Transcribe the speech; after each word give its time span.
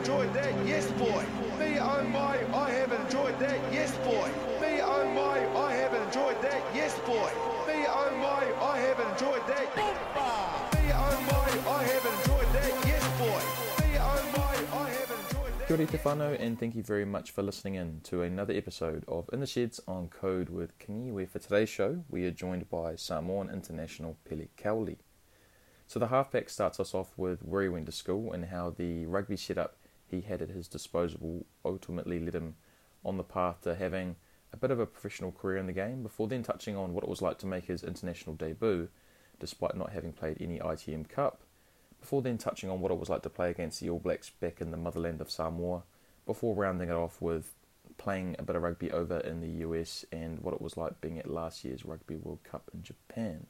enjoyed 0.00 0.32
that, 0.32 0.66
yes 0.66 0.90
boy. 0.92 1.22
Me 1.58 1.78
oh 1.78 2.02
my, 2.04 2.38
I 2.56 2.70
have 2.70 2.90
enjoyed 2.90 3.38
that, 3.38 3.60
yes 3.70 3.94
boy. 3.98 4.28
Me 4.58 4.80
oh 4.80 5.04
my, 5.12 5.38
I 5.60 5.74
have 5.74 5.92
enjoyed 5.92 6.40
that, 6.40 6.62
yes 6.74 6.98
boy. 7.00 7.30
Me 7.68 7.84
oh 7.86 8.10
my, 8.16 8.44
I 8.64 8.78
have 8.78 8.98
enjoyed 8.98 9.46
that. 9.46 9.76
Me 9.76 10.90
oh 10.94 11.16
my, 11.28 11.48
I 11.70 11.82
have 11.84 12.06
enjoyed 12.16 12.50
that, 12.56 12.72
yes 12.86 13.04
boy. 13.18 13.42
Me 13.84 13.98
oh 14.00 14.32
my, 14.38 14.78
I 14.78 14.88
have 14.88 15.10
enjoyed 15.20 15.58
that. 15.58 15.68
Kia 15.68 16.12
ora 16.12 16.36
and 16.40 16.58
thank 16.58 16.74
you 16.74 16.82
very 16.82 17.04
much 17.04 17.30
for 17.30 17.42
listening 17.42 17.74
in 17.74 18.00
to 18.04 18.22
another 18.22 18.54
episode 18.54 19.04
of 19.06 19.28
In 19.34 19.40
the 19.40 19.46
Sheds 19.46 19.80
on 19.86 20.08
Code 20.08 20.48
with 20.48 20.78
Kingi, 20.78 21.12
where 21.12 21.26
for 21.26 21.40
today's 21.40 21.68
show 21.68 22.04
we 22.08 22.24
are 22.24 22.30
joined 22.30 22.70
by 22.70 22.96
Samoan 22.96 23.50
international 23.50 24.16
Pele 24.26 24.46
Cowley. 24.56 24.96
So 25.86 25.98
the 25.98 26.06
halfback 26.06 26.48
starts 26.48 26.80
us 26.80 26.94
off 26.94 27.12
with 27.18 27.42
where 27.42 27.64
he 27.64 27.68
went 27.68 27.84
to 27.86 27.92
school 27.92 28.32
and 28.32 28.46
how 28.46 28.70
the 28.70 29.04
rugby 29.06 29.36
setup 29.36 29.76
he 30.10 30.22
had 30.22 30.42
at 30.42 30.50
his 30.50 30.68
disposal 30.68 31.46
ultimately 31.64 32.18
led 32.18 32.34
him 32.34 32.54
on 33.04 33.16
the 33.16 33.24
path 33.24 33.62
to 33.62 33.74
having 33.74 34.16
a 34.52 34.56
bit 34.56 34.70
of 34.70 34.80
a 34.80 34.86
professional 34.86 35.32
career 35.32 35.56
in 35.56 35.66
the 35.66 35.72
game 35.72 36.02
before 36.02 36.28
then 36.28 36.42
touching 36.42 36.76
on 36.76 36.92
what 36.92 37.04
it 37.04 37.10
was 37.10 37.22
like 37.22 37.38
to 37.38 37.46
make 37.46 37.66
his 37.66 37.82
international 37.82 38.34
debut 38.34 38.88
despite 39.40 39.76
not 39.76 39.90
having 39.90 40.12
played 40.12 40.36
any 40.40 40.58
ITM 40.58 41.08
Cup, 41.08 41.40
before 41.98 42.22
then 42.22 42.38
touching 42.38 42.70
on 42.70 42.80
what 42.80 42.92
it 42.92 42.98
was 42.98 43.08
like 43.08 43.22
to 43.22 43.30
play 43.30 43.50
against 43.50 43.80
the 43.80 43.90
All 43.90 43.98
Blacks 43.98 44.30
back 44.30 44.60
in 44.60 44.70
the 44.70 44.76
motherland 44.76 45.20
of 45.20 45.30
Samoa, 45.30 45.82
before 46.26 46.54
rounding 46.54 46.90
it 46.90 46.94
off 46.94 47.20
with 47.20 47.54
playing 47.98 48.36
a 48.38 48.42
bit 48.42 48.54
of 48.54 48.62
rugby 48.62 48.92
over 48.92 49.18
in 49.18 49.40
the 49.40 49.64
US 49.66 50.04
and 50.12 50.38
what 50.40 50.54
it 50.54 50.62
was 50.62 50.76
like 50.76 51.00
being 51.00 51.18
at 51.18 51.28
last 51.28 51.64
year's 51.64 51.84
Rugby 51.84 52.16
World 52.16 52.44
Cup 52.44 52.70
in 52.72 52.82
Japan. 52.82 53.46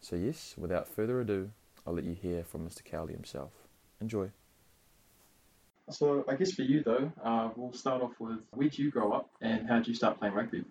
So, 0.00 0.16
yes, 0.16 0.54
without 0.58 0.88
further 0.88 1.20
ado, 1.20 1.50
I'll 1.86 1.94
let 1.94 2.04
you 2.04 2.14
hear 2.14 2.42
from 2.42 2.68
Mr. 2.68 2.84
Cowley 2.84 3.12
himself. 3.12 3.52
Enjoy. 4.00 4.30
So 5.90 6.24
I 6.28 6.34
guess 6.34 6.52
for 6.52 6.62
you 6.62 6.82
though, 6.82 7.12
uh, 7.22 7.50
we'll 7.54 7.72
start 7.72 8.02
off 8.02 8.18
with 8.18 8.40
where 8.50 8.68
did 8.68 8.78
you 8.78 8.90
grow 8.90 9.12
up 9.12 9.30
and 9.40 9.68
how 9.68 9.76
did 9.76 9.88
you 9.88 9.94
start 9.94 10.18
playing 10.18 10.34
rugby? 10.34 10.64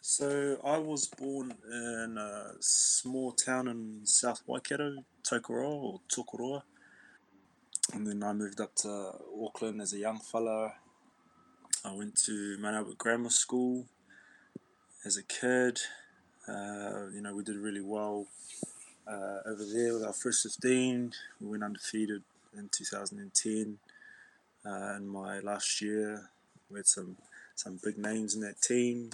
So 0.00 0.58
I 0.64 0.78
was 0.78 1.06
born 1.06 1.54
in 1.70 2.16
a 2.18 2.52
small 2.60 3.32
town 3.32 3.68
in 3.68 4.00
South 4.04 4.42
Waikato, 4.46 5.04
Tokoroa 5.22 5.82
or 5.82 6.00
Tokoroa. 6.08 6.62
And 7.92 8.06
then 8.06 8.22
I 8.22 8.32
moved 8.32 8.60
up 8.60 8.74
to 8.76 9.12
Auckland 9.42 9.82
as 9.82 9.92
a 9.92 9.98
young 9.98 10.18
fella. 10.18 10.74
I 11.84 11.92
went 11.94 12.16
to 12.24 12.56
Mount 12.58 12.76
Albert 12.76 12.98
Grammar 12.98 13.30
School 13.30 13.86
as 15.04 15.16
a 15.16 15.22
kid. 15.22 15.78
Uh, 16.46 17.08
you 17.12 17.20
know, 17.20 17.34
we 17.34 17.42
did 17.42 17.56
really 17.56 17.82
well 17.82 18.26
uh, 19.06 19.38
over 19.46 19.64
there 19.64 19.94
with 19.94 20.04
our 20.04 20.12
first 20.12 20.42
15. 20.42 21.12
We 21.40 21.48
went 21.48 21.64
undefeated 21.64 22.22
in 22.56 22.68
2010. 22.70 23.78
Uh, 24.68 24.96
in 24.96 25.08
my 25.08 25.38
last 25.40 25.80
year, 25.80 26.30
we 26.70 26.78
had 26.78 26.86
some 26.86 27.16
some 27.54 27.78
big 27.82 27.96
names 27.96 28.34
in 28.34 28.40
that 28.42 28.60
team, 28.60 29.10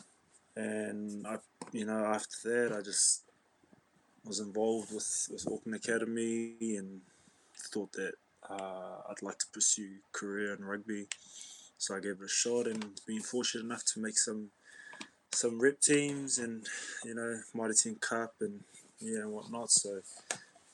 and 0.57 1.27
I, 1.27 1.37
you 1.73 1.85
know, 1.85 2.05
after 2.05 2.37
that, 2.45 2.77
I 2.77 2.83
just 2.83 3.23
was 4.25 4.41
involved 4.41 4.93
with 4.93 5.29
with 5.31 5.47
Auckland 5.47 5.77
Academy 5.77 6.57
and 6.61 7.03
thought 7.73 7.93
that 7.93 8.15
uh, 8.51 8.97
I'd 9.09 9.23
like 9.23 9.39
to 9.39 9.47
pursue 9.53 9.97
career 10.13 10.55
in 10.55 10.65
rugby. 10.65 11.07
So 11.79 11.97
I 11.97 12.01
gave 12.01 12.21
it 12.21 12.25
a 12.25 12.29
shot 12.29 12.67
and 12.67 13.01
being 13.07 13.23
fortunate 13.23 13.65
enough 13.65 13.85
to 13.93 14.01
make 14.01 14.19
some 14.19 14.51
some 15.33 15.61
rep 15.61 15.81
teams 15.81 16.39
and 16.39 16.67
you 17.05 17.15
know 17.15 17.41
Mitre 17.55 17.75
10 17.75 17.97
Cup 17.97 18.35
and 18.41 18.61
yeah 18.99 19.21
and 19.21 19.33
whatnot. 19.33 19.71
So 19.71 20.01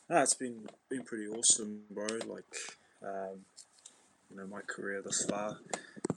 no, 0.08 0.22
it's 0.22 0.34
been 0.34 0.68
been 0.88 1.02
pretty 1.02 1.26
awesome, 1.26 1.82
bro. 1.90 2.06
Like 2.26 2.56
um, 3.02 3.44
you 4.30 4.36
know 4.36 4.46
my 4.46 4.60
career 4.62 5.02
thus 5.02 5.24
far, 5.24 5.58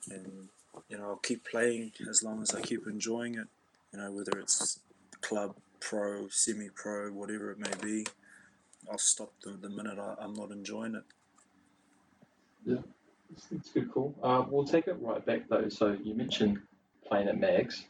and 0.10 0.50
you 0.90 0.98
know 0.98 1.06
I'll 1.06 1.16
keep 1.18 1.46
playing 1.46 1.92
as 2.10 2.24
long 2.24 2.42
as 2.42 2.54
I 2.54 2.62
keep 2.62 2.88
enjoying 2.88 3.36
it. 3.36 3.48
You 3.92 4.00
know 4.00 4.12
whether 4.12 4.40
it's 4.40 4.80
club, 5.22 5.56
pro, 5.80 6.28
semi-pro, 6.30 7.10
whatever 7.12 7.52
it 7.52 7.60
may 7.60 7.74
be. 7.82 8.06
I'll 8.92 8.98
stop 8.98 9.32
the, 9.44 9.52
the 9.52 9.70
minute 9.70 9.98
I, 9.98 10.16
I'm 10.22 10.34
not 10.34 10.52
enjoying 10.52 10.96
it. 10.96 11.04
Yeah, 12.66 12.82
it's, 13.32 13.48
it's 13.52 13.70
good 13.70 13.92
call. 13.92 14.16
Uh, 14.22 14.44
we'll 14.50 14.66
take 14.66 14.88
it 14.88 14.98
right 15.00 15.26
back 15.26 15.50
though. 15.50 15.70
So 15.70 15.98
you 16.04 16.14
mentioned 16.16 16.60
playing 17.08 17.28
at 17.28 17.40
Mags, 17.40 17.86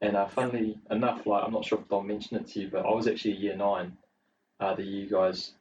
and 0.00 0.16
uh, 0.16 0.26
funnily 0.26 0.78
enough, 0.90 1.26
like 1.26 1.44
I'm 1.44 1.52
not 1.52 1.64
sure 1.64 1.78
if 1.78 1.88
Don 1.88 2.06
mentioned 2.06 2.40
it 2.40 2.48
to 2.52 2.60
you, 2.60 2.68
but 2.70 2.86
I 2.86 2.90
was 2.90 3.06
actually 3.06 3.34
year 3.34 3.56
nine. 3.56 3.96
Uh, 4.58 4.74
the 4.74 4.82
year 4.82 5.04
you 5.04 5.10
guys 5.10 5.52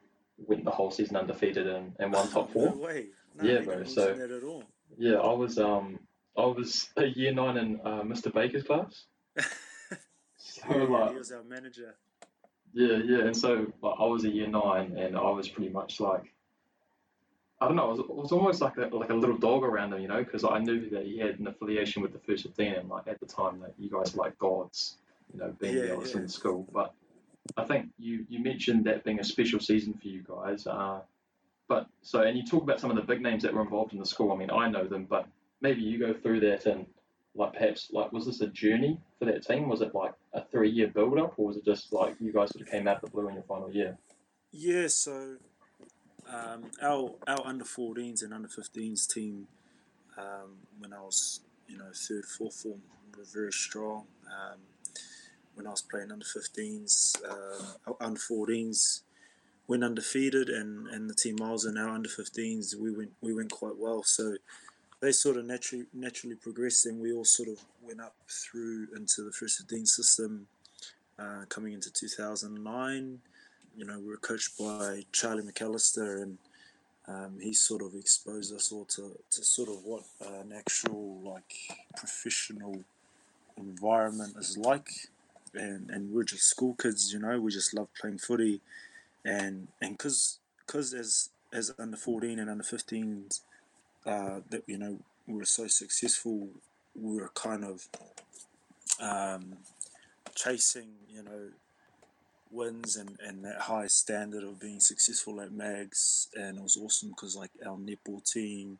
went 0.48 0.64
the 0.66 0.72
whole 0.72 0.92
season 0.92 1.16
undefeated 1.16 1.68
and, 1.68 1.94
and 2.00 2.14
won 2.14 2.30
top 2.30 2.52
four. 2.52 2.68
No 2.68 2.78
way. 2.78 3.08
No, 3.36 3.44
Yeah, 3.44 3.62
bro, 3.62 3.84
so- 3.84 4.14
that 4.14 4.32
at 4.32 4.44
all. 4.44 4.64
Yeah, 4.98 5.16
I 5.18 5.34
was 5.34 5.58
um 5.60 6.00
I 6.38 6.46
was 6.46 6.90
a 6.98 7.06
year 7.06 7.34
nine 7.34 7.58
in 7.58 7.80
uh, 7.84 8.02
Mr. 8.04 8.34
Baker's 8.34 8.64
class. 8.64 9.06
So 10.38 10.62
Yeah, 10.70 10.84
like 10.84 11.12
he 11.12 11.18
was 11.18 11.32
our 11.32 11.44
manager. 11.44 11.96
Yeah, 12.74 12.98
yeah, 13.04 13.20
and 13.26 13.36
so 13.36 13.72
like, 13.82 13.96
I 14.00 14.06
was 14.06 14.24
a 14.26 14.30
year 14.30 14.48
nine, 14.48 14.98
and 14.98 15.18
I 15.18 15.30
was 15.32 15.50
pretty 15.50 15.70
much 15.70 16.00
like, 16.00 16.34
I 17.62 17.68
don't 17.68 17.76
know, 17.76 17.88
I 17.88 17.92
was, 17.92 18.00
was 18.08 18.32
almost 18.32 18.62
like 18.62 18.78
a, 18.78 18.88
like 18.96 19.10
a 19.10 19.14
little 19.14 19.38
dog 19.38 19.64
around 19.64 19.92
him, 19.94 20.00
you 20.02 20.08
know, 20.08 20.24
because 20.24 20.44
I 20.46 20.60
knew 20.60 20.90
that 20.92 21.06
he 21.06 21.18
had 21.20 21.40
an 21.40 21.48
affiliation 21.48 22.02
with 22.02 22.14
the 22.14 22.20
first 22.20 22.44
fifteen, 22.44 22.74
and 22.74 22.88
like 22.90 23.08
at 23.08 23.20
the 23.20 23.26
time 23.26 23.60
that 23.62 23.74
you 23.78 23.90
guys 23.90 24.16
were 24.16 24.24
like 24.24 24.38
gods, 24.40 24.98
you 25.34 25.40
know, 25.40 25.54
being 25.60 25.76
Yeah, 25.76 25.82
the 25.82 25.92
eldest 25.92 26.16
yeah. 26.16 26.26
school. 26.28 26.66
But 26.72 26.94
I 27.58 27.66
think 27.66 27.90
you 27.98 28.26
you 28.30 28.40
mentioned 28.42 28.86
that 28.86 29.04
being 29.04 29.20
a 29.20 29.24
special 29.26 29.60
season 29.60 29.94
for 29.94 30.08
you 30.08 30.24
guys. 30.28 30.66
Uh, 30.66 31.02
but 31.70 31.88
so 32.02 32.22
and 32.24 32.36
you 32.36 32.44
talk 32.44 32.64
about 32.64 32.82
some 32.82 32.90
of 32.90 32.98
the 32.98 33.04
big 33.04 33.22
names 33.22 33.44
that 33.44 33.54
were 33.54 33.62
involved 33.62 33.94
in 33.94 34.00
the 34.00 34.06
school. 34.06 34.34
I 34.34 34.36
mean, 34.36 34.52
I 34.52 34.70
know 34.70 34.86
them, 34.86 35.06
but 35.06 35.28
maybe 35.62 35.82
you 35.82 35.98
go 36.00 36.14
through 36.14 36.42
that 36.42 36.66
and 36.66 36.86
like 37.36 37.54
perhaps 37.54 37.90
like 37.94 38.12
was 38.12 38.26
this 38.26 38.42
a 38.42 38.48
journey 38.48 39.00
for 39.18 39.26
that 39.26 39.46
team? 39.46 39.70
Was 39.70 39.82
it 39.82 39.96
like 39.96 40.14
a 40.34 40.44
three 40.44 40.70
year 40.70 40.88
build 40.88 41.18
up, 41.20 41.36
or 41.38 41.48
was 41.48 41.58
it 41.58 41.64
just 41.64 41.94
like 41.94 42.16
you 42.20 42.34
guys 42.34 42.50
sort 42.50 42.66
of 42.66 42.72
came 42.72 42.88
out 42.88 42.98
of 42.98 43.04
the 43.04 43.12
blue 43.12 43.30
in 43.30 43.36
your 43.36 43.44
final 43.44 43.72
year? 43.72 43.98
Yeah, 44.52 44.88
so 44.88 45.38
um, 46.28 46.72
our 46.82 47.12
our 47.28 47.46
under 47.46 47.66
14s 47.66 48.24
and 48.24 48.34
under 48.34 48.48
15s 48.48 49.08
team 49.14 49.48
um, 50.18 50.58
when 50.80 50.92
I 50.92 51.00
was 51.00 51.42
you 51.68 51.78
know 51.78 51.92
third 51.94 52.26
fourth 52.26 52.56
form 52.56 52.82
were 53.16 53.24
very 53.32 53.54
strong. 53.54 54.06
Um, 54.26 54.60
when 55.56 55.68
I 55.68 55.72
was 55.72 55.82
playing 55.82 56.12
under 56.12 56.26
15s, 56.26 57.22
uh, 57.30 57.94
under 58.00 58.20
14s 58.20 59.02
went 59.70 59.84
undefeated, 59.84 60.50
and, 60.50 60.88
and 60.88 61.08
the 61.08 61.14
team 61.14 61.38
I 61.42 61.52
was 61.52 61.66
in 61.66 61.78
our 61.78 61.90
under 61.90 62.10
15s 62.10 62.76
we 62.76 62.92
went 62.92 63.12
we 63.22 63.34
went 63.34 63.52
quite 63.52 63.78
well. 63.78 64.04
So 64.04 64.36
they 65.00 65.12
sort 65.14 65.38
of 65.38 65.46
naturally 65.46 65.86
naturally 65.94 66.36
progressed, 66.36 66.88
and 66.88 67.00
we 67.00 67.14
all 67.14 67.24
sort 67.24 67.50
of 67.50 67.64
went 67.82 68.02
up 68.02 68.16
through 68.28 68.88
into 68.96 69.22
the 69.22 69.32
first 69.32 69.60
15 69.60 69.86
system. 69.86 70.48
Uh, 71.18 71.44
coming 71.50 71.74
into 71.74 71.92
2009, 71.92 73.20
you 73.76 73.86
know, 73.86 74.00
we 74.00 74.08
were 74.08 74.18
coached 74.18 74.58
by 74.58 75.04
Charlie 75.12 75.44
McAllister, 75.44 76.24
and 76.24 76.38
um, 77.08 77.38
he 77.42 77.54
sort 77.54 77.82
of 77.82 77.94
exposed 77.94 78.56
us 78.56 78.72
all 78.72 78.86
to, 78.86 79.18
to 79.30 79.44
sort 79.44 79.68
of 79.68 79.84
what 79.84 80.04
an 80.26 80.54
actual 80.58 81.20
like 81.24 81.54
professional 81.98 82.84
environment 83.58 84.34
is 84.40 84.58
like, 84.58 84.90
and 85.54 85.90
and 85.92 86.12
we're 86.12 86.24
just 86.24 86.50
school 86.50 86.74
kids, 86.82 87.14
you 87.14 87.20
know, 87.20 87.40
we 87.40 87.52
just 87.52 87.74
love 87.74 87.90
playing 88.00 88.18
footy, 88.18 88.62
and 89.26 89.68
and 89.82 89.98
because 89.98 90.40
because 90.66 90.94
as 90.94 91.30
as 91.52 91.74
under 91.80 91.98
fourteen 91.98 92.40
and 92.40 92.50
under 92.50 92.64
15s, 92.64 93.42
uh, 94.06 94.42
that 94.50 94.64
you 94.68 94.78
know 94.78 95.00
we 95.28 95.36
were 95.36 95.46
so 95.46 95.68
successful, 95.68 96.50
we 96.96 97.18
were 97.18 97.32
kind 97.34 97.64
of 97.64 97.88
um, 99.02 99.58
chasing, 100.36 100.90
you 101.10 101.24
know, 101.24 101.50
wins 102.52 102.96
and, 102.96 103.18
and 103.26 103.46
that 103.46 103.62
high 103.62 103.88
standard 103.88 104.44
of 104.44 104.60
being 104.60 104.80
successful 104.80 105.40
at 105.42 105.52
Mags. 105.52 106.28
And 106.36 106.58
it 106.58 106.64
was 106.64 106.78
awesome 106.78 107.10
because, 107.10 107.36
like, 107.36 107.52
our 107.66 107.78
netball 107.78 108.24
team, 108.32 108.80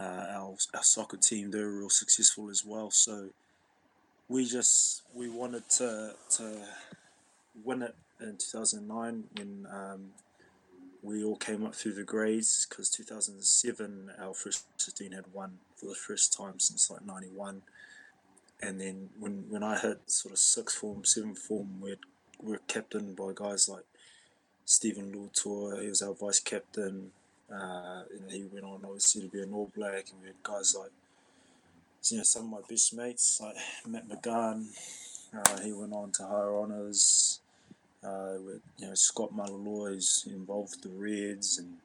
uh, 0.00 0.26
our, 0.30 0.56
our 0.74 0.82
soccer 0.82 1.16
team, 1.16 1.50
they 1.50 1.58
were 1.60 1.78
real 1.78 1.90
successful 1.90 2.50
as 2.50 2.64
well. 2.64 2.90
So 2.90 3.28
we 4.28 4.46
just, 4.46 5.02
we 5.14 5.28
wanted 5.28 5.68
to, 5.70 6.14
to 6.36 6.62
win 7.62 7.82
it 7.82 7.94
in 8.24 8.36
2009 8.36 9.24
when 9.36 9.66
um, 9.72 10.06
we 11.02 11.22
all 11.24 11.36
came 11.36 11.64
up 11.64 11.74
through 11.74 11.94
the 11.94 12.02
grades 12.02 12.66
because 12.68 12.88
2007, 12.90 14.10
our 14.20 14.34
first 14.34 14.64
15 14.78 15.12
had 15.12 15.24
won 15.32 15.58
for 15.76 15.86
the 15.86 15.94
first 15.94 16.36
time 16.36 16.58
since 16.58 16.90
like 16.90 17.04
91 17.04 17.62
and 18.64 18.80
then 18.80 19.10
when 19.18 19.44
when 19.48 19.62
I 19.62 19.78
hit 19.78 20.10
sort 20.10 20.32
of 20.32 20.38
sixth 20.38 20.78
form, 20.78 21.04
seventh 21.04 21.38
form, 21.38 21.80
we 21.80 21.96
we 22.40 22.52
were 22.52 22.60
captained 22.66 23.16
by 23.16 23.32
guys 23.34 23.68
like 23.68 23.84
Stephen 24.64 25.12
Luatua. 25.12 25.82
He 25.82 25.88
was 25.88 26.02
our 26.02 26.14
vice 26.14 26.40
captain. 26.40 27.10
Uh, 27.52 28.02
you 28.12 28.20
know, 28.20 28.28
he 28.30 28.44
went 28.44 28.64
on 28.64 28.80
obviously 28.84 29.22
to 29.22 29.28
be 29.28 29.42
an 29.42 29.52
All 29.52 29.70
Black, 29.76 30.06
and 30.10 30.20
we 30.22 30.28
had 30.28 30.42
guys 30.42 30.74
like 30.78 30.90
you 32.10 32.18
know 32.18 32.22
some 32.22 32.44
of 32.44 32.50
my 32.50 32.66
best 32.68 32.94
mates 32.94 33.40
like 33.40 33.56
Matt 33.86 34.08
McGahan. 34.08 34.66
Uh, 35.34 35.60
he 35.60 35.72
went 35.72 35.92
on 35.92 36.12
to 36.12 36.26
higher 36.26 36.56
honours. 36.56 37.40
Uh, 38.04 38.34
with 38.44 38.60
you 38.78 38.88
know 38.88 38.94
Scott 38.94 39.34
Malolua 39.34 39.96
is 39.96 40.26
involved 40.30 40.76
with 40.76 40.82
the 40.82 40.98
Reds, 40.98 41.58
and 41.58 41.78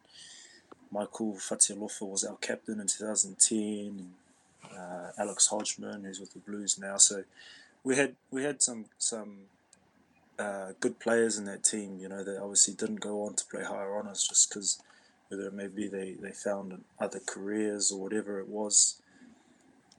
Michael 0.91 1.33
Fatialofa 1.33 2.01
was 2.01 2.23
our 2.23 2.37
captain 2.37 2.79
in 2.79 2.87
2010. 2.87 4.11
Uh, 4.77 5.11
Alex 5.17 5.47
Hodgman, 5.47 6.03
who's 6.03 6.19
with 6.19 6.33
the 6.33 6.39
Blues 6.39 6.77
now. 6.79 6.97
So 6.97 7.23
we 7.83 7.95
had 7.95 8.15
we 8.31 8.43
had 8.43 8.61
some 8.61 8.85
some 8.97 9.37
uh, 10.37 10.73
good 10.79 10.99
players 10.99 11.37
in 11.37 11.45
that 11.45 11.63
team. 11.63 11.99
You 12.01 12.09
know, 12.09 12.23
that 12.23 12.41
obviously 12.41 12.73
didn't 12.73 12.99
go 12.99 13.23
on 13.23 13.35
to 13.35 13.45
play 13.45 13.63
higher 13.63 13.95
honours 13.95 14.27
just 14.27 14.49
because 14.49 14.81
whether 15.29 15.47
it 15.47 15.53
may 15.53 15.67
they, 15.67 16.15
they 16.19 16.31
found 16.31 16.83
other 16.99 17.19
careers 17.25 17.91
or 17.91 18.01
whatever 18.01 18.39
it 18.39 18.47
was. 18.47 19.01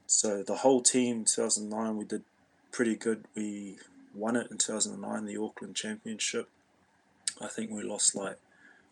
So 0.05 0.43
the 0.43 0.57
whole 0.57 0.81
team, 0.81 1.23
2009, 1.23 1.95
we 1.95 2.03
did 2.03 2.23
pretty 2.71 2.95
good. 2.95 3.25
We 3.33 3.77
won 4.13 4.35
it 4.35 4.51
in 4.51 4.57
2009, 4.57 5.25
the 5.25 5.41
Auckland 5.41 5.75
Championship. 5.75 6.49
I 7.41 7.47
think 7.47 7.71
we 7.71 7.83
lost 7.83 8.15
like 8.15 8.37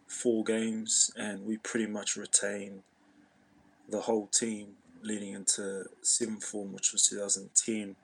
four 0.08 0.44
games 0.44 1.12
and 1.16 1.46
we 1.46 1.58
pretty 1.58 1.88
much 1.88 2.16
retained 2.16 2.82
the 3.88 4.02
whole 4.02 4.28
team 4.28 4.70
leading 5.02 5.34
into 5.34 5.86
seventh 6.02 6.44
form, 6.44 6.74
which 6.74 6.92
was 6.92 7.08
2010, 7.08 7.96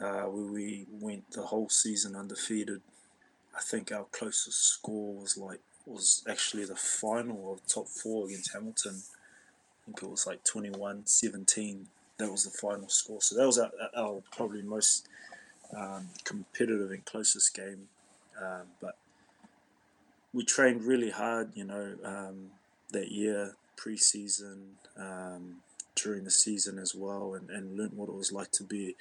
uh, 0.00 0.22
where 0.22 0.52
we 0.52 0.86
went 0.90 1.30
the 1.32 1.42
whole 1.42 1.68
season 1.68 2.16
undefeated. 2.16 2.80
I 3.56 3.60
think 3.60 3.92
our 3.92 4.06
closest 4.12 4.62
score 4.64 5.14
was 5.14 5.36
like 5.36 5.60
was 5.86 6.22
actually 6.28 6.64
the 6.64 6.76
final 6.76 7.52
of 7.52 7.66
top 7.66 7.88
four 7.88 8.26
against 8.26 8.52
Hamilton. 8.52 9.02
I 9.02 9.86
think 9.86 10.02
it 10.02 10.10
was 10.10 10.26
like 10.26 10.44
21-17. 10.44 11.84
That 12.18 12.30
was 12.30 12.44
the 12.44 12.50
final 12.50 12.88
score. 12.88 13.20
So 13.20 13.36
that 13.36 13.46
was 13.46 13.58
our, 13.58 13.70
our 13.96 14.22
probably 14.30 14.62
most 14.62 15.08
um, 15.76 16.08
competitive 16.24 16.90
and 16.90 17.04
closest 17.04 17.54
game. 17.54 17.88
Um, 18.40 18.62
but 18.80 18.96
we 20.32 20.44
trained 20.44 20.84
really 20.84 21.10
hard, 21.10 21.50
you 21.54 21.64
know, 21.64 21.94
um, 22.04 22.50
that 22.92 23.10
year, 23.10 23.54
pre-season, 23.76 24.76
um, 24.96 25.56
during 25.94 26.24
the 26.24 26.30
season 26.30 26.78
as 26.78 26.94
well, 26.94 27.34
and, 27.34 27.50
and 27.50 27.76
learned 27.76 27.96
what 27.96 28.08
it 28.08 28.14
was 28.14 28.32
like 28.32 28.50
to 28.52 28.62
be, 28.62 28.96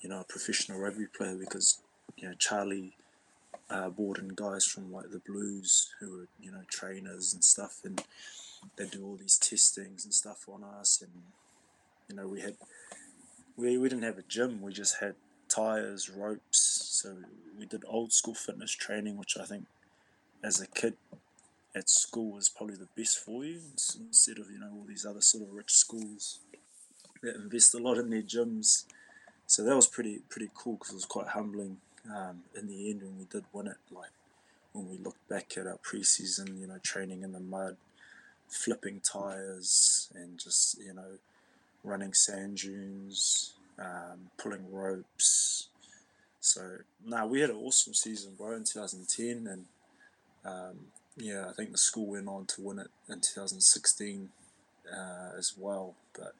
you 0.00 0.08
know, 0.08 0.20
a 0.20 0.24
professional 0.24 0.78
rugby 0.78 1.06
player 1.06 1.34
because, 1.34 1.78
you 2.16 2.28
know, 2.28 2.34
Charlie 2.38 2.92
uh, 3.70 3.88
brought 3.88 4.18
in 4.18 4.28
guys 4.28 4.64
from 4.64 4.92
like 4.92 5.10
the 5.10 5.18
Blues 5.18 5.90
who 5.98 6.10
were, 6.18 6.28
you 6.40 6.50
know, 6.50 6.62
trainers 6.68 7.34
and 7.34 7.42
stuff, 7.42 7.80
and 7.84 8.02
they 8.76 8.86
do 8.86 9.04
all 9.04 9.16
these 9.16 9.36
testings 9.36 10.04
and 10.04 10.14
stuff 10.14 10.48
on 10.48 10.62
us, 10.64 11.02
and 11.02 11.10
you 12.08 12.16
know, 12.16 12.26
we 12.26 12.40
had 12.40 12.54
we, 13.56 13.78
we 13.78 13.88
didn't 13.88 14.04
have 14.04 14.18
a 14.18 14.22
gym, 14.22 14.60
we 14.62 14.72
just 14.72 15.00
had 15.00 15.14
tires, 15.54 16.10
ropes, 16.10 16.58
so 17.02 17.16
we 17.58 17.66
did 17.66 17.84
old 17.86 18.12
school 18.12 18.34
fitness 18.34 18.72
training, 18.72 19.16
which 19.16 19.36
I 19.40 19.44
think 19.44 19.66
as 20.42 20.60
a 20.60 20.66
kid 20.66 20.94
at 21.74 21.88
school 21.88 22.32
was 22.32 22.48
probably 22.48 22.76
the 22.76 22.88
best 22.96 23.18
for 23.18 23.44
you 23.44 23.60
instead 23.98 24.38
of 24.38 24.50
you 24.50 24.58
know 24.58 24.70
all 24.72 24.84
these 24.86 25.04
other 25.04 25.20
sort 25.20 25.42
of 25.42 25.54
rich 25.54 25.72
schools 25.72 26.40
that 27.22 27.36
invest 27.36 27.74
a 27.74 27.78
lot 27.78 27.98
in 27.98 28.10
their 28.10 28.22
gyms. 28.22 28.84
So 29.46 29.64
that 29.64 29.74
was 29.74 29.86
pretty 29.86 30.20
pretty 30.28 30.50
cool 30.54 30.74
because 30.74 30.90
it 30.90 30.96
was 30.96 31.04
quite 31.04 31.28
humbling 31.28 31.78
um, 32.14 32.42
in 32.58 32.66
the 32.66 32.90
end 32.90 33.02
when 33.02 33.18
we 33.18 33.24
did 33.24 33.44
win 33.52 33.66
it. 33.66 33.76
Like 33.90 34.10
when 34.72 34.88
we 34.88 34.98
looked 34.98 35.28
back 35.28 35.56
at 35.56 35.66
our 35.66 35.78
preseason, 35.78 36.60
you 36.60 36.66
know, 36.66 36.78
training 36.82 37.22
in 37.22 37.32
the 37.32 37.40
mud, 37.40 37.76
flipping 38.48 39.00
tires, 39.00 40.10
and 40.14 40.38
just 40.38 40.78
you 40.80 40.94
know, 40.94 41.18
running 41.82 42.14
sand 42.14 42.58
dunes, 42.58 43.54
um, 43.78 44.30
pulling 44.38 44.72
ropes. 44.72 45.68
So 46.40 46.78
now 47.06 47.26
we 47.26 47.40
had 47.40 47.50
an 47.50 47.56
awesome 47.56 47.94
season, 47.94 48.34
bro, 48.36 48.52
in 48.52 48.64
2010, 48.64 49.46
and 49.50 49.64
um, 50.44 50.78
yeah, 51.16 51.46
I 51.48 51.52
think 51.52 51.72
the 51.72 51.78
school 51.78 52.06
went 52.06 52.28
on 52.28 52.46
to 52.46 52.60
win 52.60 52.78
it 52.78 52.88
in 53.08 53.20
2016 53.20 54.28
uh, 54.92 55.38
as 55.38 55.54
well. 55.56 55.94
But 56.12 56.34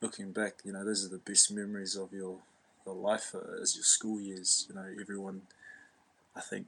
looking 0.00 0.32
back, 0.32 0.54
you 0.64 0.72
know, 0.72 0.84
those 0.84 1.04
are 1.04 1.08
the 1.08 1.18
best 1.18 1.50
memories 1.50 1.96
of 1.96 2.12
your 2.12 2.38
your 2.86 2.94
life 2.94 3.34
uh, 3.34 3.60
as 3.62 3.74
your 3.74 3.84
school 3.84 4.20
years. 4.20 4.66
You 4.68 4.74
know, 4.74 4.86
everyone, 5.00 5.42
I 6.36 6.40
think, 6.40 6.66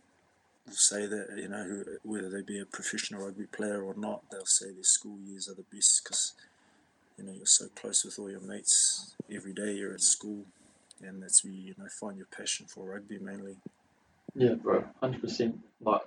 will 0.66 0.74
say 0.74 1.06
that. 1.06 1.36
You 1.36 1.48
know, 1.48 1.84
whether 2.02 2.28
they 2.28 2.42
be 2.42 2.60
a 2.60 2.66
professional 2.66 3.24
rugby 3.24 3.46
player 3.46 3.82
or 3.82 3.94
not, 3.94 4.22
they'll 4.30 4.46
say 4.46 4.72
their 4.72 4.82
school 4.82 5.18
years 5.24 5.48
are 5.48 5.54
the 5.54 5.64
best 5.72 6.02
because 6.02 6.32
you 7.16 7.24
know 7.24 7.32
you're 7.32 7.46
so 7.46 7.66
close 7.74 8.04
with 8.04 8.18
all 8.18 8.30
your 8.30 8.40
mates 8.40 9.14
every 9.32 9.52
day. 9.52 9.72
You're 9.74 9.94
at 9.94 10.00
school, 10.00 10.44
and 11.02 11.22
that's 11.22 11.44
where 11.44 11.52
you, 11.52 11.62
you 11.68 11.74
know 11.78 11.86
find 12.00 12.16
your 12.16 12.26
passion 12.36 12.66
for 12.66 12.84
rugby 12.90 13.18
mainly. 13.18 13.56
Yeah, 14.34 14.54
bro, 14.54 14.84
hundred 15.00 15.20
percent. 15.20 15.58
Like 15.80 16.02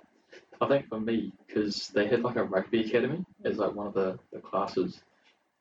I 0.60 0.68
think 0.68 0.88
for 0.88 1.00
me, 1.00 1.32
because 1.46 1.88
they 1.88 2.06
had 2.06 2.22
like 2.22 2.36
a 2.36 2.44
rugby 2.44 2.84
academy 2.84 3.24
as 3.44 3.58
like 3.58 3.74
one 3.74 3.86
of 3.86 3.94
the, 3.94 4.18
the 4.32 4.40
classes, 4.40 5.00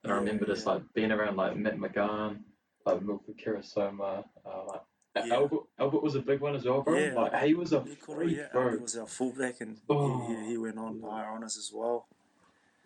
and 0.03 0.11
I 0.11 0.15
remember 0.17 0.45
just 0.45 0.65
like 0.65 0.81
being 0.94 1.11
around 1.11 1.38
like 1.38 1.55
Matt 1.55 1.77
McGahan, 1.77 2.39
like 2.85 3.01
Milford 3.01 3.38
Keresoma, 3.38 4.25
uh, 4.45 4.63
like 4.67 4.81
Yeah. 5.15 5.35
Albert. 5.35 5.63
Albert 5.79 6.03
was 6.03 6.15
a 6.15 6.19
big 6.19 6.41
one 6.41 6.55
as 6.55 6.65
well, 6.65 6.81
bro. 6.81 6.97
Yeah. 7.00 7.13
Like 7.13 7.43
he 7.43 7.53
was 7.53 7.71
a 7.73 7.85
freak, 7.85 8.35
yeah, 8.38 8.47
bro. 8.51 8.71
He 8.71 8.77
was 8.77 8.97
our 8.97 9.07
fullback, 9.07 9.61
and 9.61 9.77
Oh. 9.89 10.27
he, 10.27 10.35
he, 10.35 10.45
he 10.51 10.57
went 10.57 10.77
on 10.77 11.01
higher 11.01 11.27
honours 11.31 11.57
as 11.57 11.71
well. 11.73 12.07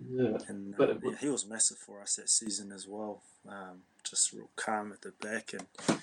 Yeah, 0.09 0.37
And 0.47 0.75
But 0.75 0.89
uh, 0.89 0.93
was- 1.01 1.13
yeah, 1.13 1.17
he 1.19 1.29
was 1.29 1.45
massive 1.45 1.77
for 1.77 2.01
us 2.01 2.15
that 2.15 2.29
season 2.29 2.71
as 2.71 2.87
well. 2.87 3.21
Um, 3.47 3.83
just 4.03 4.33
real 4.33 4.49
calm 4.55 4.91
at 4.91 5.01
the 5.01 5.11
back, 5.21 5.53
and 5.53 5.99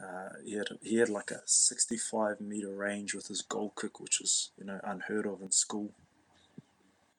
uh, 0.00 0.28
he 0.44 0.54
had 0.54 0.66
he 0.82 0.96
had 0.96 1.08
like 1.08 1.30
a 1.30 1.40
65 1.44 2.40
meter 2.40 2.72
range 2.72 3.14
with 3.14 3.28
his 3.28 3.42
goal 3.42 3.72
kick, 3.80 4.00
which 4.00 4.20
was 4.20 4.50
you 4.58 4.64
know 4.64 4.80
unheard 4.84 5.26
of 5.26 5.40
in 5.42 5.50
school. 5.50 5.90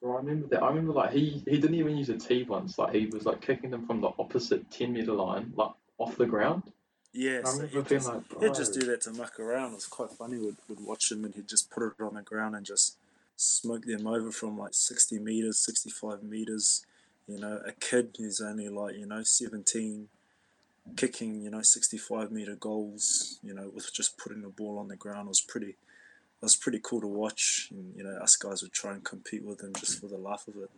bro. 0.02 0.14
I 0.14 0.18
remember 0.18 0.48
that. 0.48 0.64
I 0.64 0.68
remember 0.70 0.94
like 0.94 1.12
he 1.12 1.42
he 1.46 1.58
didn't 1.58 1.76
even 1.76 1.98
use 1.98 2.10
a 2.10 2.18
tee 2.18 2.44
once. 2.44 2.78
Like 2.78 2.94
he 2.94 3.06
was 3.08 3.26
like 3.26 3.42
kicking 3.42 3.70
them 3.72 3.86
from 3.86 4.02
the 4.02 4.10
opposite 4.20 4.70
ten 4.72 4.94
meter 4.94 5.14
line, 5.14 5.54
like 5.56 5.72
off 5.98 6.16
the 6.18 6.26
ground. 6.26 6.64
Yeah, 7.12 7.44
so 7.44 7.54
remember 7.54 7.80
he'd 7.80 7.88
just, 7.90 8.08
like, 8.08 8.40
he'd 8.40 8.54
just 8.54 8.74
do 8.76 8.86
that 8.86 9.02
to 9.02 9.12
muck 9.14 9.40
around. 9.40 9.72
It 9.72 9.76
was 9.76 9.88
quite 9.88 10.12
funny. 10.12 10.38
We'd, 10.38 10.58
we'd 10.68 10.80
watch 10.80 11.12
him 11.12 11.26
and 11.26 11.34
he'd 11.34 11.48
just 11.48 11.72
put 11.72 11.82
it 11.82 11.94
on 12.04 12.14
the 12.14 12.22
ground 12.22 12.56
and 12.56 12.64
just 12.64 12.98
smoke 13.40 13.86
them 13.86 14.08
over 14.08 14.32
from 14.32 14.58
like 14.58 14.74
60 14.74 15.20
meters, 15.20 15.60
65 15.60 16.24
meters. 16.24 16.86
You 17.28 17.40
know, 17.40 17.62
a 17.66 17.72
kid 17.74 18.16
who's 18.18 18.42
only 18.42 18.70
like, 18.70 18.96
you 18.96 19.06
know, 19.06 19.24
17, 19.24 20.08
kicking, 20.96 21.42
you 21.42 21.52
know, 21.52 21.62
65 21.62 22.32
meter 22.32 22.56
goals, 22.56 23.40
you 23.44 23.54
know, 23.54 23.70
with 23.74 23.94
just 23.94 24.18
putting 24.18 24.42
the 24.42 24.50
ball 24.50 24.80
on 24.80 24.88
the 24.88 24.96
ground 24.96 25.28
was 25.28 25.42
pretty. 25.42 25.76
Was 26.42 26.56
pretty 26.56 26.80
cool 26.82 27.02
to 27.02 27.08
watch, 27.08 27.68
and 27.70 27.94
you 27.98 28.02
know, 28.02 28.12
us 28.12 28.38
guys 28.38 28.62
would 28.62 28.72
try 28.72 28.94
and 28.94 29.04
compete 29.04 29.44
with 29.44 29.62
him 29.62 29.74
just 29.78 30.00
for 30.00 30.08
the 30.08 30.16
laugh 30.18 30.48
of 30.48 30.56
it. 30.56 30.70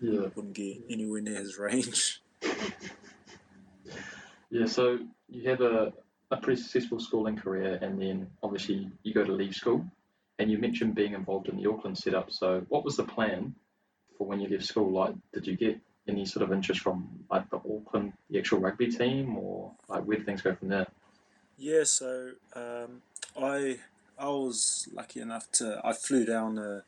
Yeah. 0.00 0.28
Wouldn't 0.34 0.54
get 0.54 0.78
anywhere 0.88 1.20
near 1.20 1.40
his 1.40 1.58
range. 1.58 2.22
Yeah, 4.54 4.66
so 4.66 5.00
you 5.28 5.50
have 5.50 5.60
a, 5.62 5.92
a 6.30 6.36
pretty 6.36 6.62
successful 6.62 7.00
schooling 7.00 7.36
career, 7.36 7.76
and 7.82 8.00
then 8.00 8.28
obviously 8.40 8.88
you 9.02 9.12
go 9.12 9.24
to 9.24 9.32
leave 9.32 9.52
school, 9.52 9.84
and 10.38 10.50
you 10.50 10.58
mentioned 10.58 10.94
being 10.94 11.14
involved 11.14 11.48
in 11.48 11.56
the 11.56 11.68
Auckland 11.68 11.96
setup. 11.98 12.30
So, 12.32 12.64
what 12.68 12.84
was 12.84 12.96
the 12.96 13.04
plan 13.04 13.54
for 14.16 14.26
when 14.26 14.40
you 14.40 14.48
left 14.48 14.64
school? 14.64 14.90
Like, 14.90 15.14
did 15.32 15.46
you 15.46 15.56
get 15.56 15.78
any 16.08 16.24
sort 16.24 16.42
of 16.42 16.52
interest 16.52 16.80
from 16.80 17.08
like 17.30 17.48
the 17.50 17.56
Auckland, 17.56 18.12
the 18.30 18.38
actual 18.38 18.58
rugby 18.60 18.88
team, 18.88 19.36
or 19.36 19.72
like 19.88 20.04
where 20.04 20.20
things 20.20 20.42
go 20.42 20.54
from 20.54 20.68
there? 20.68 20.86
Yeah, 21.56 21.84
so 21.84 22.32
um, 22.54 23.02
I 23.40 23.78
I 24.18 24.26
was 24.26 24.88
lucky 24.92 25.20
enough 25.20 25.50
to 25.52 25.80
I 25.84 25.92
flew 25.92 26.24
down 26.24 26.56
the 26.56 26.82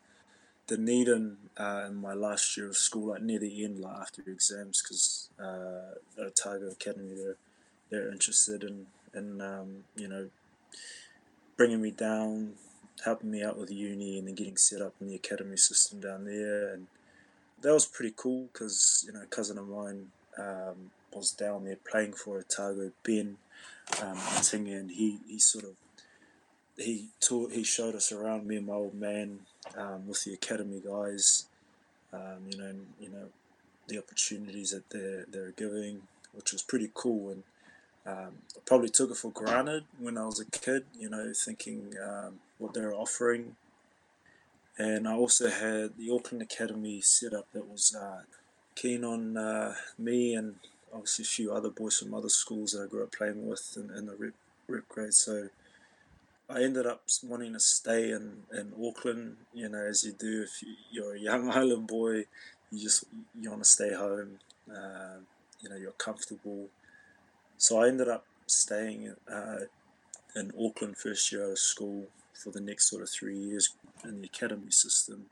Dunedin 0.67 1.37
uh, 1.57 1.85
in 1.87 1.95
my 1.95 2.15
last 2.15 2.57
year 2.57 2.67
of 2.67 2.77
school, 2.77 3.11
like 3.11 3.23
near 3.23 3.39
the 3.39 3.65
end, 3.65 3.81
like 3.81 3.97
after 3.97 4.23
exams, 4.27 4.83
because 4.83 5.31
uh, 5.39 5.95
the 6.17 6.25
Otago 6.25 6.71
Academy 6.71 7.15
they're 7.15 7.37
they're 7.91 8.11
interested 8.11 8.65
in 8.65 8.87
in 9.15 9.41
um, 9.41 9.85
you 9.97 10.09
know 10.09 10.29
bringing 11.57 11.81
me 11.81 11.91
down, 11.91 12.55
helping 13.05 13.31
me 13.31 13.43
out 13.43 13.59
with 13.59 13.71
uni, 13.71 14.19
and 14.19 14.27
then 14.27 14.35
getting 14.35 14.57
set 14.57 14.83
up 14.83 14.95
in 15.01 15.09
the 15.09 15.15
academy 15.15 15.57
system 15.57 16.01
down 16.01 16.25
there, 16.25 16.73
and 16.73 16.87
that 17.63 17.73
was 17.73 17.87
pretty 17.87 18.15
cool 18.17 18.49
because 18.53 19.05
you 19.07 19.13
know 19.13 19.23
a 19.23 19.27
cousin 19.27 19.59
of 19.59 19.69
mine 19.69 20.07
um, 20.39 20.91
was 21.13 21.31
down 21.31 21.65
there 21.65 21.77
playing 21.77 22.13
for 22.13 22.39
Otago, 22.39 22.93
Ben 23.03 23.37
um, 24.03 24.19
and 24.53 24.91
he, 24.91 25.19
he 25.27 25.39
sort 25.39 25.65
of 25.65 25.71
he 26.77 27.09
taught 27.21 27.53
he 27.53 27.65
showed 27.65 27.95
us 27.95 28.13
around 28.13 28.47
me 28.47 28.57
and 28.57 28.67
my 28.67 28.75
old 28.75 28.95
man 28.95 29.41
um, 29.77 30.07
with 30.07 30.25
the 30.25 30.35
academy 30.35 30.83
guys, 30.87 31.47
um, 32.13 32.39
you 32.51 32.59
know, 32.59 32.73
you 33.01 33.09
know 33.09 33.29
the 33.89 33.99
opportunities 33.99 34.71
that 34.73 34.91
they're 34.91 35.25
they're 35.31 35.53
giving, 35.53 36.03
which 36.35 36.53
was 36.53 36.63
pretty 36.63 36.91
cool. 36.93 37.31
And 37.31 37.43
um, 38.07 38.35
I 38.57 38.61
probably 38.67 38.91
took 38.91 39.11
it 39.11 39.17
for 39.17 39.31
granted 39.31 39.85
when 39.99 40.19
I 40.19 40.27
was 40.27 40.41
a 40.41 40.45
kid, 40.45 40.85
you 40.99 41.09
know, 41.09 41.33
thinking 41.35 41.95
um, 42.05 42.41
what 42.59 42.75
they're 42.75 42.95
offering. 42.95 43.57
And 44.79 45.09
I 45.09 45.15
also 45.15 45.49
had 45.49 45.97
the 45.97 46.11
Auckland 46.13 46.43
Academy 46.43 47.01
set 47.01 47.33
up 47.33 47.47
that 47.53 47.69
was 47.69 47.95
uh, 47.95 48.23
keen 48.75 49.05
on 49.05 49.37
uh, 49.37 49.75
me 49.99 50.35
and 50.35 50.57
obviously 50.93 51.23
a 51.23 51.27
few 51.27 51.53
other 51.53 51.71
boys 51.71 51.99
from 51.99 52.15
other 52.15 52.29
schools 52.29 52.73
that 52.73 52.85
I 52.85 52.87
grew 52.87 53.03
up 53.03 53.13
playing 53.13 53.47
with 53.47 53.77
in, 53.77 53.97
in 53.97 54.07
the 54.07 54.15
rep, 54.15 54.35
rep 54.69 54.89
grade. 54.89 55.15
So 55.15 55.49
I 56.49 56.63
ended 56.63 56.87
up 56.87 57.03
wanting 57.25 57.55
to 57.55 57.61
stay 57.61 58.11
in, 58.11 58.43
in 58.53 58.73
Auckland, 58.87 59.37
you 59.55 59.69
know, 59.69 59.85
as 59.85 60.05
you 60.05 60.13
do 60.13 60.43
if 60.43 60.63
you, 60.63 60.75
you're 60.91 61.15
a 61.15 61.21
young 61.21 61.51
island 61.61 61.87
boy, 61.87 62.25
you 62.71 62.83
just 62.83 63.05
you 63.41 63.51
want 63.51 63.63
to 63.63 63.69
stay 63.69 63.95
home. 63.95 64.39
Uh, 64.71 65.21
you 65.61 65.69
know, 65.69 65.77
you're 65.77 65.93
comfortable. 65.93 66.67
So 67.57 67.81
I 67.81 67.89
ended 67.89 68.09
up 68.09 68.25
staying 68.47 69.15
uh, 69.33 69.61
in 70.35 70.53
Auckland 70.61 70.99
first 70.99 71.33
year 71.33 71.51
of 71.53 71.59
school 71.59 72.07
for 72.37 72.51
the 72.51 72.61
next 72.61 72.91
sort 72.91 73.03
of 73.03 73.11
three 73.11 73.37
years 73.37 73.75
in 74.05 74.21
the 74.21 74.27
academy 74.27 74.71
system. 74.71 75.27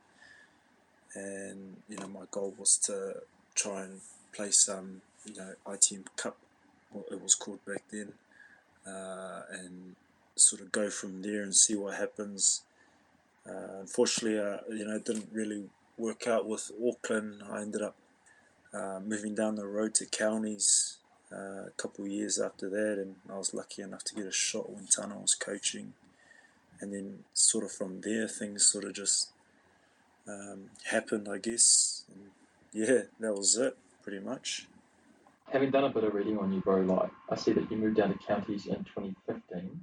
And 1.14 1.76
you 1.88 1.96
know, 1.96 2.08
my 2.08 2.24
goal 2.30 2.54
was 2.58 2.76
to 2.78 3.22
try 3.54 3.82
and 3.82 4.00
play 4.32 4.50
some, 4.50 5.02
you 5.24 5.34
know, 5.34 5.54
ITM 5.66 6.04
Cup, 6.16 6.36
what 6.90 7.06
it 7.10 7.22
was 7.22 7.34
called 7.34 7.64
back 7.64 7.82
then, 7.90 8.12
uh, 8.86 9.42
and 9.50 9.94
sort 10.36 10.60
of 10.60 10.72
go 10.72 10.90
from 10.90 11.22
there 11.22 11.42
and 11.42 11.54
see 11.54 11.76
what 11.76 11.94
happens. 11.94 12.62
Uh, 13.48 13.80
unfortunately, 13.80 14.38
uh, 14.38 14.58
you 14.70 14.84
know, 14.84 14.96
it 14.96 15.04
didn't 15.04 15.28
really 15.32 15.64
work 15.96 16.26
out 16.26 16.46
with 16.46 16.72
Auckland. 16.84 17.42
I 17.48 17.62
ended 17.62 17.82
up 17.82 17.94
uh, 18.72 18.98
moving 19.04 19.34
down 19.34 19.54
the 19.54 19.66
road 19.66 19.94
to 19.94 20.06
counties 20.06 20.96
uh, 21.32 21.66
a 21.66 21.72
couple 21.76 22.04
of 22.04 22.10
years 22.10 22.38
after 22.38 22.68
that, 22.70 22.98
and 23.00 23.16
I 23.30 23.38
was 23.38 23.54
lucky 23.54 23.82
enough 23.82 24.04
to 24.04 24.14
get 24.14 24.26
a 24.26 24.32
shot 24.32 24.70
when 24.70 24.86
Tana 24.86 25.16
was 25.18 25.34
coaching. 25.34 25.92
And 26.84 26.92
then, 26.92 27.18
sort 27.32 27.64
of 27.64 27.72
from 27.72 28.02
there, 28.02 28.28
things 28.28 28.66
sort 28.66 28.84
of 28.84 28.92
just 28.92 29.30
um, 30.28 30.68
happened, 30.84 31.28
I 31.32 31.38
guess. 31.38 32.04
And 32.12 32.30
yeah, 32.74 33.04
that 33.20 33.34
was 33.34 33.56
it, 33.56 33.74
pretty 34.02 34.20
much. 34.20 34.66
Having 35.50 35.70
done 35.70 35.84
a 35.84 35.88
bit 35.88 36.04
of 36.04 36.12
reading 36.12 36.38
on 36.38 36.52
you, 36.52 36.60
bro, 36.60 36.82
like 36.82 37.10
I 37.30 37.36
see 37.36 37.52
that 37.52 37.70
you 37.70 37.78
moved 37.78 37.96
down 37.96 38.12
to 38.12 38.18
counties 38.18 38.66
in 38.66 38.84
2015, 38.84 39.80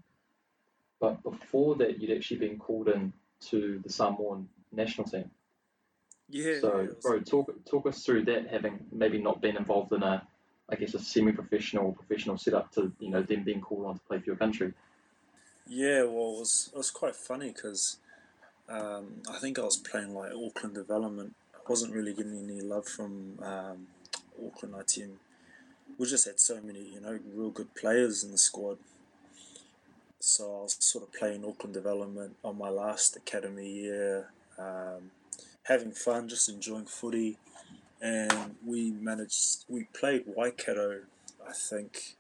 but 0.99 1.23
before 1.23 1.73
that, 1.77 1.99
you'd 1.99 2.15
actually 2.15 2.37
been 2.37 2.59
called 2.59 2.87
in 2.87 3.13
to 3.47 3.81
the 3.83 3.91
Samoan 3.91 4.47
national 4.71 5.07
team. 5.07 5.31
Yeah. 6.29 6.59
So, 6.61 6.87
bro, 7.01 7.19
talk 7.21 7.51
talk 7.65 7.87
us 7.87 8.03
through 8.05 8.25
that. 8.25 8.47
Having 8.47 8.79
maybe 8.91 9.17
not 9.19 9.41
been 9.41 9.57
involved 9.57 9.91
in 9.91 10.03
a, 10.03 10.21
I 10.69 10.75
guess, 10.75 10.93
a 10.93 10.99
semi-professional 10.99 11.83
or 11.87 11.93
professional 11.95 12.37
setup 12.37 12.71
to 12.73 12.91
you 12.99 13.09
know 13.09 13.23
them 13.23 13.43
being 13.43 13.59
called 13.59 13.87
on 13.87 13.95
to 13.95 14.01
play 14.01 14.19
for 14.19 14.25
your 14.25 14.35
country. 14.35 14.71
Yeah, 15.73 16.03
well, 16.03 16.33
it 16.35 16.39
was 16.39 16.69
it 16.73 16.77
was 16.77 16.91
quite 16.91 17.15
funny 17.15 17.53
because 17.53 17.95
um, 18.67 19.21
I 19.33 19.39
think 19.39 19.57
I 19.57 19.61
was 19.61 19.77
playing 19.77 20.13
like 20.13 20.33
Auckland 20.33 20.75
development. 20.75 21.33
I 21.55 21.59
wasn't 21.69 21.93
really 21.93 22.13
getting 22.13 22.43
any 22.43 22.59
love 22.59 22.85
from 22.85 23.39
um, 23.41 23.87
Auckland 24.45 24.75
ITM. 24.75 25.11
We 25.97 26.07
just 26.07 26.25
had 26.25 26.41
so 26.41 26.59
many, 26.61 26.81
you 26.93 26.99
know, 26.99 27.17
real 27.33 27.51
good 27.51 27.73
players 27.73 28.21
in 28.21 28.31
the 28.31 28.37
squad. 28.37 28.79
So 30.19 30.43
I 30.43 30.63
was 30.63 30.75
sort 30.81 31.05
of 31.05 31.13
playing 31.13 31.45
Auckland 31.45 31.73
development 31.73 32.35
on 32.43 32.57
my 32.57 32.67
last 32.67 33.15
academy 33.15 33.71
year, 33.71 34.27
um, 34.59 35.11
having 35.63 35.93
fun, 35.93 36.27
just 36.27 36.49
enjoying 36.49 36.83
footy, 36.83 37.37
and 38.01 38.57
we 38.65 38.91
managed. 38.91 39.63
We 39.69 39.85
played 39.93 40.25
Waikato, 40.25 41.03
I 41.47 41.53
think, 41.53 42.17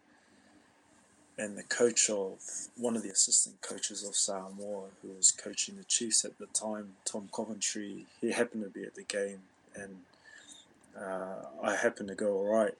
and 1.41 1.57
the 1.57 1.63
coach 1.63 2.07
of 2.07 2.37
one 2.77 2.95
of 2.95 3.01
the 3.01 3.09
assistant 3.09 3.59
coaches 3.61 4.03
of 4.03 4.15
Samoa, 4.15 4.89
who 5.01 5.07
was 5.17 5.31
coaching 5.31 5.75
the 5.75 5.83
Chiefs 5.83 6.23
at 6.23 6.37
the 6.37 6.45
time, 6.45 6.93
Tom 7.03 7.29
Coventry, 7.35 8.05
he 8.21 8.31
happened 8.31 8.63
to 8.63 8.69
be 8.69 8.85
at 8.85 8.93
the 8.93 9.03
game, 9.03 9.39
and 9.75 9.97
uh, 10.95 11.45
I 11.63 11.75
happened 11.75 12.09
to 12.09 12.15
go 12.15 12.33
all 12.33 12.53
right. 12.53 12.75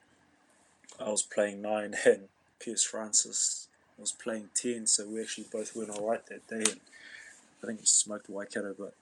I 1.00 1.10
was 1.10 1.24
playing 1.24 1.64
nine, 1.64 1.96
and 2.06 2.28
Piers 2.60 2.84
Francis 2.84 3.68
was 3.98 4.12
playing 4.12 4.50
ten, 4.54 4.86
so 4.86 5.08
we 5.08 5.22
actually 5.22 5.48
both 5.52 5.76
went 5.76 5.90
all 5.90 6.10
right 6.10 6.24
that 6.28 6.48
day. 6.48 6.72
And 6.72 6.82
I 7.64 7.68
think 7.68 7.80
we 7.80 7.86
smoked 7.88 8.30
Waikato, 8.30 8.76
but 8.78 8.94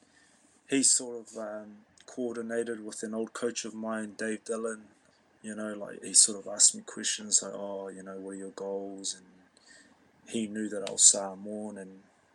he 0.70 0.84
sort 0.84 1.28
of 1.28 1.38
um, 1.38 1.68
coordinated 2.06 2.86
with 2.86 3.04
an 3.04 3.14
old 3.14 3.34
coach 3.34 3.66
of 3.66 3.74
mine, 3.74 4.14
Dave 4.18 4.46
Dillon. 4.46 4.84
You 5.44 5.56
know, 5.56 5.74
like 5.74 6.02
he 6.02 6.14
sort 6.14 6.40
of 6.40 6.48
asked 6.54 6.76
me 6.76 6.82
questions 6.86 7.44
like, 7.44 7.54
"Oh, 7.54 7.90
you 7.90 8.04
know, 8.04 8.16
what 8.20 8.32
are 8.32 8.36
your 8.36 8.52
goals?" 8.52 9.16
And 9.18 9.26
he 10.30 10.48
knew 10.48 10.70
that 10.70 10.88
I 10.88 10.92
was 10.92 11.04
Samoan, 11.04 11.78
and 11.78 11.92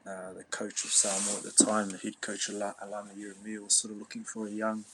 uh, 0.07 0.33
the 0.35 0.45
coach 0.45 0.85
of 0.85 0.91
Samoa 0.91 1.39
at 1.39 1.45
the 1.45 1.65
time, 1.65 1.91
the 1.91 1.99
head 1.99 2.21
coach 2.21 2.49
Alama 2.49 3.11
Ieremia, 3.17 3.63
was 3.63 3.75
sort 3.75 3.93
of 3.93 3.99
looking 3.99 4.25
for 4.25 4.47
a 4.47 4.51
young, 4.51 4.85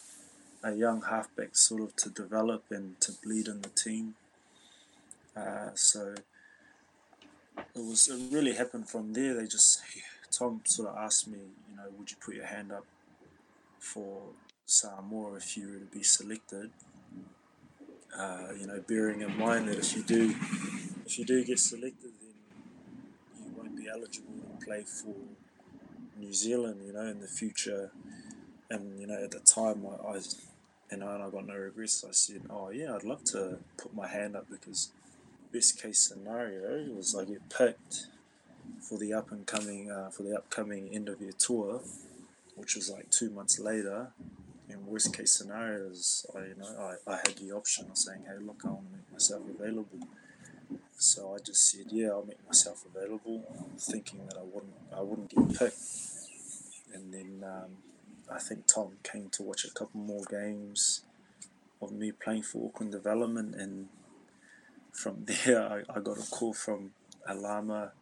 a 0.62 0.72
young 0.72 1.02
halfback 1.02 1.56
sort 1.56 1.82
of 1.82 1.96
to 1.96 2.10
develop 2.10 2.64
and 2.70 3.00
to 3.00 3.12
bleed 3.22 3.48
in 3.48 3.62
the 3.62 3.70
team. 3.70 4.14
Uh, 5.36 5.70
so 5.74 6.14
it 7.56 7.84
was 7.84 8.08
it 8.08 8.34
really 8.34 8.54
happened 8.54 8.88
from 8.88 9.12
there. 9.12 9.34
They 9.34 9.46
just 9.46 9.82
Tom 10.30 10.60
sort 10.64 10.88
of 10.88 10.96
asked 10.96 11.28
me, 11.28 11.38
you 11.68 11.76
know, 11.76 11.84
would 11.98 12.10
you 12.10 12.16
put 12.24 12.34
your 12.34 12.46
hand 12.46 12.72
up 12.72 12.84
for 13.78 14.22
Samoa 14.64 15.34
if 15.34 15.56
you 15.56 15.68
were 15.68 15.78
to 15.78 15.96
be 15.96 16.02
selected? 16.02 16.70
Uh, 18.16 18.48
you 18.58 18.66
know, 18.66 18.82
bearing 18.88 19.20
in 19.20 19.36
mind 19.36 19.68
that 19.68 19.78
if 19.78 19.96
you 19.96 20.02
do, 20.02 20.34
if 21.06 21.18
you 21.18 21.24
do 21.24 21.44
get 21.44 21.58
selected, 21.58 22.10
then 22.20 22.34
you 23.44 23.52
won't 23.56 23.76
be 23.76 23.79
eligible 23.92 24.34
to 24.34 24.64
play 24.64 24.82
for 24.82 25.14
New 26.18 26.32
Zealand. 26.32 26.82
You 26.86 26.92
know, 26.92 27.06
in 27.06 27.20
the 27.20 27.28
future, 27.28 27.90
and 28.70 28.98
you 29.00 29.06
know, 29.06 29.22
at 29.22 29.30
the 29.30 29.40
time, 29.40 29.84
I, 29.86 30.08
I 30.08 30.20
you 30.90 30.96
know, 30.98 31.08
and 31.08 31.22
I 31.22 31.30
got 31.30 31.46
no 31.46 31.54
regrets. 31.54 32.04
I 32.06 32.12
said, 32.12 32.42
oh 32.50 32.70
yeah, 32.70 32.94
I'd 32.94 33.04
love 33.04 33.24
to 33.24 33.58
put 33.76 33.94
my 33.94 34.08
hand 34.08 34.36
up 34.36 34.46
because 34.50 34.90
best 35.52 35.80
case 35.80 36.00
scenario 36.00 36.92
was 36.92 37.14
I 37.14 37.24
get 37.24 37.48
picked 37.48 38.06
for 38.80 38.98
the 38.98 39.12
up 39.12 39.30
and 39.30 39.46
coming 39.46 39.90
uh, 39.90 40.10
for 40.10 40.22
the 40.22 40.36
upcoming 40.36 40.88
end 40.92 41.08
of 41.08 41.20
year 41.20 41.32
tour, 41.38 41.80
which 42.56 42.74
was 42.74 42.90
like 42.90 43.10
two 43.10 43.30
months 43.30 43.58
later. 43.58 44.08
And 44.68 44.86
worst 44.86 45.16
case 45.16 45.32
scenario 45.32 45.90
is 45.90 46.26
I 46.34 46.40
you 46.40 46.54
know 46.58 46.94
I, 47.06 47.10
I 47.10 47.16
had 47.16 47.36
the 47.36 47.52
option 47.52 47.86
of 47.90 47.96
saying, 47.96 48.22
hey 48.26 48.44
look, 48.44 48.62
I 48.64 48.68
want 48.68 48.90
to 48.90 48.96
make 48.96 49.12
myself 49.12 49.42
available. 49.48 50.06
So 51.00 51.34
I 51.34 51.38
just 51.42 51.66
said, 51.66 51.86
yeah, 51.90 52.08
I'll 52.08 52.26
make 52.26 52.46
myself 52.46 52.84
available, 52.84 53.42
thinking 53.78 54.20
that 54.26 54.36
I 54.36 54.42
wouldn't 54.42 54.74
I 54.94 55.00
wouldn't 55.00 55.30
get 55.30 55.58
picked. 55.58 55.78
And 56.92 57.14
then 57.14 57.42
um, 57.42 57.70
I 58.30 58.38
think 58.38 58.66
Tom 58.66 58.98
came 59.02 59.30
to 59.30 59.42
watch 59.42 59.64
a 59.64 59.70
couple 59.70 59.98
more 59.98 60.24
games 60.30 61.04
of 61.80 61.90
me 61.90 62.12
playing 62.12 62.42
for 62.42 62.66
Auckland 62.68 62.92
Development 62.92 63.54
and 63.54 63.88
from 64.92 65.24
there, 65.24 65.62
I, 65.62 65.78
I 65.88 66.00
got 66.00 66.18
a 66.18 66.30
call 66.30 66.52
from 66.52 66.90
Alama, 67.26 67.92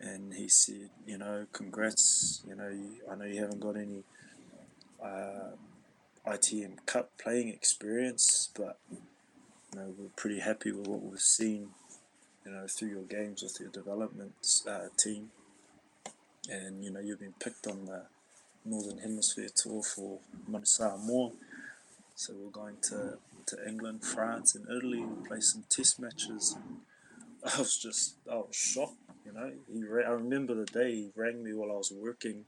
and 0.00 0.34
he 0.34 0.48
said, 0.48 0.90
you 1.06 1.16
know, 1.16 1.46
congrats. 1.52 2.42
You 2.44 2.56
know, 2.56 2.70
you, 2.70 2.96
I 3.08 3.14
know 3.14 3.24
you 3.24 3.40
haven't 3.40 3.60
got 3.60 3.76
any 3.76 4.02
uh, 5.00 5.50
ITM 6.26 6.84
Cup 6.86 7.12
playing 7.22 7.50
experience, 7.50 8.50
but 8.56 8.78
you 8.90 8.98
know, 9.76 9.94
we're 9.96 10.08
pretty 10.16 10.40
happy 10.40 10.72
with 10.72 10.88
what 10.88 11.02
we've 11.02 11.20
seen. 11.20 11.68
You 12.44 12.52
know, 12.52 12.66
through 12.66 12.88
your 12.88 13.02
games 13.02 13.42
with 13.42 13.58
your 13.60 13.70
development 13.70 14.32
uh, 14.68 14.88
team, 14.96 15.30
and 16.50 16.84
you 16.84 16.90
know, 16.90 17.00
you've 17.00 17.20
been 17.20 17.34
picked 17.38 17.66
on 17.66 17.86
the 17.86 18.02
Northern 18.64 18.98
Hemisphere 18.98 19.48
tour 19.54 19.82
for 19.82 20.18
Samoa. 20.64 21.32
So 22.14 22.34
we're 22.34 22.50
going 22.50 22.76
to 22.82 23.18
to 23.46 23.68
England, 23.68 24.04
France, 24.04 24.54
and 24.54 24.66
Italy 24.70 25.00
and 25.00 25.24
play 25.24 25.40
some 25.40 25.64
test 25.68 26.00
matches. 26.00 26.56
I 27.44 27.58
was 27.58 27.76
just, 27.76 28.16
I 28.30 28.36
was 28.36 28.54
shocked. 28.54 28.96
You 29.24 29.32
know, 29.32 29.52
he. 29.72 29.84
Ra- 29.84 30.04
I 30.06 30.10
remember 30.10 30.54
the 30.54 30.66
day 30.66 30.94
he 30.94 31.10
rang 31.16 31.42
me 31.42 31.52
while 31.52 31.70
I 31.70 31.76
was 31.76 31.92
working. 31.92 32.44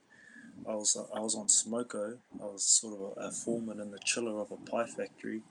I 0.68 0.74
was 0.74 0.96
I 1.14 1.20
was 1.20 1.34
on 1.34 1.46
Smoko. 1.46 2.18
I 2.40 2.44
was 2.44 2.64
sort 2.64 2.94
of 2.94 3.00
a, 3.16 3.28
a 3.28 3.30
foreman 3.30 3.80
in 3.80 3.90
the 3.90 3.98
chiller 3.98 4.40
of 4.40 4.50
a 4.50 4.56
pie 4.56 4.86
factory. 4.86 5.42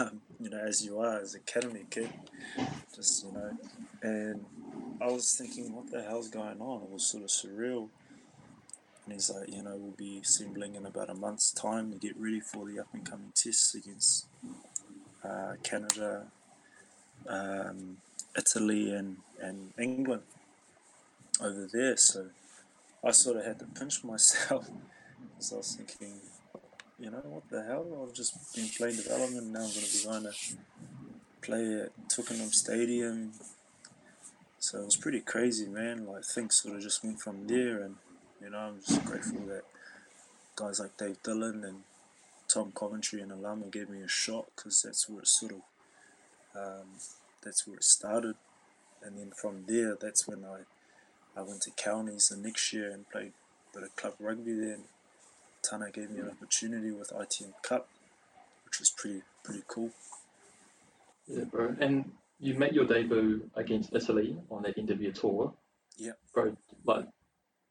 Um, 0.00 0.20
you 0.40 0.50
know, 0.50 0.58
as 0.58 0.84
you 0.84 1.00
are 1.00 1.18
as 1.20 1.34
academy 1.34 1.84
kid, 1.90 2.10
just 2.94 3.24
you 3.24 3.32
know, 3.32 3.50
and 4.02 4.44
I 5.00 5.06
was 5.06 5.34
thinking, 5.34 5.74
what 5.74 5.90
the 5.90 6.02
hell's 6.02 6.28
going 6.28 6.60
on? 6.60 6.82
It 6.82 6.90
was 6.90 7.06
sort 7.06 7.24
of 7.24 7.30
surreal. 7.30 7.88
And 9.04 9.14
he's 9.14 9.30
like, 9.30 9.48
you 9.48 9.62
know, 9.62 9.76
we'll 9.76 9.92
be 9.92 10.18
assembling 10.22 10.74
in 10.74 10.84
about 10.84 11.08
a 11.08 11.14
month's 11.14 11.52
time 11.52 11.92
to 11.92 11.98
get 11.98 12.16
ready 12.18 12.40
for 12.40 12.66
the 12.66 12.80
up 12.80 12.88
and 12.92 13.04
coming 13.08 13.32
tests 13.34 13.74
against 13.74 14.26
uh, 15.24 15.54
Canada, 15.62 16.26
um, 17.26 17.96
Italy, 18.36 18.92
and, 18.92 19.16
and 19.40 19.72
England 19.78 20.22
over 21.40 21.66
there. 21.72 21.96
So 21.96 22.26
I 23.04 23.12
sort 23.12 23.38
of 23.38 23.46
had 23.46 23.58
to 23.60 23.64
pinch 23.66 24.04
myself 24.04 24.68
because 25.30 25.52
I 25.52 25.56
was 25.56 25.74
thinking, 25.74 26.20
you 26.98 27.10
know, 27.10 27.22
what 27.24 27.48
the 27.48 27.62
hell? 27.62 27.86
I've 28.02 28.14
just 28.14 28.54
been 28.54 28.68
playing 28.76 28.96
development, 28.96 29.46
now 29.46 29.60
I'm 29.60 29.70
going 29.70 29.86
to 29.86 30.50
be 30.50 30.58
play 31.40 31.82
at 31.82 32.08
Twickenham 32.08 32.50
Stadium. 32.50 33.32
So 34.58 34.80
it 34.80 34.84
was 34.84 34.96
pretty 34.96 35.20
crazy, 35.20 35.68
man. 35.68 36.06
Like 36.06 36.24
things 36.24 36.56
sort 36.56 36.76
of 36.76 36.82
just 36.82 37.04
went 37.04 37.20
from 37.20 37.46
there, 37.46 37.82
and 37.82 37.96
you 38.42 38.50
know, 38.50 38.58
I'm 38.58 38.80
just 38.86 39.04
grateful 39.04 39.40
that 39.46 39.62
guys 40.56 40.80
like 40.80 40.96
Dave 40.96 41.22
Dillon 41.22 41.64
and 41.64 41.82
Tom 42.48 42.72
Coventry 42.74 43.20
and 43.20 43.30
Alama 43.30 43.66
gave 43.66 43.88
me 43.88 44.02
a 44.02 44.08
shot 44.08 44.46
because 44.56 44.82
that's 44.82 45.08
where 45.08 45.20
it 45.20 45.28
sort 45.28 45.52
of 45.52 45.60
um, 46.56 46.88
that's 47.42 47.66
where 47.66 47.76
it 47.76 47.84
started, 47.84 48.34
and 49.02 49.16
then 49.16 49.30
from 49.30 49.64
there, 49.68 49.96
that's 49.98 50.26
when 50.26 50.44
I 50.44 50.62
I 51.38 51.42
went 51.42 51.62
to 51.62 51.70
counties 51.70 52.28
the 52.28 52.36
next 52.36 52.72
year 52.72 52.90
and 52.90 53.08
played 53.08 53.32
a 53.72 53.78
bit 53.78 53.84
of 53.84 53.96
club 53.96 54.14
rugby. 54.18 54.54
Then 54.54 54.84
Tana 55.62 55.90
gave 55.90 56.10
me 56.10 56.20
an 56.20 56.30
opportunity 56.30 56.90
with 56.90 57.10
ITM 57.10 57.52
Cup, 57.62 57.88
which 58.64 58.80
was 58.80 58.90
pretty 58.90 59.22
pretty 59.42 59.62
cool. 59.68 59.90
Yeah, 61.26 61.44
bro. 61.44 61.74
And 61.80 62.12
you 62.40 62.54
made 62.54 62.72
your 62.74 62.86
debut 62.86 63.50
against 63.54 63.94
Italy 63.94 64.36
on 64.50 64.62
that 64.62 64.78
end 64.78 64.90
of 64.90 65.00
your 65.02 65.12
tour. 65.12 65.52
Yeah. 65.96 66.12
Bro, 66.32 66.56
like, 66.84 67.06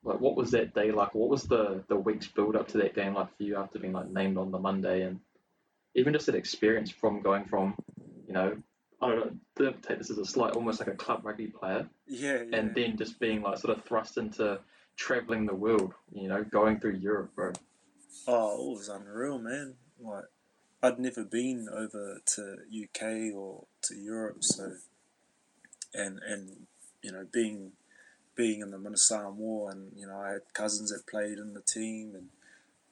like 0.04 0.20
what 0.20 0.36
was 0.36 0.52
that 0.52 0.74
day 0.76 0.92
like? 0.92 1.16
What 1.16 1.30
was 1.30 1.44
the 1.44 1.84
the 1.88 1.96
weeks 1.96 2.28
build 2.28 2.56
up 2.56 2.68
to 2.70 2.78
that 2.80 2.96
game 2.96 3.16
like 3.16 3.36
for 3.38 3.44
you 3.44 3.58
after 3.58 3.80
being 3.80 3.94
like 3.94 4.10
named 4.10 4.38
on 4.38 4.52
the 4.52 4.60
Monday 4.60 5.04
and 5.04 5.20
even 5.96 6.14
just 6.14 6.28
that 6.28 6.36
experience 6.36 6.92
from 6.92 7.22
going 7.22 7.46
from, 7.46 7.76
you 8.28 8.34
know, 8.34 8.56
I 9.02 9.10
don't 9.10 9.20
know, 9.60 9.72
take 9.82 9.98
this 9.98 10.12
as 10.12 10.18
a 10.20 10.26
slight, 10.26 10.54
almost 10.54 10.80
like 10.80 10.90
a 10.90 10.96
club 10.96 11.22
rugby 11.24 11.48
player, 11.48 11.88
Yeah, 12.08 12.44
yeah. 12.44 12.58
and 12.58 12.76
then 12.76 12.98
just 12.98 13.20
being 13.20 13.42
like 13.42 13.58
sort 13.58 13.76
of 13.76 13.84
thrust 13.86 14.18
into 14.18 14.60
traveling 14.96 15.46
the 15.46 15.56
world, 15.56 15.94
you 16.12 16.28
know, 16.28 16.44
going 16.44 16.80
through 16.80 16.96
Europe, 16.98 17.34
bro. 17.36 17.54
Oh, 18.28 18.74
it 18.74 18.78
was 18.78 18.90
unreal, 18.90 19.40
man. 19.40 19.76
Like, 20.00 20.26
I'd 20.84 21.00
never 21.00 21.24
been 21.24 21.68
over 21.72 22.20
to 22.36 22.58
UK 22.72 23.34
or 23.34 23.66
to 23.84 23.96
Europe, 23.96 24.38
so 24.42 24.74
and 25.94 26.20
and 26.28 26.68
you 27.02 27.12
know 27.12 27.26
being 27.32 27.72
being 28.36 28.62
in 28.62 28.72
the 28.72 28.78
Manu 28.78 28.96
Samoa, 28.96 29.72
and 29.72 29.92
you 29.96 30.06
know 30.06 30.18
I 30.18 30.34
had 30.34 30.54
cousins 30.54 30.92
that 30.92 31.08
played 31.08 31.40
in 31.40 31.54
the 31.54 31.62
team, 31.62 32.14
and 32.16 32.28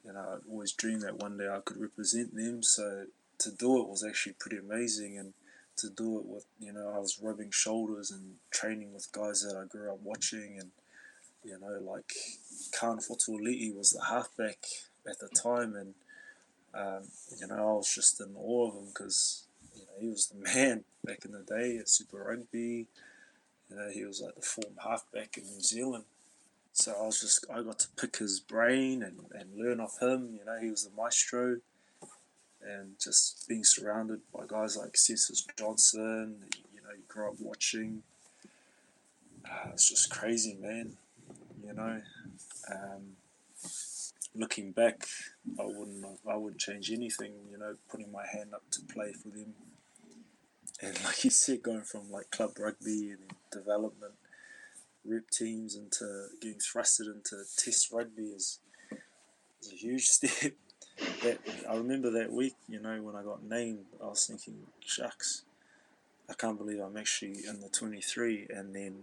you 0.04 0.14
know 0.14 0.20
I 0.20 0.50
always 0.50 0.72
dreamed 0.72 1.04
that 1.04 1.22
one 1.22 1.38
day 1.38 1.48
I 1.48 1.60
could 1.64 1.78
represent 1.78 2.36
them. 2.36 2.64
So 2.64 3.06
to 3.40 3.52
do 3.52 3.82
it 3.82 3.88
was 3.88 4.04
actually 4.04 4.34
pretty 4.40 4.58
amazing, 4.58 5.18
and 5.20 5.34
to 5.78 5.90
do 5.90 6.18
it 6.18 6.26
with 6.26 6.46
you 6.60 6.74
know 6.74 6.92
I 6.96 6.98
was 6.98 7.20
rubbing 7.22 7.52
shoulders 7.52 8.10
and 8.10 8.36
training 8.50 8.94
with 8.94 9.12
guys 9.12 9.42
that 9.42 9.56
I 9.56 9.68
grew 9.68 9.92
up 9.92 10.00
watching, 10.02 10.58
and 10.60 10.72
you 11.44 11.60
know 11.60 11.80
like 11.80 12.12
Kahn 12.78 12.98
Fotuali'i 12.98 13.76
was 13.76 13.92
the 13.92 14.06
halfback 14.06 14.66
at 15.10 15.20
the 15.20 15.30
time, 15.30 15.76
and 15.76 15.94
um, 16.74 17.04
you 17.40 17.48
know 17.48 17.56
I 17.56 17.74
was 17.74 17.94
just 17.94 18.20
in 18.20 18.36
awe 18.36 18.70
of 18.70 18.76
him 18.76 18.88
because 18.88 19.48
you 19.76 19.82
know 19.82 19.94
he 20.00 20.08
was 20.08 20.28
the 20.28 20.38
man 20.38 20.84
back 21.06 21.26
in 21.26 21.32
the 21.32 21.44
day 21.44 21.78
at 21.78 21.90
Super 21.90 22.26
Rugby. 22.28 22.88
You 23.70 23.76
know 23.76 23.90
he 23.90 24.06
was 24.06 24.22
like 24.22 24.36
the 24.36 24.42
form 24.42 24.76
halfback 24.84 25.38
in 25.38 25.44
New 25.44 25.62
Zealand. 25.62 26.06
So 26.74 26.94
I 27.00 27.06
was 27.06 27.22
just 27.22 27.46
I 27.54 27.62
got 27.62 27.80
to 27.80 27.88
pick 27.96 28.18
his 28.18 28.40
brain 28.40 29.02
and, 29.02 29.20
and 29.32 29.58
learn 29.58 29.80
off 29.80 30.02
him. 30.02 30.38
You 30.38 30.46
know 30.46 30.60
he 30.62 30.70
was 30.70 30.84
the 30.84 31.02
maestro, 31.02 31.58
and 32.62 33.00
just 33.00 33.48
being 33.48 33.64
surrounded 33.64 34.22
by 34.34 34.44
guys 34.48 34.78
like 34.78 34.98
Census 34.98 35.46
Johnston. 35.58 36.36
You 36.74 36.82
know 36.82 36.94
you 36.96 37.04
grew 37.08 37.30
up 37.30 37.36
watching. 37.40 38.04
Uh, 39.46 39.70
it's 39.74 39.90
just 39.90 40.10
crazy, 40.10 40.58
man. 40.60 40.98
You 41.66 41.74
know. 41.74 42.02
Um, 42.72 43.16
looking 44.36 44.72
back, 44.72 45.06
I 45.60 45.66
wouldn't 45.66 46.06
I 46.30 46.36
wouldn't 46.36 46.62
change 46.62 46.92
anything. 46.92 47.34
You 47.52 47.58
know, 47.58 47.76
putting 47.90 48.12
my 48.12 48.26
hand 48.26 48.54
up 48.54 48.64
to 48.72 48.82
play 48.82 49.14
for 49.14 49.30
them, 49.30 49.54
and 50.82 51.04
like 51.06 51.24
you 51.24 51.30
said, 51.30 51.64
going 51.64 51.82
from 51.82 52.12
like 52.12 52.30
club 52.32 52.52
rugby 52.60 53.12
and 53.12 53.34
development 53.52 54.14
rep 55.06 55.30
teams 55.30 55.76
into 55.76 56.28
getting 56.42 56.58
thrusted 56.58 57.14
into 57.14 57.44
test 57.58 57.92
rugby 57.92 58.24
is 58.24 58.60
is 59.62 59.72
a 59.72 59.76
huge 59.76 60.06
step. 60.06 60.54
That 61.24 61.40
I 61.70 61.76
remember 61.76 62.10
that 62.12 62.32
week, 62.32 62.56
you 62.70 62.80
know, 62.80 63.02
when 63.02 63.16
I 63.16 63.24
got 63.24 63.44
named, 63.44 63.86
I 64.02 64.08
was 64.08 64.26
thinking, 64.26 64.56
shucks, 64.80 65.44
I 66.30 66.34
can't 66.34 66.58
believe 66.58 66.80
I'm 66.80 66.96
actually 66.96 67.46
in 67.48 67.60
the 67.60 67.68
23, 67.68 68.48
and 68.50 68.74
then 68.74 68.96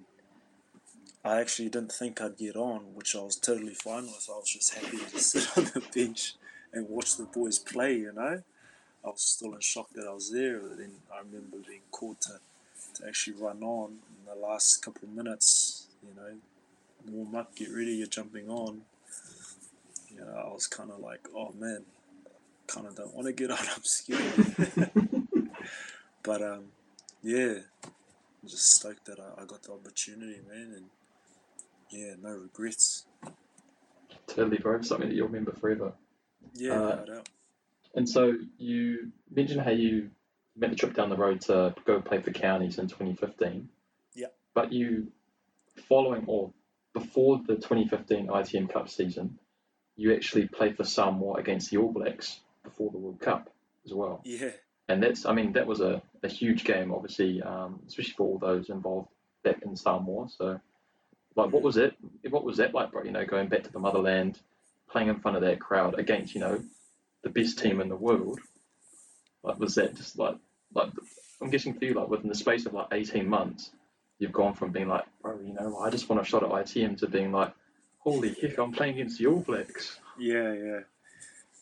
I 1.24 1.40
actually 1.40 1.68
didn't 1.68 1.92
think 1.92 2.20
I'd 2.20 2.36
get 2.36 2.56
on, 2.56 2.94
which 2.94 3.14
I 3.14 3.20
was 3.20 3.36
totally 3.36 3.74
fine 3.74 4.04
with. 4.04 4.28
I 4.28 4.38
was 4.38 4.48
just 4.48 4.74
happy 4.74 4.98
to 4.98 5.18
sit 5.18 5.56
on 5.56 5.64
the 5.64 5.82
bench 5.94 6.34
and 6.72 6.88
watch 6.88 7.16
the 7.16 7.24
boys 7.24 7.58
play, 7.58 7.94
you 7.94 8.12
know. 8.12 8.42
I 9.04 9.08
was 9.08 9.20
still 9.20 9.54
in 9.54 9.60
shock 9.60 9.88
that 9.94 10.06
I 10.06 10.12
was 10.12 10.30
there, 10.30 10.58
but 10.58 10.78
then 10.78 10.92
I 11.12 11.18
remember 11.18 11.58
being 11.66 11.80
called 11.90 12.20
to, 12.22 12.40
to 12.94 13.06
actually 13.06 13.36
run 13.40 13.62
on 13.62 13.90
in 13.90 14.34
the 14.34 14.46
last 14.46 14.84
couple 14.84 15.08
of 15.08 15.14
minutes, 15.14 15.86
you 16.02 16.14
know, 16.14 16.36
warm 17.08 17.34
up, 17.36 17.54
get 17.54 17.70
ready, 17.70 17.92
you're 17.92 18.06
jumping 18.06 18.48
on. 18.48 18.82
You 20.10 20.24
know, 20.24 20.44
I 20.44 20.52
was 20.52 20.66
kind 20.66 20.90
of 20.90 21.00
like, 21.00 21.28
oh 21.34 21.52
man, 21.58 21.82
kind 22.66 22.86
of 22.86 22.96
don't 22.96 23.14
want 23.14 23.26
to 23.26 23.32
get 23.32 23.50
on, 23.52 23.58
I'm 23.58 23.82
scared. 23.84 24.90
but 26.22 26.42
um, 26.42 26.64
yeah, 27.22 27.58
I'm 27.84 28.48
just 28.48 28.74
stoked 28.74 29.04
that 29.06 29.20
I, 29.20 29.42
I 29.42 29.44
got 29.44 29.62
the 29.62 29.72
opportunity, 29.72 30.40
man, 30.48 30.74
and 30.76 30.84
yeah, 31.92 32.14
no 32.20 32.30
regrets. 32.30 33.06
Totally, 34.26 34.58
bro. 34.58 34.80
Something 34.82 35.08
that 35.08 35.14
you'll 35.14 35.26
remember 35.26 35.52
forever. 35.52 35.92
Yeah, 36.54 36.72
Uh, 36.72 37.04
no 37.06 37.14
doubt. 37.14 37.28
And 37.94 38.08
so 38.08 38.32
you 38.58 39.12
mentioned 39.30 39.60
how 39.60 39.70
you 39.70 40.10
made 40.56 40.70
the 40.70 40.76
trip 40.76 40.94
down 40.94 41.10
the 41.10 41.16
road 41.16 41.40
to 41.42 41.74
go 41.84 42.00
play 42.00 42.20
for 42.20 42.30
counties 42.30 42.78
in 42.78 42.88
2015. 42.88 43.68
Yeah. 44.14 44.26
But 44.54 44.72
you, 44.72 45.08
following 45.88 46.24
or 46.26 46.52
before 46.94 47.40
the 47.46 47.56
2015 47.56 48.28
ITM 48.28 48.72
Cup 48.72 48.88
season, 48.88 49.38
you 49.96 50.14
actually 50.14 50.48
played 50.48 50.76
for 50.76 50.84
Samoa 50.84 51.34
against 51.38 51.70
the 51.70 51.78
All 51.78 51.92
Blacks 51.92 52.40
before 52.64 52.90
the 52.90 52.98
World 52.98 53.20
Cup 53.20 53.50
as 53.84 53.92
well. 53.92 54.22
Yeah, 54.24 54.50
And 54.88 55.02
that's, 55.02 55.26
I 55.26 55.32
mean, 55.32 55.52
that 55.52 55.66
was 55.66 55.80
a, 55.80 56.02
a 56.22 56.28
huge 56.28 56.64
game, 56.64 56.92
obviously, 56.92 57.42
um, 57.42 57.80
especially 57.86 58.14
for 58.16 58.26
all 58.26 58.38
those 58.38 58.70
involved 58.70 59.08
back 59.44 59.62
in 59.62 59.76
Samoa. 59.76 60.28
So, 60.30 60.60
like, 61.34 61.52
what 61.52 61.62
mm. 61.62 61.66
was 61.66 61.76
it? 61.76 61.94
What 62.28 62.44
was 62.44 62.56
that 62.58 62.74
like, 62.74 62.92
bro? 62.92 63.02
You 63.02 63.10
know, 63.10 63.24
going 63.24 63.48
back 63.48 63.64
to 63.64 63.72
the 63.72 63.78
motherland, 63.78 64.38
playing 64.90 65.08
in 65.08 65.20
front 65.20 65.36
of 65.36 65.42
that 65.42 65.60
crowd 65.60 65.98
against, 65.98 66.34
you 66.34 66.40
know, 66.40 66.62
the 67.22 67.30
best 67.30 67.58
team 67.58 67.80
in 67.80 67.88
the 67.88 67.96
world. 67.96 68.40
Like, 69.42 69.58
was 69.58 69.74
that 69.76 69.96
just 69.96 70.18
like, 70.18 70.36
like, 70.74 70.90
I'm 71.40 71.50
guessing 71.50 71.74
for 71.74 71.84
you, 71.84 71.94
like, 71.94 72.08
within 72.08 72.28
the 72.28 72.34
space 72.34 72.66
of 72.66 72.74
like 72.74 72.88
18 72.92 73.28
months, 73.28 73.72
you've 74.18 74.32
gone 74.32 74.54
from 74.54 74.70
being 74.70 74.88
like, 74.88 75.04
bro, 75.20 75.38
you 75.44 75.54
know, 75.54 75.78
I 75.78 75.90
just 75.90 76.08
want 76.08 76.22
a 76.22 76.24
shot 76.24 76.44
at 76.44 76.50
ITM 76.50 76.98
to 76.98 77.08
being 77.08 77.32
like, 77.32 77.52
holy 77.98 78.34
heck, 78.40 78.58
I'm 78.58 78.72
playing 78.72 78.94
against 78.94 79.18
the 79.18 79.26
All 79.26 79.40
Blacks. 79.40 79.98
yeah, 80.18 80.52
yeah. 80.52 80.80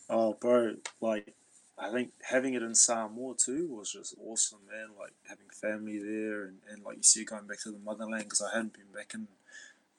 Oh, 0.08 0.36
bro, 0.40 0.74
like 1.00 1.34
I 1.80 1.90
think 1.90 2.12
having 2.20 2.54
it 2.54 2.62
in 2.62 2.74
Samoa 2.74 3.34
too 3.36 3.68
was 3.70 3.92
just 3.92 4.14
awesome, 4.22 4.58
man. 4.70 4.88
Like 4.98 5.12
having 5.26 5.46
family 5.48 5.98
there, 5.98 6.44
and, 6.44 6.58
and 6.70 6.84
like 6.84 6.98
you 6.98 7.02
see, 7.02 7.24
going 7.24 7.46
back 7.46 7.60
to 7.62 7.70
the 7.70 7.78
motherland 7.78 8.24
because 8.24 8.42
I 8.42 8.56
hadn't 8.56 8.74
been 8.74 8.92
back 8.94 9.12
in, 9.14 9.28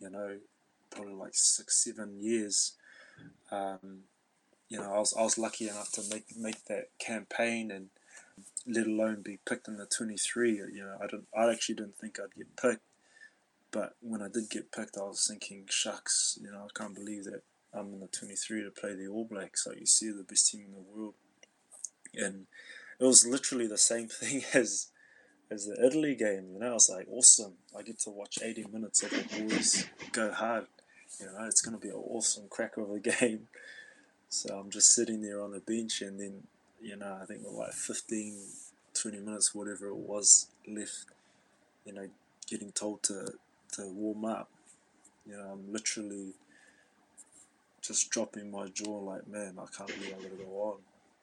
you 0.01 0.09
know, 0.09 0.37
probably 0.89 1.13
like 1.13 1.33
six, 1.33 1.83
seven 1.83 2.19
years. 2.19 2.73
Um, 3.51 4.03
you 4.69 4.77
know, 4.77 4.93
I 4.93 4.99
was 4.99 5.13
I 5.17 5.23
was 5.23 5.37
lucky 5.37 5.67
enough 5.67 5.91
to 5.93 6.01
make 6.09 6.35
make 6.37 6.65
that 6.65 6.89
campaign, 6.99 7.71
and 7.71 7.89
let 8.65 8.87
alone 8.87 9.21
be 9.21 9.39
picked 9.47 9.67
in 9.67 9.77
the 9.77 9.85
twenty 9.85 10.17
three. 10.17 10.55
You 10.55 10.83
know, 10.85 10.97
I 11.01 11.07
didn't, 11.07 11.27
I 11.37 11.51
actually 11.51 11.75
didn't 11.75 11.97
think 11.97 12.19
I'd 12.19 12.35
get 12.35 12.55
picked, 12.55 12.85
but 13.71 13.95
when 14.01 14.21
I 14.21 14.27
did 14.27 14.49
get 14.49 14.71
picked, 14.71 14.97
I 14.97 15.03
was 15.03 15.27
thinking, 15.27 15.65
shucks, 15.69 16.37
you 16.41 16.51
know, 16.51 16.65
I 16.65 16.79
can't 16.79 16.95
believe 16.95 17.25
that 17.25 17.43
I'm 17.73 17.93
in 17.93 17.99
the 17.99 18.07
23 18.07 18.63
to 18.63 18.71
play 18.71 18.95
the 18.95 19.07
All 19.07 19.25
Blacks. 19.25 19.67
Like 19.67 19.79
you 19.79 19.85
see, 19.85 20.11
the 20.11 20.23
best 20.23 20.51
team 20.51 20.65
in 20.67 20.71
the 20.71 20.79
world, 20.79 21.15
and 22.13 22.47
it 22.99 23.03
was 23.03 23.25
literally 23.25 23.67
the 23.67 23.77
same 23.77 24.07
thing 24.09 24.43
as 24.53 24.87
as 25.51 25.67
the 25.67 25.85
Italy 25.85 26.15
game. 26.15 26.51
You 26.53 26.59
know, 26.59 26.71
I 26.71 26.73
was 26.73 26.89
like, 26.89 27.07
awesome. 27.11 27.53
I 27.77 27.81
get 27.83 27.99
to 27.99 28.09
watch 28.09 28.39
80 28.41 28.65
minutes 28.71 29.03
of 29.03 29.09
the 29.11 29.43
boys 29.43 29.85
go 30.13 30.31
hard. 30.31 30.65
You 31.19 31.25
know, 31.27 31.45
it's 31.45 31.61
going 31.61 31.77
to 31.77 31.81
be 31.81 31.89
an 31.89 31.95
awesome 31.95 32.45
cracker 32.49 32.81
of 32.81 32.91
a 32.91 32.99
game. 32.99 33.47
So 34.33 34.57
I'm 34.57 34.69
just 34.69 34.95
sitting 34.95 35.21
there 35.21 35.41
on 35.43 35.51
the 35.51 35.59
bench, 35.59 36.01
and 36.01 36.17
then 36.17 36.43
you 36.81 36.95
know, 36.95 37.19
I 37.21 37.25
think 37.25 37.41
like 37.51 37.73
15, 37.73 38.33
20 38.93 39.19
minutes, 39.19 39.53
whatever 39.53 39.87
it 39.87 39.97
was 39.97 40.47
left. 40.65 41.07
You 41.85 41.91
know, 41.91 42.07
getting 42.47 42.71
told 42.71 43.03
to 43.03 43.33
to 43.73 43.87
warm 43.87 44.23
up. 44.23 44.49
You 45.27 45.35
know, 45.35 45.49
I'm 45.51 45.73
literally 45.73 46.31
just 47.81 48.09
dropping 48.09 48.51
my 48.51 48.67
jaw 48.67 48.99
like, 48.99 49.27
man, 49.27 49.57
I 49.59 49.65
can't 49.75 49.93
believe 49.93 50.15
I 50.17 50.21
got 50.21 50.37
to 50.37 50.43
go 50.45 50.51
on. 50.61 50.77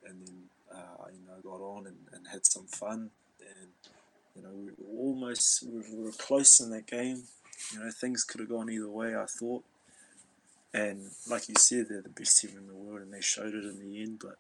And 0.07 0.27
then, 0.27 0.37
uh, 0.71 1.07
you 1.11 1.21
know, 1.27 1.41
got 1.43 1.63
on 1.65 1.87
and, 1.87 1.97
and 2.13 2.27
had 2.29 2.45
some 2.45 2.67
fun. 2.67 3.11
And, 3.41 3.71
you 4.39 4.45
know, 4.47 4.55
we 4.55 4.71
were 4.79 4.99
almost, 4.99 5.65
we 5.67 5.83
were, 5.97 6.13
close 6.13 6.61
in 6.61 6.71
that 6.71 6.87
game. 6.87 7.25
You 7.73 7.81
know, 7.81 7.91
things 7.91 8.23
could 8.25 8.41
have 8.41 8.51
gone 8.51 8.71
either 8.71 8.89
way, 8.89 9.17
I 9.17 9.27
thought. 9.27 9.65
And 10.73 11.11
like 11.29 11.49
you 11.49 11.57
said, 11.59 11.87
they're 11.89 12.03
the 12.03 12.09
best 12.09 12.41
team 12.41 12.53
in 12.57 12.69
the 12.69 12.75
world 12.75 13.03
and 13.03 13.13
they 13.13 13.21
showed 13.21 13.55
it 13.55 13.65
in 13.65 13.81
the 13.81 14.03
end. 14.03 14.21
But 14.23 14.39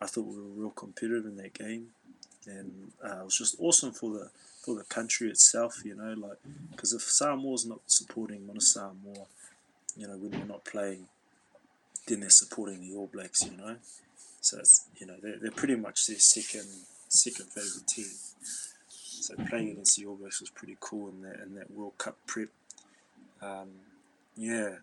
I 0.00 0.06
thought 0.06 0.26
we 0.26 0.36
were 0.36 0.42
real 0.42 0.70
competitive 0.70 1.24
in 1.24 1.36
that 1.38 1.54
game. 1.54 1.88
And 2.46 2.92
uh, 3.02 3.20
it 3.20 3.24
was 3.24 3.38
just 3.38 3.56
awesome 3.58 3.92
for 3.92 4.12
the 4.12 4.30
for 4.60 4.74
the 4.74 4.84
country 4.84 5.28
itself, 5.28 5.82
you 5.84 5.94
know, 5.94 6.14
like 6.14 6.38
because 6.70 6.92
if 6.92 7.02
Samoa's 7.02 7.66
not 7.66 7.80
supporting 7.86 8.46
Manu 8.46 8.60
Samoa, 8.60 9.26
you 9.96 10.06
know, 10.06 10.16
when 10.16 10.30
we're 10.30 10.46
not 10.46 10.64
playing, 10.64 11.06
then 12.06 12.20
they're 12.20 12.30
supporting 12.30 12.80
the 12.80 12.96
All 12.96 13.06
Blacks, 13.06 13.44
you 13.44 13.56
know. 13.56 13.76
So 14.40 14.58
it's 14.58 14.86
you 14.96 15.06
know 15.06 15.14
they're, 15.22 15.38
they're 15.40 15.50
pretty 15.50 15.76
much 15.76 16.06
their 16.06 16.18
second 16.18 16.68
second 17.08 17.46
favorite 17.46 17.86
team. 17.86 18.10
So 19.24 19.34
playing 19.48 19.70
against 19.70 19.96
the 19.96 20.04
All 20.04 20.16
Blacks 20.16 20.42
was 20.42 20.50
pretty 20.50 20.76
cool 20.80 21.08
in 21.08 21.22
that 21.22 21.40
in 21.40 21.54
that 21.54 21.70
World 21.70 21.96
Cup 21.96 22.18
prep. 22.26 22.48
Um, 23.40 23.70
yeah, 24.36 24.76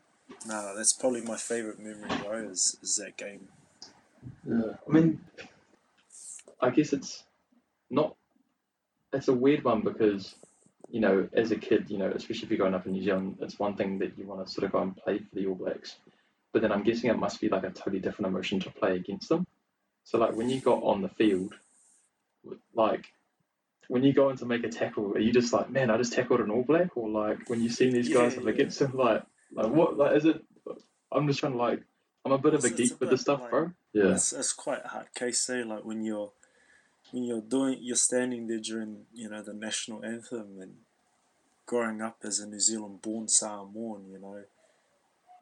no, 0.48 0.76
that's 0.76 0.94
probably 0.94 1.22
my 1.22 1.38
favorite 1.38 1.80
memory, 1.80 2.10
bro. 2.24 2.50
Is, 2.50 2.76
is 2.82 2.96
that 2.96 3.18
game? 3.18 3.50
Yeah, 4.48 4.78
I 4.88 4.92
mean, 4.92 5.20
I 6.60 6.72
guess 6.72 6.92
it's 6.92 7.24
not. 7.92 8.16
It's 9.14 9.28
a 9.28 9.34
weird 9.34 9.64
one 9.64 9.82
because, 9.82 10.34
you 10.90 11.02
know, 11.02 11.30
as 11.34 11.52
a 11.52 11.58
kid, 11.58 11.92
you 11.92 12.00
know, 12.00 12.10
especially 12.10 12.46
if 12.46 12.50
you're 12.50 12.58
growing 12.58 12.74
up 12.74 12.88
in 12.88 12.94
New 12.94 13.04
Zealand, 13.04 13.38
it's 13.42 13.60
one 13.60 13.76
thing 13.76 14.00
that 14.00 14.18
you 14.18 14.26
want 14.26 14.44
to 14.44 14.52
sort 14.52 14.66
of 14.66 14.72
go 14.72 14.80
and 14.80 14.98
play 14.98 15.20
for 15.20 15.36
the 15.36 15.46
All 15.46 15.56
Blacks, 15.56 15.98
but 16.52 16.64
then 16.64 16.72
I'm 16.72 16.84
guessing 16.84 17.12
it 17.12 17.20
must 17.20 17.40
be 17.40 17.50
like 17.50 17.64
a 17.64 17.70
totally 17.70 18.00
different 18.00 18.30
emotion 18.32 18.60
to 18.62 18.72
play 18.72 18.96
against 18.96 19.30
them. 19.30 19.46
So 20.04 20.18
like 20.18 20.36
when 20.36 20.50
you 20.50 20.62
got 20.62 20.82
on 20.82 21.04
the 21.04 21.10
field, 21.10 21.54
like 22.74 23.06
when 23.92 24.04
you 24.04 24.14
go 24.14 24.30
in 24.30 24.38
to 24.38 24.46
make 24.46 24.64
a 24.64 24.70
tackle, 24.70 25.12
are 25.16 25.20
you 25.20 25.34
just 25.34 25.52
like, 25.52 25.70
man, 25.70 25.90
I 25.90 25.98
just 25.98 26.14
tackled 26.14 26.40
an 26.40 26.50
All 26.50 26.64
Black, 26.64 26.96
or 26.96 27.10
like 27.10 27.50
when 27.50 27.62
you've 27.62 27.74
seen 27.74 27.92
these 27.92 28.08
guys 28.08 28.34
Yeah, 28.34 28.40
up 28.40 28.46
yeah. 28.46 28.52
against 28.52 28.80
them, 28.80 28.94
like, 28.96 29.22
like 29.52 29.68
what, 29.68 29.98
like 29.98 30.16
is 30.16 30.24
it? 30.26 30.42
I'm 31.12 31.28
just 31.28 31.40
trying 31.42 31.52
to 31.54 31.58
like, 31.58 31.82
I'm 32.24 32.32
a 32.32 32.38
bit 32.38 32.54
of 32.54 32.64
a 32.64 32.68
It's- 32.68 32.80
it's 32.80 32.90
geek 32.92 32.98
a 32.98 33.00
with 33.02 33.10
this 33.10 33.22
stuff, 33.22 33.42
like- 33.42 33.50
bro. 33.52 33.72
Yeah, 33.92 34.14
It's, 34.14 34.32
it's 34.32 34.54
quite 34.54 34.82
a 34.86 34.88
hard 34.88 35.14
case 35.14 35.42
say 35.42 35.64
like 35.66 35.84
when 35.84 36.02
you're 36.06 36.32
when 37.12 37.24
you're 37.26 37.42
doing 37.42 37.80
you're 37.82 37.98
standing 38.10 38.48
there 38.48 38.60
during 38.60 39.06
you 39.14 39.28
know 39.30 39.42
the 39.44 39.54
national 39.54 40.06
anthem 40.06 40.62
and 40.62 40.76
growing 41.66 42.02
up 42.02 42.18
as 42.24 42.40
a 42.40 42.48
New 42.48 42.60
Zealand 42.62 43.02
born 43.02 43.28
Samoan, 43.28 44.06
you 44.10 44.20
know, 44.20 44.42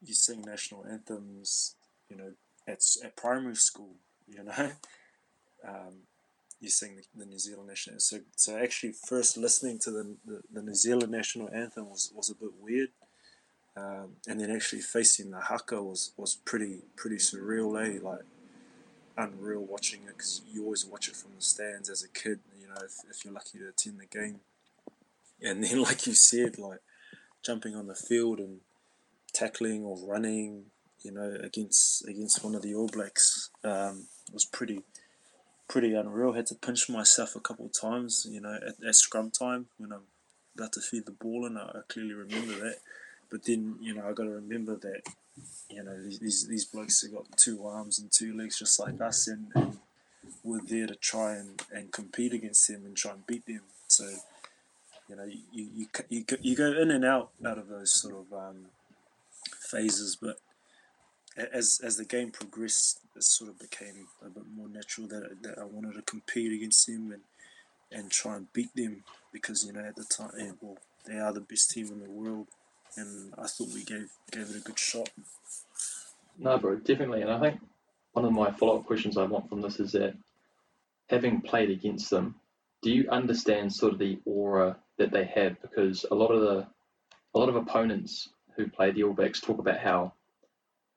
you 0.03 0.15
sing 0.15 0.41
national 0.41 0.83
anthems, 0.88 1.75
you 2.09 2.15
know, 2.17 2.31
at 2.67 2.81
at 3.03 3.15
primary 3.15 3.55
school, 3.69 3.93
you 4.27 4.43
know. 4.43 4.71
Um, 5.71 5.93
you 6.59 6.69
sing 6.69 6.95
the, 6.95 7.03
the 7.15 7.25
New 7.25 7.39
Zealand 7.39 7.67
national 7.67 7.99
so 7.99 8.19
so 8.35 8.57
actually 8.57 8.91
first 8.91 9.37
listening 9.37 9.79
to 9.79 9.91
the, 9.91 10.15
the, 10.25 10.41
the 10.51 10.61
New 10.61 10.75
Zealand 10.75 11.11
national 11.11 11.49
anthem 11.53 11.89
was, 11.89 12.11
was 12.15 12.29
a 12.29 12.35
bit 12.35 12.51
weird. 12.59 12.89
Um, 13.77 14.15
and 14.27 14.39
then 14.39 14.51
actually 14.51 14.81
facing 14.81 15.31
the 15.31 15.39
haka 15.39 15.81
was, 15.81 16.11
was 16.17 16.35
pretty 16.35 16.79
pretty 16.97 17.15
surreal, 17.15 17.79
eh? 17.79 17.99
Like 18.01 18.25
unreal 19.17 19.61
watching 19.61 20.01
it 20.07 20.17
because 20.17 20.41
you 20.51 20.63
always 20.63 20.85
watch 20.85 21.07
it 21.07 21.15
from 21.15 21.31
the 21.35 21.41
stands 21.41 21.89
as 21.89 22.03
a 22.03 22.09
kid. 22.09 22.39
You 22.59 22.67
know, 22.67 22.81
if, 22.83 22.95
if 23.09 23.23
you're 23.23 23.33
lucky 23.33 23.59
to 23.59 23.69
attend 23.69 23.99
the 23.99 24.05
game, 24.05 24.41
and 25.41 25.63
then 25.63 25.81
like 25.87 26.07
you 26.07 26.13
said, 26.13 26.57
like 26.57 26.79
jumping 27.43 27.75
on 27.75 27.87
the 27.87 27.95
field 27.95 28.39
and 28.39 28.59
tackling 29.33 29.83
or 29.83 29.97
running, 30.05 30.65
you 31.01 31.11
know, 31.11 31.37
against 31.41 32.05
against 32.07 32.43
one 32.43 32.55
of 32.55 32.61
the 32.61 32.73
All 32.73 32.89
Blacks 32.89 33.49
um, 33.63 34.07
was 34.33 34.45
pretty 34.45 34.81
pretty 35.69 35.93
unreal. 35.93 36.34
Had 36.34 36.47
to 36.47 36.55
pinch 36.55 36.89
myself 36.89 37.36
a 37.36 37.39
couple 37.39 37.67
of 37.67 37.79
times, 37.79 38.27
you 38.29 38.41
know, 38.41 38.55
at, 38.55 38.84
at 38.86 38.95
scrum 38.95 39.32
time 39.32 39.67
when 39.77 39.93
I'm 39.93 40.01
about 40.55 40.73
to 40.73 40.82
feed 40.82 41.05
the 41.05 41.12
ball, 41.12 41.45
and 41.45 41.58
I, 41.58 41.62
I 41.62 41.79
clearly 41.88 42.13
remember 42.13 42.60
that. 42.60 42.77
But 43.32 43.45
then, 43.45 43.75
you 43.79 43.93
know, 43.93 44.10
I 44.10 44.13
got 44.13 44.23
to 44.23 44.32
remember 44.32 44.75
that 44.75 45.03
you 45.69 45.84
know, 45.84 46.01
these, 46.01 46.19
these, 46.19 46.47
these 46.47 46.65
blokes 46.65 47.01
have 47.01 47.13
got 47.13 47.38
two 47.38 47.65
arms 47.65 47.99
and 47.99 48.12
two 48.12 48.36
legs 48.36 48.60
just 48.60 48.79
like 48.79 48.99
us, 49.01 49.27
and, 49.27 49.47
and 49.55 49.77
we're 50.43 50.62
there 50.62 50.88
to 50.88 50.95
try 50.95 51.36
and, 51.36 51.62
and 51.71 51.91
compete 51.91 52.34
against 52.34 52.67
them 52.67 52.86
and 52.86 52.95
try 52.95 53.12
and 53.12 53.25
beat 53.27 53.45
them. 53.45 53.62
So, 53.88 54.05
you 55.08 55.15
know, 55.15 55.25
you, 55.25 55.39
you, 55.51 55.88
you, 56.10 56.25
you, 56.41 56.55
go- 56.55 56.82
in 56.82 56.91
and 56.91 57.05
out 57.05 57.29
out 57.45 57.58
of 57.58 57.67
those 57.67 57.91
sort 57.91 58.15
of 58.15 58.34
um, 58.34 58.65
phases, 59.60 60.17
but 60.19 60.39
as, 61.39 61.82
as 61.84 61.97
the 61.97 62.06
game 62.06 62.32
progressed, 62.32 62.99
it 63.15 63.23
sort 63.23 63.49
of 63.49 63.60
became 63.60 64.08
a 64.25 64.30
bit 64.30 64.43
more 64.56 64.67
natural 64.67 65.08
that, 65.08 65.41
that 65.43 65.60
I 65.60 65.63
wanted 65.63 65.93
to 65.95 66.02
compete 66.02 66.54
against 66.54 66.88
them 66.88 67.12
and, 67.12 67.21
and 67.91 68.12
try 68.12 68.36
and 68.36 68.52
beat 68.54 68.75
them 68.75 69.04
because, 69.32 69.65
you 69.65 69.73
know, 69.73 69.82
at 69.82 69.95
the 69.95 70.06
time, 70.06 70.32
eh, 70.39 70.52
well, 70.62 70.78
they 71.06 71.17
are 71.17 71.34
the 71.34 71.41
best 71.41 71.71
team 71.71 71.88
in 71.88 71.99
the 71.99 72.10
world. 72.10 72.47
And 72.97 73.34
I 73.38 73.47
thought 73.47 73.73
we 73.73 73.84
gave 73.84 74.10
gave 74.32 74.49
it 74.49 74.56
a 74.56 74.60
good 74.60 74.80
shot. 74.80 75.10
no, 76.38 76.58
bro, 76.58 76.78
definitely. 76.78 77.21
And 77.21 77.32
I 77.32 77.39
think 77.39 77.62
one 78.13 78.25
of 78.25 78.32
my 78.32 78.52
follow-up 78.52 78.86
questions 78.86 79.15
I 79.17 79.25
want 79.25 79.47
from 79.47 79.62
this 79.62 79.80
is 79.80 79.91
that 79.91 80.15
having 81.08 81.41
played 81.41 81.69
against 81.69 82.10
them, 82.10 82.36
do 82.82 82.91
you 82.91 83.08
understand 83.10 83.71
sort 83.71 83.93
of 83.93 83.99
the 83.99 84.19
aura 84.25 84.78
that 84.97 85.12
they 85.12 85.25
have? 85.25 85.62
Because 85.62 86.06
a 86.10 86.15
lot 86.15 86.32
of 86.32 86.41
the 86.41 86.67
a 87.36 87.39
lot 87.39 87.49
of 87.49 87.56
opponents 87.56 88.30
who 88.56 88.67
play 88.67 88.91
the 88.91 89.04
All 89.04 89.13
Blacks 89.13 89.39
talk 89.39 89.60
about 89.60 89.78
how 89.78 90.13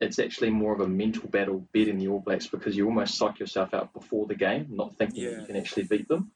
it's 0.03 0.19
actually 0.19 0.51
more 0.51 0.73
of 0.73 0.81
a 0.81 0.89
mental 0.89 1.29
battle 1.29 1.67
beating 1.73 1.99
the 1.99 2.09
All 2.09 2.21
Blacks 2.21 2.47
because 2.47 2.77
you 2.77 2.87
almost 2.87 3.17
psych 3.17 3.39
yourself 3.39 3.73
out 3.73 3.93
before 3.93 4.27
the 4.27 4.35
game, 4.35 4.67
not 4.71 4.97
thinking 4.97 5.25
that 5.25 5.41
you 5.41 5.47
can 5.47 5.57
actually 5.57 5.85
beat 5.85 6.09
them. 6.09 6.31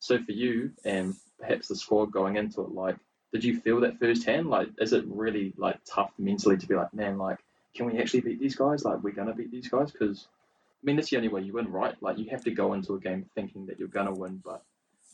So 0.00 0.18
for 0.22 0.32
you 0.32 0.72
and 0.84 1.14
perhaps 1.38 1.68
the 1.68 1.76
squad 1.76 2.06
going 2.12 2.36
into 2.36 2.62
it, 2.62 2.72
like, 2.72 2.96
did 3.32 3.44
you 3.44 3.58
feel 3.60 3.80
that 3.80 3.98
firsthand? 3.98 4.48
Like, 4.48 4.68
is 4.78 4.92
it 4.92 5.04
really 5.06 5.54
like 5.56 5.78
tough 5.84 6.12
mentally 6.18 6.56
to 6.58 6.66
be 6.66 6.74
like, 6.74 6.92
man, 6.92 7.16
like, 7.18 7.38
can 7.74 7.86
we 7.86 7.98
actually 7.98 8.20
beat 8.20 8.40
these 8.40 8.56
guys? 8.56 8.84
Like, 8.84 9.02
we're 9.02 9.12
gonna 9.12 9.34
beat 9.34 9.50
these 9.50 9.68
guys 9.68 9.90
because. 9.90 10.26
I 10.74 10.84
mean, 10.84 10.96
that's 10.96 11.10
the 11.10 11.16
only 11.16 11.28
way 11.28 11.42
you 11.42 11.52
win, 11.52 11.70
right? 11.70 11.94
Like, 12.02 12.18
you 12.18 12.30
have 12.30 12.42
to 12.42 12.50
go 12.50 12.72
into 12.72 12.94
a 12.94 12.98
game 12.98 13.26
thinking 13.36 13.66
that 13.66 13.78
you're 13.78 13.86
gonna 13.86 14.12
win, 14.12 14.42
but 14.44 14.64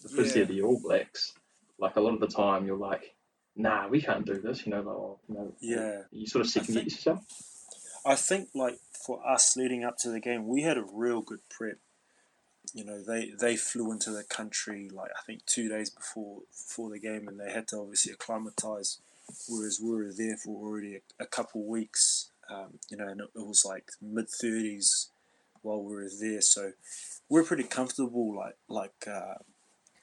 because 0.03 0.29
Yeah. 0.29 0.37
they're 0.37 0.47
the 0.47 0.62
All 0.62 0.81
Blacks, 0.81 1.35
like 1.79 1.97
a 1.97 2.01
lot 2.01 2.14
of 2.14 2.21
the 2.21 2.27
time 2.27 2.64
you're 2.64 2.79
like, 2.79 3.14
nah, 3.55 3.87
we 3.87 4.01
can't 4.01 4.25
do 4.25 4.40
this, 4.40 4.64
you 4.64 4.71
know, 4.73 4.79
like, 4.81 4.97
oh, 4.97 5.18
you 5.29 5.35
know, 5.35 5.53
Yeah. 5.61 6.03
you 6.11 6.27
sort 6.27 6.42
of 6.42 6.51
second 6.51 6.73
guess 6.73 6.85
yourself. 6.85 7.23
I 8.05 8.15
think 8.15 8.51
like 8.55 8.79
for 8.93 9.27
us 9.27 9.57
leading 9.57 9.85
up 9.85 9.99
to 9.99 10.11
the 10.11 10.21
game, 10.21 10.47
we 10.47 10.63
had 10.63 10.79
a 10.79 10.85
real 10.93 11.21
good 11.21 11.41
prep. 11.49 11.79
You 12.75 12.85
know, 12.85 13.03
they 13.03 13.33
they 13.39 13.57
flew 13.57 13.93
into 13.93 14.11
the 14.11 14.25
country 14.25 14.91
like 14.91 15.11
I 15.11 15.23
think 15.27 15.47
two 15.47 15.69
days 15.69 15.91
before 15.91 16.41
before 16.51 16.91
the 16.91 16.99
game, 16.99 17.27
and 17.29 17.41
they 17.41 17.51
had 17.51 17.69
to 17.69 17.79
obviously 17.79 18.13
acclimatise. 18.13 18.99
Whereas 19.49 19.81
we 19.83 19.91
were 19.91 20.13
there 20.13 20.37
for 20.37 20.57
already 20.57 20.97
a, 20.97 21.01
a 21.23 21.27
couple 21.27 21.65
weeks. 21.65 22.31
Um, 22.51 22.79
you 22.89 22.97
know, 22.97 23.09
and 23.09 23.21
it, 23.21 23.29
it 23.35 23.47
was 23.47 23.65
like 23.65 23.91
mid 24.01 24.29
thirties 24.29 25.09
while 25.63 25.83
we 25.83 25.95
were 25.95 26.09
there, 26.21 26.41
so 26.41 26.73
we're 27.29 27.45
pretty 27.45 27.65
comfortable, 27.65 28.35
like 28.35 28.57
like 28.69 29.07
uh, 29.07 29.35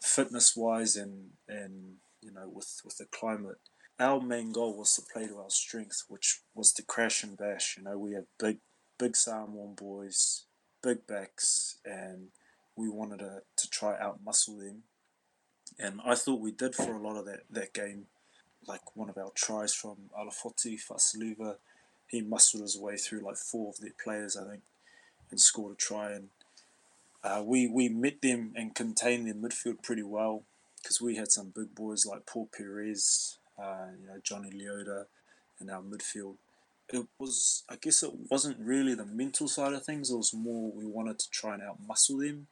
fitness 0.01 0.55
wise, 0.55 0.95
and 0.95 1.31
and 1.47 1.95
you 2.21 2.31
know 2.31 2.47
with 2.47 2.81
with 2.83 2.97
the 2.97 3.05
climate 3.05 3.57
our 3.99 4.19
main 4.19 4.51
goal 4.51 4.77
was 4.77 4.95
to 4.95 5.01
play 5.01 5.27
to 5.27 5.37
our 5.37 5.49
strength, 5.49 6.03
which 6.07 6.41
was 6.53 6.71
to 6.73 6.83
crash 6.83 7.23
and 7.23 7.37
bash. 7.37 7.77
You 7.77 7.83
know, 7.83 7.97
we 7.97 8.13
had 8.13 8.25
big, 8.39 8.57
big 8.97 9.15
Samoan 9.15 9.73
boys, 9.75 10.43
big 10.81 11.07
backs, 11.07 11.77
and 11.85 12.27
we 12.75 12.89
wanted 12.89 13.19
to, 13.19 13.41
to 13.55 13.69
try 13.69 13.97
out 13.99 14.19
muscle 14.23 14.57
them. 14.57 14.83
And 15.79 15.99
I 16.05 16.15
thought 16.15 16.41
we 16.41 16.51
did 16.51 16.75
for 16.75 16.93
a 16.93 17.01
lot 17.01 17.17
of 17.17 17.25
that, 17.25 17.43
that 17.49 17.73
game. 17.73 18.07
Like 18.67 18.95
one 18.95 19.09
of 19.09 19.17
our 19.17 19.31
tries 19.35 19.73
from 19.73 20.09
Alafoti 20.17 20.79
Faosiliva, 20.79 21.55
he 22.07 22.21
muscled 22.21 22.63
his 22.63 22.77
way 22.77 22.97
through 22.97 23.21
like 23.21 23.37
four 23.37 23.69
of 23.69 23.79
their 23.79 23.93
players, 24.03 24.35
I 24.35 24.49
think, 24.49 24.63
and 25.31 25.39
scored 25.39 25.73
a 25.73 25.75
try. 25.75 26.11
And 26.13 26.29
uh, 27.23 27.43
we, 27.45 27.67
we 27.67 27.89
met 27.89 28.21
them 28.21 28.53
and 28.55 28.75
contained 28.75 29.27
their 29.27 29.35
midfield 29.35 29.83
pretty 29.83 30.03
well 30.03 30.43
because 30.81 30.99
we 30.99 31.15
had 31.15 31.31
some 31.31 31.53
big 31.55 31.75
boys 31.75 32.05
like 32.05 32.25
Paul 32.25 32.49
Perez, 32.55 33.37
uh, 33.57 33.87
you 33.99 34.07
know, 34.07 34.19
Johnny 34.23 34.49
Leota 34.49 35.05
in 35.59 35.69
our 35.69 35.81
midfield. 35.81 36.35
It 36.89 37.05
was, 37.17 37.63
I 37.69 37.77
guess, 37.81 38.03
it 38.03 38.11
wasn't 38.29 38.59
really 38.59 38.93
the 38.93 39.05
mental 39.05 39.47
side 39.47 39.73
of 39.73 39.83
things. 39.83 40.11
It 40.11 40.17
was 40.17 40.33
more 40.33 40.71
we 40.71 40.85
wanted 40.85 41.17
to 41.19 41.29
try 41.31 41.55
and 41.55 41.63
outmuscle 41.63 42.19
them, 42.19 42.47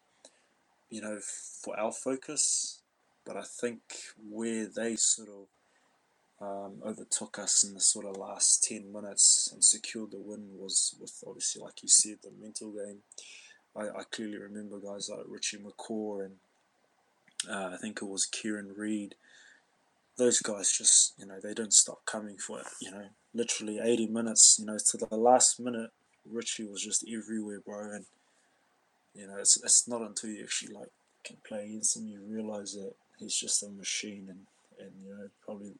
you 0.89 1.01
know, 1.01 1.19
for 1.21 1.79
our 1.79 1.91
focus. 1.91 2.79
But 3.25 3.37
I 3.37 3.43
think 3.43 3.79
where 4.29 4.65
they 4.65 4.95
sort 4.95 5.29
of 5.29 5.47
um, 6.41 6.73
overtook 6.85 7.39
us 7.39 7.63
in 7.63 7.73
the 7.73 7.79
sort 7.79 8.05
of 8.05 8.17
last 8.17 8.63
ten 8.63 8.91
minutes 8.91 9.49
and 9.53 9.63
secured 9.63 10.11
the 10.11 10.17
win 10.17 10.49
was 10.59 10.95
with 10.99 11.23
obviously, 11.25 11.61
like 11.61 11.83
you 11.83 11.89
said, 11.89 12.17
the 12.23 12.31
mental 12.41 12.71
game. 12.71 12.99
I, 13.75 13.99
I 13.99 14.03
clearly 14.11 14.37
remember 14.37 14.77
guys 14.79 15.09
like 15.09 15.25
Richie 15.27 15.57
McCaw 15.57 16.25
and 16.25 16.35
uh, 17.49 17.71
I 17.73 17.77
think 17.77 18.01
it 18.01 18.05
was 18.05 18.25
Kieran 18.25 18.73
Read 18.75 19.15
those 20.17 20.39
guys 20.41 20.71
just 20.71 21.13
you 21.17 21.25
know 21.25 21.39
they 21.41 21.53
didn't 21.53 21.73
stop 21.73 22.05
coming 22.05 22.37
for 22.37 22.59
it 22.59 22.67
you 22.81 22.91
know. 22.91 23.05
Literally 23.33 23.79
80 23.79 24.07
minutes 24.07 24.57
you 24.59 24.65
know 24.65 24.77
to 24.77 24.97
the 24.97 25.15
last 25.15 25.59
minute 25.59 25.89
richie 26.29 26.65
was 26.65 26.83
just 26.83 27.03
everywhere 27.11 27.59
bro 27.65 27.93
and 27.93 28.05
you 29.15 29.27
know 29.27 29.37
it's, 29.39 29.61
it's 29.63 29.87
not 29.87 30.01
until 30.01 30.29
you 30.29 30.43
actually 30.43 30.73
like 30.73 30.89
can 31.23 31.37
play 31.47 31.65
against 31.65 31.97
him 31.97 32.07
you 32.07 32.21
realize 32.27 32.73
that 32.73 32.93
he's 33.17 33.35
just 33.35 33.63
a 33.63 33.69
machine 33.69 34.27
and 34.29 34.41
and 34.79 34.91
you 35.03 35.15
know 35.15 35.29
probably 35.43 35.73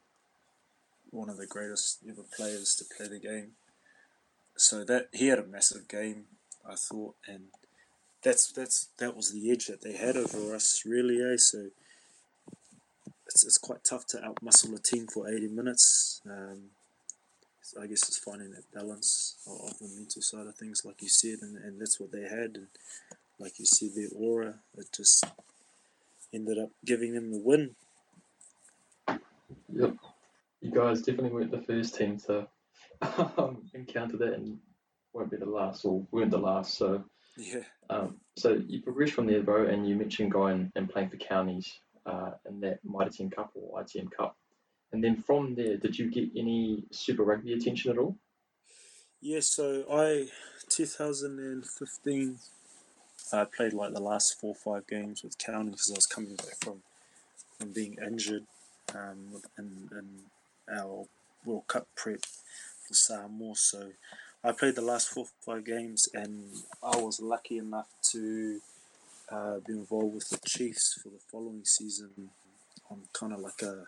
one 1.12 1.30
of 1.30 1.38
the 1.38 1.46
greatest 1.46 2.00
ever 2.10 2.24
players 2.36 2.76
to 2.76 2.86
play 2.98 3.08
the 3.08 3.20
game. 3.20 3.52
So 4.58 4.84
that 4.86 5.10
he 5.14 5.28
had 5.28 5.40
a 5.40 5.46
massive 5.46 5.88
game 5.88 6.26
i 6.68 6.76
thought 6.76 7.16
and 7.28 7.46
that's 8.24 8.52
that's 8.52 8.88
that 8.98 9.16
was 9.16 9.32
the 9.32 9.52
edge 9.52 9.66
that 9.68 9.82
they 9.82 9.94
had 9.94 10.16
over 10.16 10.56
us 10.56 10.84
really 10.86 11.22
eh? 11.22 11.38
So 11.38 11.70
it's, 13.28 13.46
it's 13.46 13.58
quite 13.58 13.84
tough 13.84 14.06
to 14.08 14.18
outmuscle 14.18 14.76
a 14.76 14.82
team 14.82 15.08
for 15.08 15.30
80 15.30 15.48
minutes. 15.48 16.22
Um, 16.30 16.70
so 17.62 17.82
I 17.82 17.88
guess 17.88 18.08
it's 18.08 18.18
finding 18.18 18.52
that 18.52 18.72
balance 18.74 19.36
of, 19.48 19.72
of 19.72 19.80
the 19.80 19.90
mental 19.96 20.22
side 20.22 20.48
of 20.48 20.56
things, 20.56 20.84
like 20.86 21.02
you 21.02 21.10
said, 21.10 21.40
and, 21.42 21.58
and 21.58 21.80
that's 21.80 22.00
what 22.00 22.12
they 22.12 22.24
had. 22.24 22.56
And 22.56 22.68
like 23.40 23.60
you 23.60 23.66
said, 23.66 23.90
their 23.96 24.10
aura, 24.16 24.56
it 24.78 24.88
just 24.96 25.24
ended 26.34 26.60
up 26.60 26.70
giving 26.86 27.14
them 27.14 27.32
the 27.32 27.40
win. 27.40 27.76
Yep. 29.74 29.96
You 30.62 30.72
guys 30.72 31.02
definitely 31.02 31.32
weren't 31.32 31.52
the 31.52 31.62
first 31.62 31.96
team 31.96 32.18
to 32.28 32.48
um, 33.38 33.64
encounter 33.74 34.18
that 34.18 34.34
and 34.34 34.60
won't 35.14 35.32
be 35.32 35.38
the 35.38 35.46
last, 35.46 35.86
or 35.86 36.06
weren't 36.12 36.32
the 36.32 36.38
last. 36.38 36.76
So 36.76 37.04
Yeah, 37.38 37.64
um, 37.90 38.16
so 38.36 38.62
you 38.68 38.82
progressed 38.82 39.14
from 39.14 39.28
there, 39.28 39.42
bro, 39.42 39.68
and 39.68 39.88
you 39.88 39.96
mentioned 39.96 40.32
going 40.32 40.72
and 40.76 40.90
playing 40.90 41.10
for 41.10 41.18
counties 41.18 41.80
uh, 42.06 42.32
in 42.48 42.60
that 42.62 42.80
Mitre 42.84 43.10
10 43.10 43.30
Cup 43.30 43.52
or 43.56 43.82
ITM 43.82 44.12
Cup. 44.12 44.36
And 44.92 45.04
then 45.04 45.16
from 45.16 45.56
there, 45.56 45.78
did 45.78 45.98
you 45.98 46.10
get 46.10 46.30
any 46.36 46.84
Super 46.92 47.24
Rugby 47.24 47.54
attention 47.54 47.92
at 47.92 47.98
all? 47.98 48.16
Yeah, 49.22 49.40
so 49.40 49.86
I 49.92 50.28
2015 50.70 52.40
I 53.32 53.46
played 53.46 53.74
like 53.74 53.94
the 53.94 54.02
last 54.02 54.40
four 54.40 54.52
or 54.52 54.76
five 54.76 54.88
games 54.88 55.24
with 55.24 55.38
County 55.38 55.72
because 55.72 55.90
I 55.90 55.96
was 55.96 56.06
coming 56.06 56.36
back 56.36 56.56
from 56.62 56.84
from 57.58 57.72
being 57.72 57.98
injured 58.06 58.44
um, 58.94 59.42
in, 59.58 59.90
in 59.92 60.78
our 60.78 61.06
World 61.46 61.68
Cup 61.68 61.88
prep 61.96 62.26
for 62.86 62.94
Samoa. 62.94 63.56
So 63.56 63.92
I 64.44 64.52
played 64.52 64.76
the 64.76 64.82
last 64.82 65.10
four 65.10 65.26
or 65.26 65.56
five 65.56 65.66
games 65.66 66.08
and 66.14 66.50
I 66.84 66.98
was 66.98 67.20
lucky 67.22 67.58
enough 67.58 67.88
to 68.12 68.60
uh, 69.32 69.60
been 69.66 69.80
involved 69.80 70.16
with 70.16 70.30
the 70.30 70.40
Chiefs 70.48 71.00
for 71.02 71.10
the 71.10 71.20
following 71.32 71.64
season 71.64 72.30
on 72.90 73.02
kind 73.14 73.34
of 73.34 73.40
like 73.40 73.62
a 73.62 73.86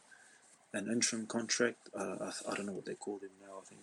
an 0.74 0.92
interim 0.92 1.26
contract. 1.26 1.78
Uh, 1.98 2.18
I, 2.22 2.52
I 2.52 2.56
don't 2.56 2.66
know 2.66 2.74
what 2.74 2.86
they 2.86 2.96
call 2.96 3.18
them 3.18 3.30
now. 3.42 3.60
I 3.62 3.66
think 3.66 3.82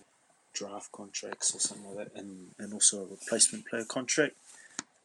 draft 0.52 0.92
contracts 0.92 1.54
or 1.54 1.60
something 1.60 1.94
like 1.94 2.12
that, 2.12 2.20
and, 2.20 2.48
and 2.58 2.72
also 2.72 3.04
a 3.04 3.06
replacement 3.06 3.66
player 3.66 3.84
contract 3.84 4.34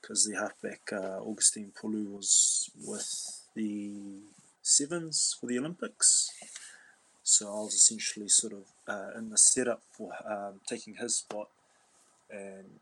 because 0.02 0.26
the 0.26 0.36
halfback 0.36 0.82
uh, 0.92 1.20
Augustine 1.22 1.72
Pulu 1.80 2.12
was 2.16 2.70
with 2.86 3.42
the 3.56 3.92
Sevens 4.62 5.36
for 5.40 5.48
the 5.48 5.58
Olympics. 5.58 6.30
So 7.24 7.48
I 7.48 7.60
was 7.62 7.74
essentially 7.74 8.30
sort 8.30 8.54
of 8.54 8.64
uh, 8.88 9.18
in 9.18 9.30
the 9.30 9.38
setup 9.38 9.82
for 9.92 10.12
um, 10.26 10.62
taking 10.66 10.96
his 10.96 11.18
spot, 11.18 11.50
and 12.32 12.80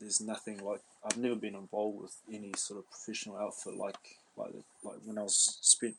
there's 0.00 0.20
nothing 0.20 0.64
like 0.64 0.82
I've 1.06 1.18
never 1.18 1.36
been 1.36 1.54
involved 1.54 2.02
with 2.02 2.16
any 2.32 2.52
sort 2.56 2.80
of 2.80 2.90
professional 2.90 3.36
outfit 3.36 3.76
like 3.76 3.96
like 4.36 4.52
like 4.82 4.98
when 5.04 5.18
I 5.18 5.22
was 5.22 5.58
spent 5.60 5.94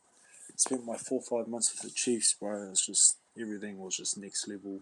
spent 0.56 0.86
my 0.86 0.98
four 0.98 1.22
or 1.26 1.43
five 1.43 1.50
months 1.50 1.72
with 1.72 1.82
the 1.82 1.96
Chiefs, 1.96 2.36
bro. 2.39 2.63
It 2.63 2.70
was 2.70 2.86
just 2.86 3.17
everything 3.39 3.80
was 3.80 3.98
just 3.98 4.17
next 4.17 4.48
level. 4.48 4.80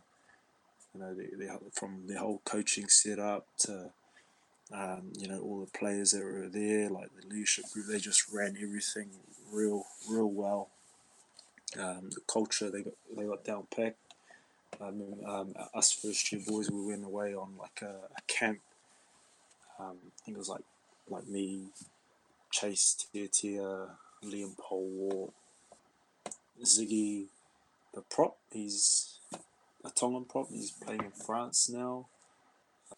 You 0.94 1.02
know, 1.02 1.14
the, 1.14 1.28
the, 1.38 1.60
from 1.74 2.04
the 2.08 2.18
whole 2.18 2.42
coaching 2.46 2.88
setup 2.88 3.46
to 3.60 3.92
um, 4.74 5.14
you 5.18 5.28
know, 5.28 5.40
all 5.40 5.62
the 5.62 5.78
players 5.78 6.12
that 6.12 6.24
were 6.24 6.50
there, 6.52 6.90
like 6.90 7.10
the 7.16 7.28
leadership 7.28 7.66
group, 7.72 7.88
they 7.88 8.00
just 8.00 8.32
ran 8.34 8.58
everything 8.62 9.10
real, 9.52 9.86
real 10.10 10.30
well. 10.30 10.70
Um, 11.80 12.10
the 12.12 12.22
culture 12.28 12.70
they 12.70 12.84
got 12.84 12.94
they 13.16 13.26
got 13.26 13.44
down 13.44 13.68
packed. 13.76 13.98
Mean, 14.80 15.20
um, 15.26 15.54
us 15.74 15.92
first 15.92 16.32
year 16.32 16.42
boys, 16.46 16.70
we 16.70 16.86
went 16.86 17.06
away 17.06 17.34
on 17.34 17.54
like 17.58 17.82
a, 17.82 17.96
a 18.18 18.22
camp. 18.28 18.60
Um, 19.80 19.98
I 20.06 20.26
think 20.26 20.36
it 20.36 20.40
was 20.40 20.50
like 20.50 20.64
like 21.10 21.28
me, 21.28 21.68
Chase 22.52 23.06
Tiatia, 23.14 23.90
Liam 24.24 24.56
Polwart, 24.58 25.32
Ziggy, 26.64 27.26
the 27.94 28.02
prop. 28.02 28.38
He's 28.52 29.20
a 29.84 29.90
Tongan 29.90 30.26
prop. 30.26 30.50
He's 30.50 30.72
playing 30.72 31.04
in 31.04 31.12
France 31.12 31.70
now. 31.70 32.08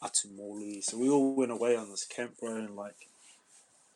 Atu 0.01 0.27
Moli. 0.37 0.83
So 0.83 0.97
we 0.97 1.09
all 1.09 1.33
went 1.33 1.51
away 1.51 1.75
on 1.75 1.89
this 1.89 2.05
camp, 2.05 2.39
bro, 2.39 2.55
and 2.55 2.75
like 2.75 3.07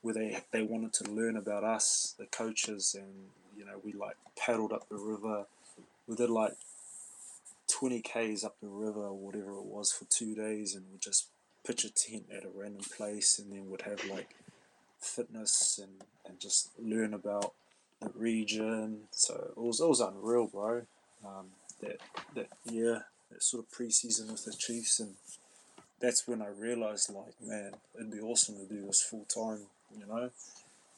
where 0.02 0.13
they 0.13 0.39
they 0.52 0.63
wanted 0.63 0.94
to 0.94 1.12
learn 1.12 1.38
about 1.38 1.63
us, 1.63 2.15
the 2.17 2.26
coaches, 2.26 2.96
and 2.98 3.30
you 3.56 3.65
know 3.65 3.80
we 3.84 3.94
like 3.94 4.17
paddled 4.38 4.72
up 4.72 4.89
the 4.89 4.98
river. 4.98 5.46
We 6.08 6.15
did 6.15 6.30
like 6.30 6.54
twenty 7.67 8.02
k's 8.02 8.44
up 8.44 8.56
the 8.62 8.67
river 8.67 9.02
or 9.02 9.13
whatever 9.13 9.52
it 9.52 9.65
was 9.65 9.91
for 9.91 10.06
two 10.06 10.34
days, 10.34 10.76
and 10.76 10.86
we 10.91 10.98
just 10.98 11.28
pitch 11.65 11.86
a 11.86 11.89
tent 11.89 12.26
at 12.36 12.45
a 12.45 12.50
random 12.54 12.84
place, 12.95 13.39
and 13.39 13.52
then 13.52 13.69
would 13.69 13.84
have 13.84 14.04
like 14.06 14.36
fitness 15.00 15.80
and 15.82 16.04
and 16.28 16.39
just 16.39 16.69
learn 16.80 17.13
about 17.13 17.54
the 18.02 18.10
region. 18.15 19.02
So 19.12 19.52
it 19.56 19.60
was 19.60 19.80
it 19.80 19.88
was 19.88 20.02
unreal, 20.02 20.47
bro. 20.47 20.84
Um, 21.26 21.47
that 21.82 21.97
that 22.36 22.50
year, 22.71 23.06
that 23.32 23.43
sort 23.43 23.65
of 23.65 23.71
preseason 23.71 24.32
with 24.32 24.45
the 24.45 24.54
Chiefs 24.54 25.00
and 25.00 25.15
that's 26.02 26.28
when 26.28 26.41
I 26.41 26.47
realized, 26.47 27.13
like, 27.13 27.39
man, 27.41 27.74
it'd 27.95 28.12
be 28.12 28.19
awesome 28.19 28.56
to 28.56 28.65
do 28.65 28.86
this 28.86 29.02
full 29.02 29.26
time. 29.26 29.60
You 29.97 30.06
know, 30.08 30.30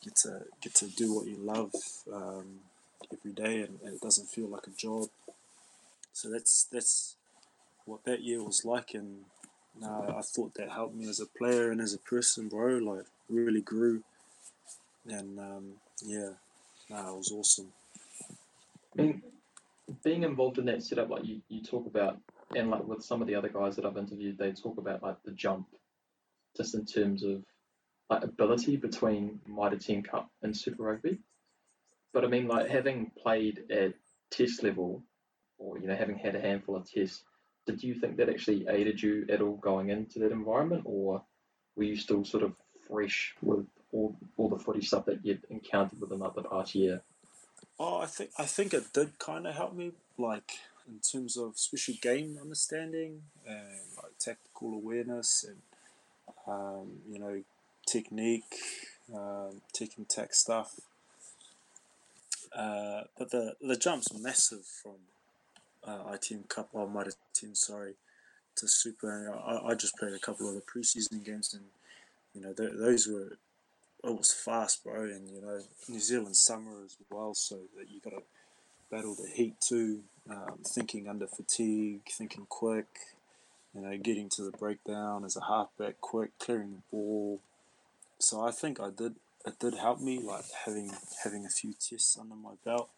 get 0.03 0.15
to 0.17 0.43
get 0.61 0.73
to 0.75 0.87
do 0.87 1.13
what 1.13 1.27
you 1.27 1.35
love 1.35 1.73
um, 2.11 2.59
every 3.11 3.33
day, 3.33 3.61
and, 3.61 3.79
and, 3.83 3.95
it 3.95 4.01
doesn't 4.01 4.29
feel 4.29 4.47
like 4.47 4.67
a 4.67 4.71
job. 4.71 5.09
So 6.13 6.29
that's 6.29 6.63
that's 6.71 7.15
what 7.85 8.05
that 8.05 8.23
year 8.23 8.41
was 8.41 8.63
like, 8.63 8.93
and 8.93 9.25
uh, 9.81 10.13
I 10.17 10.21
thought 10.21 10.53
that 10.55 10.71
helped 10.71 10.95
me 10.95 11.07
as 11.07 11.19
a 11.19 11.25
player 11.25 11.71
and 11.71 11.81
as 11.81 11.93
a 11.93 11.99
person, 11.99 12.49
bro. 12.49 12.77
Like, 12.77 13.05
really 13.29 13.61
grew, 13.61 14.03
and 15.07 15.39
um, 15.39 15.73
yeah, 16.05 16.31
no, 16.89 16.97
it 16.97 17.17
was 17.17 17.31
awesome. 17.31 17.73
Mean, 18.95 19.23
being 20.03 20.23
involved 20.23 20.59
in 20.59 20.65
that 20.65 20.83
setup, 20.83 21.09
like 21.09 21.25
you, 21.25 21.41
you 21.49 21.63
talk 21.63 21.87
about 21.87 22.19
and 22.55 22.69
like 22.69 22.85
with 22.85 23.03
some 23.03 23.21
of 23.21 23.27
the 23.27 23.35
other 23.35 23.49
guys 23.49 23.75
that 23.75 23.85
I've 23.85 23.97
interviewed, 23.97 24.37
they 24.37 24.51
talk 24.51 24.77
about 24.77 25.03
like 25.03 25.17
the 25.23 25.31
jump, 25.31 25.67
just 26.55 26.75
in 26.75 26.85
terms 26.85 27.23
of 27.23 27.43
like 28.09 28.23
ability 28.23 28.77
between 28.77 29.39
Mitre 29.47 29.77
10 29.77 30.03
Cup 30.03 30.29
and 30.41 30.55
Super 30.55 30.83
Rugby. 30.83 31.19
But 32.13 32.23
I 32.23 32.27
mean, 32.27 32.47
like 32.47 32.69
having 32.69 33.11
played 33.17 33.71
at 33.71 33.93
test 34.29 34.63
level, 34.63 35.03
or 35.57 35.79
you 35.79 35.87
know, 35.87 35.95
having 35.95 36.17
had 36.17 36.35
a 36.35 36.41
handful 36.41 36.75
of 36.75 36.89
tests, 36.89 37.23
did 37.65 37.83
you 37.83 37.95
think 37.95 38.17
that 38.17 38.29
actually 38.29 38.65
aided 38.67 39.01
you 39.01 39.25
at 39.29 39.41
all 39.41 39.57
going 39.57 39.89
into 39.89 40.19
that 40.19 40.31
environment, 40.31 40.83
or 40.85 41.23
were 41.75 41.83
you 41.83 41.95
still 41.95 42.23
sort 42.25 42.43
of 42.43 42.53
fresh 42.87 43.35
with 43.41 43.65
all, 43.91 44.15
all 44.37 44.49
the 44.49 44.59
footy 44.59 44.81
stuff 44.81 45.05
that 45.05 45.25
you'd 45.25 45.43
encountered 45.49 45.99
within 46.01 46.19
like 46.19 46.35
the 46.35 46.43
past 46.43 46.75
year? 46.75 47.01
Oh, 47.79 47.97
I 47.97 48.05
think 48.05 48.31
I 48.37 48.45
think 48.45 48.73
it 48.73 48.93
did 48.93 49.17
kind 49.19 49.47
of 49.47 49.55
help 49.55 49.73
me. 49.73 49.93
Like 50.17 50.51
in 50.87 50.99
terms 50.99 51.37
of 51.37 51.53
especially 51.55 51.95
game 51.95 52.37
understanding 52.39 53.23
and 53.47 53.79
like 53.97 54.17
tactical 54.19 54.73
awareness 54.73 55.45
and 55.47 55.57
um, 56.47 56.99
you 57.09 57.19
know 57.19 57.41
technique, 57.85 58.55
um, 59.13 59.61
tech 59.73 59.89
and 59.97 60.07
tech 60.07 60.33
stuff. 60.33 60.79
Uh, 62.55 63.03
but 63.17 63.31
the 63.31 63.55
the 63.61 63.75
jump's 63.75 64.13
massive 64.13 64.65
from 64.65 64.97
uh, 65.85 66.11
ITM 66.13 66.47
Cup 66.49 66.69
or 66.73 66.89
Mitre 66.89 67.13
10, 67.33 67.55
sorry, 67.55 67.93
to 68.55 68.67
Super. 68.67 69.33
I, 69.45 69.71
I 69.71 69.75
just 69.75 69.97
played 69.97 70.13
a 70.13 70.19
couple 70.19 70.47
of 70.47 70.55
the 70.55 70.61
preseason 70.61 71.23
games 71.23 71.53
and 71.53 71.63
you 72.33 72.41
know 72.41 72.53
th- 72.53 72.77
those 72.77 73.07
were 73.07 73.37
it 74.03 74.17
was 74.17 74.33
fast, 74.33 74.83
bro, 74.83 75.03
and 75.03 75.29
you 75.29 75.41
know 75.41 75.61
New 75.87 75.99
Zealand 75.99 76.35
summer 76.35 76.83
as 76.85 76.97
well, 77.09 77.33
so 77.33 77.59
that 77.77 77.89
you 77.89 77.99
got 78.01 78.11
to 78.11 78.23
battle 78.91 79.15
the 79.15 79.29
heat 79.29 79.55
too 79.61 80.01
um, 80.29 80.59
thinking 80.65 81.07
under 81.07 81.27
fatigue, 81.27 82.01
thinking 82.09 82.45
quick, 82.47 82.87
you 83.73 83.81
know, 83.81 83.97
getting 83.97 84.29
to 84.29 84.43
the 84.43 84.51
breakdown 84.51 85.25
as 85.25 85.35
a 85.35 85.41
halfback 85.41 85.99
quick, 86.01 86.37
clearing 86.39 86.71
the 86.71 86.81
ball. 86.91 87.39
So 88.19 88.41
I 88.41 88.51
think 88.51 88.79
I 88.79 88.89
did. 88.89 89.15
It 89.45 89.59
did 89.59 89.73
help 89.73 89.99
me, 89.99 90.19
like 90.19 90.45
having 90.65 90.91
having 91.23 91.45
a 91.45 91.49
few 91.49 91.73
tests 91.73 92.17
under 92.17 92.35
my 92.35 92.53
belt, 92.63 92.89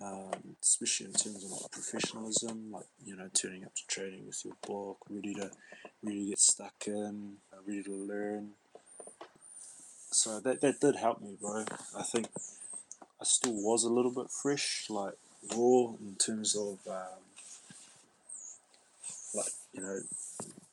um, 0.00 0.56
especially 0.62 1.06
in 1.06 1.12
terms 1.12 1.44
of 1.44 1.50
like 1.50 1.70
professionalism, 1.70 2.70
like 2.72 2.86
you 3.04 3.16
know, 3.16 3.28
turning 3.32 3.64
up 3.64 3.74
to 3.74 3.86
training 3.86 4.26
with 4.26 4.44
your 4.44 4.54
book, 4.66 4.98
ready 5.08 5.34
to 5.34 5.50
really 6.02 6.28
get 6.28 6.38
stuck 6.38 6.74
in, 6.86 7.34
ready 7.66 7.82
to 7.82 7.92
learn. 7.92 8.50
So 10.10 10.40
that 10.40 10.60
that 10.60 10.80
did 10.80 10.96
help 10.96 11.20
me, 11.20 11.36
bro. 11.40 11.64
I 11.96 12.02
think 12.02 12.26
I 13.20 13.24
still 13.24 13.54
was 13.54 13.84
a 13.84 13.92
little 13.92 14.10
bit 14.10 14.30
fresh, 14.30 14.86
like 14.90 15.14
raw 15.54 15.94
in 16.00 16.16
terms 16.18 16.56
of 16.56 16.78
um, 16.88 17.22
like 19.34 19.52
you 19.72 19.80
know 19.80 20.00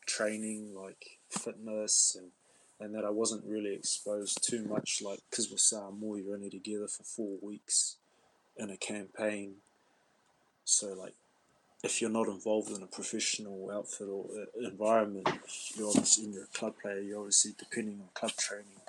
training, 0.06 0.74
like 0.76 1.20
fitness, 1.30 2.18
and 2.20 2.32
and 2.80 2.96
that 2.96 3.06
I 3.06 3.12
wasn't 3.12 3.46
really 3.46 3.76
exposed 3.76 4.44
too 4.44 4.64
much. 4.64 5.02
Like 5.04 5.20
because 5.30 5.50
with 5.52 5.60
Samoa, 5.60 6.20
you're 6.20 6.36
only 6.36 6.50
together 6.50 6.88
for 6.88 7.04
four 7.04 7.38
weeks 7.42 7.98
in 8.58 8.70
a 8.70 8.78
campaign, 8.78 9.56
so 10.66 10.94
like 10.94 11.14
if 11.84 12.02
you're 12.02 12.12
not 12.12 12.28
involved 12.28 12.70
in 12.70 12.84
a 12.84 12.88
professional 12.88 13.72
outfit 13.74 14.08
or 14.08 14.26
uh, 14.36 14.68
environment, 14.68 15.28
you're 15.76 15.88
obviously 15.88 16.26
in 16.26 16.34
your 16.34 16.46
club 16.54 16.76
player. 16.82 17.00
You're 17.00 17.20
obviously 17.20 17.54
depending 17.58 18.00
on 18.02 18.08
club 18.14 18.34
training 18.34 18.82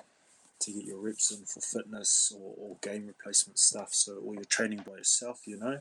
to 0.59 0.71
get 0.71 0.85
your 0.85 0.99
reps 0.99 1.31
in 1.31 1.45
for 1.45 1.59
fitness 1.59 2.33
or, 2.35 2.53
or 2.57 2.77
game 2.81 3.07
replacement 3.07 3.57
stuff. 3.57 3.93
So, 3.93 4.17
or 4.17 4.35
you're 4.35 4.43
training 4.45 4.83
by 4.87 4.97
yourself, 4.97 5.41
you 5.45 5.57
know. 5.57 5.79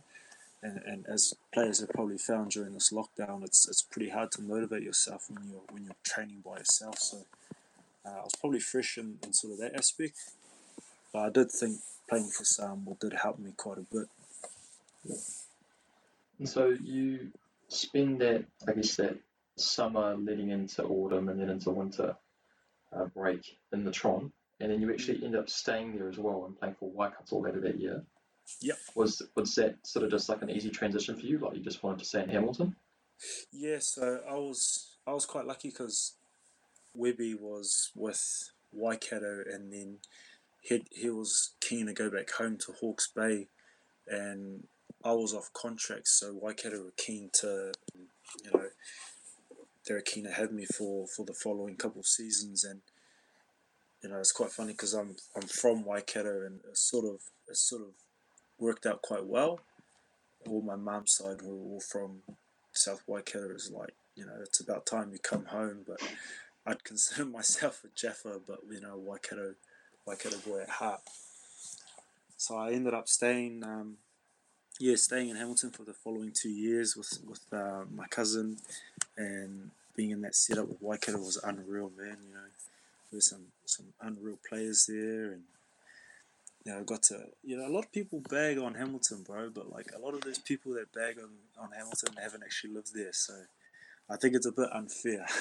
And, 0.63 0.81
and 0.87 1.07
as 1.07 1.35
players 1.53 1.81
have 1.81 1.91
probably 1.91 2.19
found 2.19 2.53
during 2.53 2.73
this 2.73 2.93
lockdown, 2.93 3.45
it's 3.45 3.69
it's 3.69 3.83
pretty 3.83 4.11
hard 4.11 4.31
to 4.33 4.43
motivate 4.43 4.83
yourself 4.83 5.27
when 5.29 5.51
you're 5.51 5.63
when 5.71 5.85
you're 5.85 5.97
training 6.05 6.43
by 6.45 6.59
yourself. 6.59 6.99
So, 6.99 7.19
uh, 8.07 8.11
I 8.11 8.23
was 8.23 8.35
probably 8.41 8.61
fresh 8.61 8.97
in, 8.97 9.19
in 9.23 9.33
sort 9.33 9.55
of 9.55 9.59
that 9.61 9.77
aspect, 9.77 10.17
but 11.13 11.21
I 11.21 11.31
did 11.31 11.51
think 11.51 11.79
playing 12.09 12.29
for 12.29 12.45
Samoa 12.45 12.97
did 13.01 13.13
help 13.13 13.39
me 13.39 13.53
quite 13.57 13.79
a 13.79 13.87
bit. 13.95 14.09
And 16.39 16.49
so 16.49 16.75
you 16.83 17.29
spend 17.69 18.21
that, 18.21 18.45
I 18.69 18.73
guess, 18.73 18.97
that 18.97 19.17
summer 19.57 20.17
leading 20.17 20.51
into 20.51 20.83
autumn 20.85 21.29
and 21.29 21.41
then 21.41 21.51
into 21.51 21.71
winter 21.71 22.17
uh, 22.95 23.07
break 23.07 23.57
in 23.73 23.85
the 23.85 23.91
Tron, 23.91 24.33
and 24.61 24.71
then 24.71 24.81
you 24.81 24.93
actually 24.93 25.25
end 25.25 25.37
up 25.37 25.49
staying 25.49 25.97
there 25.97 26.09
as 26.09 26.19
well 26.19 26.45
and 26.47 26.59
playing 26.59 26.77
for 26.79 26.91
Waikato 26.91 27.41
later 27.41 27.61
that 27.61 27.81
year. 27.81 28.03
Yep. 28.61 28.79
Was 28.95 29.23
was 29.35 29.55
that 29.55 29.77
sort 29.87 30.05
of 30.05 30.11
just 30.11 30.29
like 30.29 30.43
an 30.43 30.51
easy 30.51 30.71
transition 30.71 31.17
for 31.17 31.25
you? 31.25 31.39
Like 31.39 31.57
you 31.57 31.63
just 31.63 31.83
wanted 31.83 32.01
to 32.01 32.05
stay 32.05 32.23
in 32.23 32.29
Hamilton? 32.29 32.75
Yeah, 33.53 33.79
so 33.81 34.21
I 34.29 34.35
was 34.35 34.97
I 35.07 35.13
was 35.13 35.27
quite 35.27 35.47
lucky 35.47 35.69
because 35.69 36.15
Webby 36.95 37.35
was 37.35 37.91
with 37.95 38.51
Waikato, 38.73 39.45
and 39.51 39.73
then 39.73 39.99
he 40.63 40.85
he 40.91 41.11
was 41.11 41.51
keen 41.61 41.87
to 41.87 41.93
go 41.93 42.09
back 42.09 42.31
home 42.31 42.57
to 42.59 42.73
Hawke's 42.73 43.09
Bay, 43.09 43.49
and 44.07 44.65
I 45.05 45.13
was 45.13 45.35
off 45.35 45.53
contract, 45.53 46.09
so 46.09 46.33
Waikato 46.33 46.85
were 46.85 46.95
keen 46.97 47.31
to, 47.41 47.73
you 47.95 48.51
know, 48.55 48.69
they 49.87 49.95
were 49.95 50.01
keen 50.01 50.25
to 50.25 50.31
have 50.31 50.53
me 50.53 50.65
for 50.65 51.07
for 51.09 51.27
the 51.27 51.35
following 51.35 51.75
couple 51.75 52.01
of 52.01 52.07
seasons, 52.07 52.65
and 52.65 52.81
you 54.03 54.09
know 54.09 54.19
it's 54.19 54.31
quite 54.31 54.53
funny 54.53 54.73
because 54.73 54.95
I'm 54.95 55.17
I'm 55.35 55.49
from 55.49 55.85
Waikato, 55.85 56.47
and 56.47 56.61
it 56.71 56.79
sort 56.79 57.07
of 57.07 57.21
it 57.49 57.57
sort 57.57 57.83
of 57.83 57.89
worked 58.59 58.87
out 58.87 59.03
quite 59.03 59.27
well. 59.27 59.61
All 60.49 60.63
my 60.63 60.77
mum's 60.77 61.13
side 61.13 61.43
were 61.43 61.55
all 61.55 61.81
from 61.81 62.23
South 62.71 63.03
Waikato. 63.09 63.53
Was 63.53 63.73
like 63.73 63.95
you 64.15 64.25
know 64.25 64.37
it's 64.43 64.61
about 64.61 64.87
time 64.87 65.11
you 65.13 65.19
come 65.19 65.47
home, 65.47 65.81
but 65.85 66.01
I'd 66.65 66.85
consider 66.85 67.25
myself 67.29 67.83
a 67.85 67.89
Jaffa, 67.97 68.39
but 68.47 68.61
you 68.71 68.81
know 68.81 68.97
Waikato 68.97 69.55
Waikato 70.07 70.39
boy 70.39 70.63
at 70.63 70.69
heart. 70.69 71.01
So 72.37 72.57
I 72.57 72.73
ended 72.73 72.95
up 72.95 73.09
staying. 73.09 73.63
Um, 73.63 73.99
yeah, 74.81 74.97
staying 74.97 75.29
in 75.29 75.37
Hamilton 75.37 75.71
for 75.71 75.85
the 75.85 75.93
following 75.93 76.33
two 76.33 76.49
years 76.49 76.97
with 76.97 77.19
with 77.29 77.41
uh, 77.53 77.85
my 77.95 78.07
cousin, 78.09 78.57
and 79.17 79.71
being 79.95 80.11
in 80.11 80.23
that 80.23 80.35
setup 80.35 80.69
with 80.69 80.83
Waikato 80.83 81.19
was 81.19 81.37
unreal, 81.45 81.93
man. 81.97 82.17
You 82.27 82.35
know, 82.35 82.49
there's 83.13 83.29
some 83.29 83.47
some 83.65 83.87
unreal 84.01 84.39
players 84.49 84.87
there, 84.87 85.33
and 85.33 85.43
you 86.65 86.73
know, 86.73 86.83
got 86.83 87.05
to 87.05 87.27
you 87.45 87.57
know 87.57 87.67
a 87.67 87.73
lot 87.73 87.85
of 87.85 87.93
people 87.93 88.21
bag 88.29 88.59
on 88.59 88.75
Hamilton, 88.75 89.23
bro, 89.23 89.51
but 89.51 89.71
like 89.71 89.93
a 89.95 90.01
lot 90.01 90.15
of 90.15 90.23
those 90.23 90.39
people 90.39 90.75
that 90.75 90.93
bag 90.93 91.19
on 91.19 91.31
on 91.63 91.71
Hamilton 91.71 92.15
haven't 92.21 92.43
actually 92.43 92.75
lived 92.75 92.93
there, 92.93 93.13
so 93.13 93.35
I 94.11 94.17
think 94.17 94.35
it's 94.35 94.47
a 94.47 94.53
bit 94.53 94.69
unfair. 94.73 95.27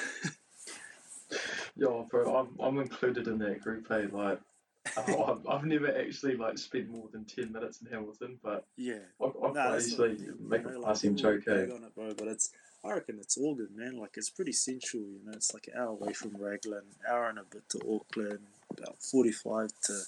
Yeah, 1.77 2.03
bro, 2.09 2.35
I'm 2.35 2.49
I'm 2.59 2.77
included 2.79 3.27
in 3.27 3.39
that 3.39 3.61
group. 3.61 3.87
Hey, 3.87 4.05
like. 4.05 4.39
oh, 4.97 5.23
I've, 5.23 5.47
I've 5.47 5.65
never 5.65 5.95
actually 5.95 6.35
like 6.37 6.57
spent 6.57 6.89
more 6.89 7.07
than 7.11 7.25
ten 7.25 7.51
minutes 7.51 7.81
in 7.81 7.87
Hamilton, 7.91 8.39
but 8.43 8.65
yeah, 8.77 8.95
I, 9.21 9.25
I 9.25 9.27
Nah, 9.27 9.51
nah, 9.53 9.71
that's 9.71 9.89
usually 9.89 10.17
not- 10.17 10.39
make 10.41 10.61
you 10.63 10.69
a 10.69 10.71
know, 10.73 10.79
like, 10.79 10.87
passing 10.87 11.15
people 11.15 11.37
joke. 11.39 11.47
on 11.75 11.83
it, 11.83 11.95
bro, 11.95 12.13
but 12.17 12.27
it's 12.27 12.51
I 12.83 12.93
reckon 12.93 13.17
it's 13.19 13.37
all 13.37 13.53
good, 13.53 13.75
man. 13.75 13.97
Like 13.97 14.11
it's 14.17 14.31
pretty 14.31 14.53
central, 14.53 15.03
you 15.03 15.19
know. 15.23 15.33
It's 15.33 15.53
like 15.53 15.67
an 15.67 15.73
hour 15.79 15.89
away 15.89 16.13
from 16.13 16.35
Raglan, 16.35 16.81
hour 17.07 17.29
and 17.29 17.37
a 17.37 17.43
bit 17.43 17.69
to 17.69 17.77
Auckland, 17.79 18.39
about 18.75 18.97
forty-five 18.99 19.69
to 19.83 20.01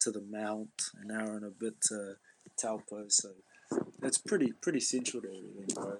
to 0.00 0.10
the 0.10 0.22
Mount, 0.22 0.90
an 1.02 1.10
hour 1.10 1.36
and 1.36 1.44
a 1.44 1.50
bit 1.50 1.78
to 1.88 2.16
Taupo. 2.56 3.04
So 3.08 3.28
it's 4.02 4.16
pretty 4.16 4.52
pretty 4.52 4.80
central 4.80 5.20
to 5.24 5.28
everything, 5.28 5.74
bro. 5.74 5.98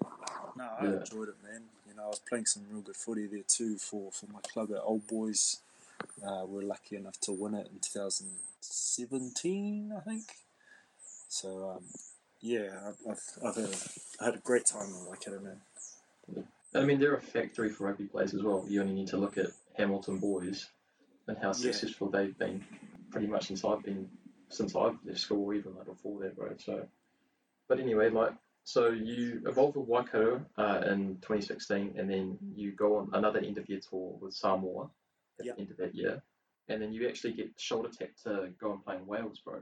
No, 0.56 0.64
I 0.80 0.84
Yeah. 0.86 1.00
enjoyed 1.00 1.28
it, 1.28 1.34
man. 1.44 1.64
You 1.86 1.94
know, 1.94 2.04
I 2.04 2.08
was 2.08 2.20
playing 2.26 2.46
some 2.46 2.62
real 2.70 2.80
good 2.80 2.96
footy 2.96 3.26
there 3.26 3.42
too 3.46 3.76
for 3.76 4.10
for 4.10 4.24
my 4.32 4.40
club 4.40 4.70
at 4.72 4.80
Old 4.82 5.06
Boys. 5.06 5.60
Uh, 6.26 6.44
we 6.46 6.62
are 6.62 6.66
lucky 6.66 6.96
enough 6.96 7.18
to 7.20 7.32
win 7.32 7.54
it 7.54 7.68
in 7.72 7.78
2017, 7.80 9.92
I 9.96 10.00
think. 10.00 10.24
So 11.28 11.70
um, 11.76 11.84
yeah, 12.40 12.70
I've, 12.88 12.96
I've, 13.10 13.22
I've 13.44 13.54
had 13.56 13.64
a, 13.64 13.76
I 14.20 14.24
had 14.26 14.34
a 14.34 14.38
great 14.38 14.66
time 14.66 14.88
in 14.88 15.06
Waikato, 15.06 15.40
man. 15.40 15.60
I 16.74 16.84
mean, 16.84 17.00
they're 17.00 17.14
a 17.14 17.20
factory 17.20 17.70
for 17.70 17.84
rugby 17.84 18.04
players 18.04 18.34
as 18.34 18.42
well. 18.42 18.64
You 18.68 18.80
only 18.82 18.92
need 18.94 19.08
to 19.08 19.16
look 19.16 19.38
at 19.38 19.46
Hamilton 19.74 20.18
boys 20.18 20.68
and 21.26 21.36
how 21.38 21.48
Yeah. 21.48 21.52
successful 21.52 22.10
they've 22.10 22.36
been, 22.36 22.64
pretty 23.10 23.26
much 23.26 23.46
since 23.48 23.64
I've 23.64 23.82
been 23.82 24.08
since 24.48 24.76
I've 24.76 24.96
left 25.04 25.18
school, 25.18 25.52
even 25.54 25.74
like 25.74 25.86
before 25.86 26.20
that, 26.20 26.36
bro. 26.36 26.54
So, 26.58 26.86
but 27.68 27.80
anyway, 27.80 28.10
like, 28.10 28.32
so 28.62 28.90
you 28.90 29.42
evolved 29.44 29.76
with 29.76 29.88
Waikato 29.88 30.40
uh, 30.56 30.82
in 30.86 31.16
2016, 31.16 31.94
and 31.98 32.08
then 32.08 32.38
you 32.54 32.70
go 32.70 32.98
on 32.98 33.10
another 33.12 33.40
end 33.40 33.58
of 33.58 33.68
year 33.68 33.80
tour 33.80 34.16
with 34.20 34.34
Samoa 34.34 34.88
at 35.38 35.44
Yep. 35.46 35.56
the 35.56 35.60
end 35.62 35.70
of 35.70 35.76
that 35.78 35.94
year, 35.94 36.22
and 36.68 36.82
then 36.82 36.92
you 36.92 37.08
actually 37.08 37.32
get 37.32 37.50
shoulder 37.58 37.88
tapped 37.88 38.22
to 38.24 38.52
go 38.60 38.72
and 38.72 38.84
play 38.84 38.96
in 38.96 39.06
Wales, 39.06 39.40
bro. 39.44 39.60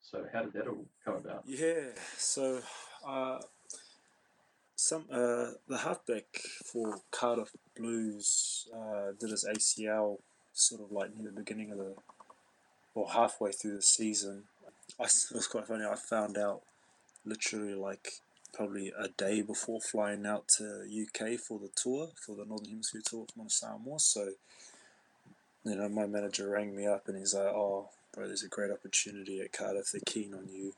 So 0.00 0.26
how 0.32 0.42
did 0.42 0.52
that 0.54 0.66
all 0.66 0.84
come 1.04 1.14
about? 1.16 1.44
Yeah, 1.46 1.90
so 2.16 2.60
uh, 3.06 3.40
some 4.74 5.04
uh, 5.10 5.52
the 5.68 5.78
halfback 5.78 6.24
for 6.64 7.00
Cardiff 7.12 7.52
Blues 7.76 8.68
uh, 8.74 9.12
did 9.18 9.30
his 9.30 9.44
ACL 9.44 10.18
sort 10.52 10.82
of 10.82 10.92
like 10.92 11.14
near 11.16 11.30
the 11.30 11.40
beginning 11.40 11.70
of 11.70 11.78
the 11.78 11.94
or 12.94 13.10
halfway 13.10 13.52
through 13.52 13.76
the 13.76 13.82
season. 13.82 14.44
I, 15.00 15.04
it 15.04 15.34
was 15.34 15.46
quite 15.46 15.66
funny. 15.66 15.84
I 15.84 15.94
found 15.94 16.36
out 16.36 16.62
literally 17.24 17.74
like 17.74 18.08
probably 18.52 18.92
a 18.98 19.08
day 19.08 19.40
before 19.40 19.80
flying 19.80 20.26
out 20.26 20.46
to 20.58 20.84
UK 20.84 21.38
for 21.38 21.58
the 21.58 21.70
tour 21.74 22.08
for 22.26 22.34
the 22.36 22.44
Northern 22.44 22.68
Hemisphere 22.70 23.00
tour 23.04 23.26
from 23.32 23.48
Samoa. 23.48 23.98
So 23.98 24.30
you 25.64 25.76
know, 25.76 25.88
my 25.88 26.06
manager 26.06 26.48
rang 26.48 26.74
me 26.74 26.86
up 26.86 27.08
and 27.08 27.16
he's 27.18 27.34
like, 27.34 27.46
"Oh, 27.46 27.88
bro, 28.12 28.26
there's 28.26 28.42
a 28.42 28.48
great 28.48 28.70
opportunity 28.70 29.40
at 29.40 29.52
Cardiff. 29.52 29.92
They're 29.92 30.00
keen 30.04 30.34
on 30.34 30.48
you." 30.48 30.74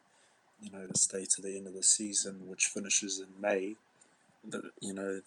you 0.65 0.71
know, 0.71 0.87
to 0.87 0.99
stay 0.99 1.27
to 1.27 1.43
the 1.43 1.57
end 1.57 1.67
of 1.67 1.75
the 1.75 1.83
season, 1.83 2.49
which 2.49 2.67
finishes 2.67 3.21
in 3.21 3.41
May, 3.41 3.77
that 4.49 4.63
you 4.81 4.95
know, 4.95 5.21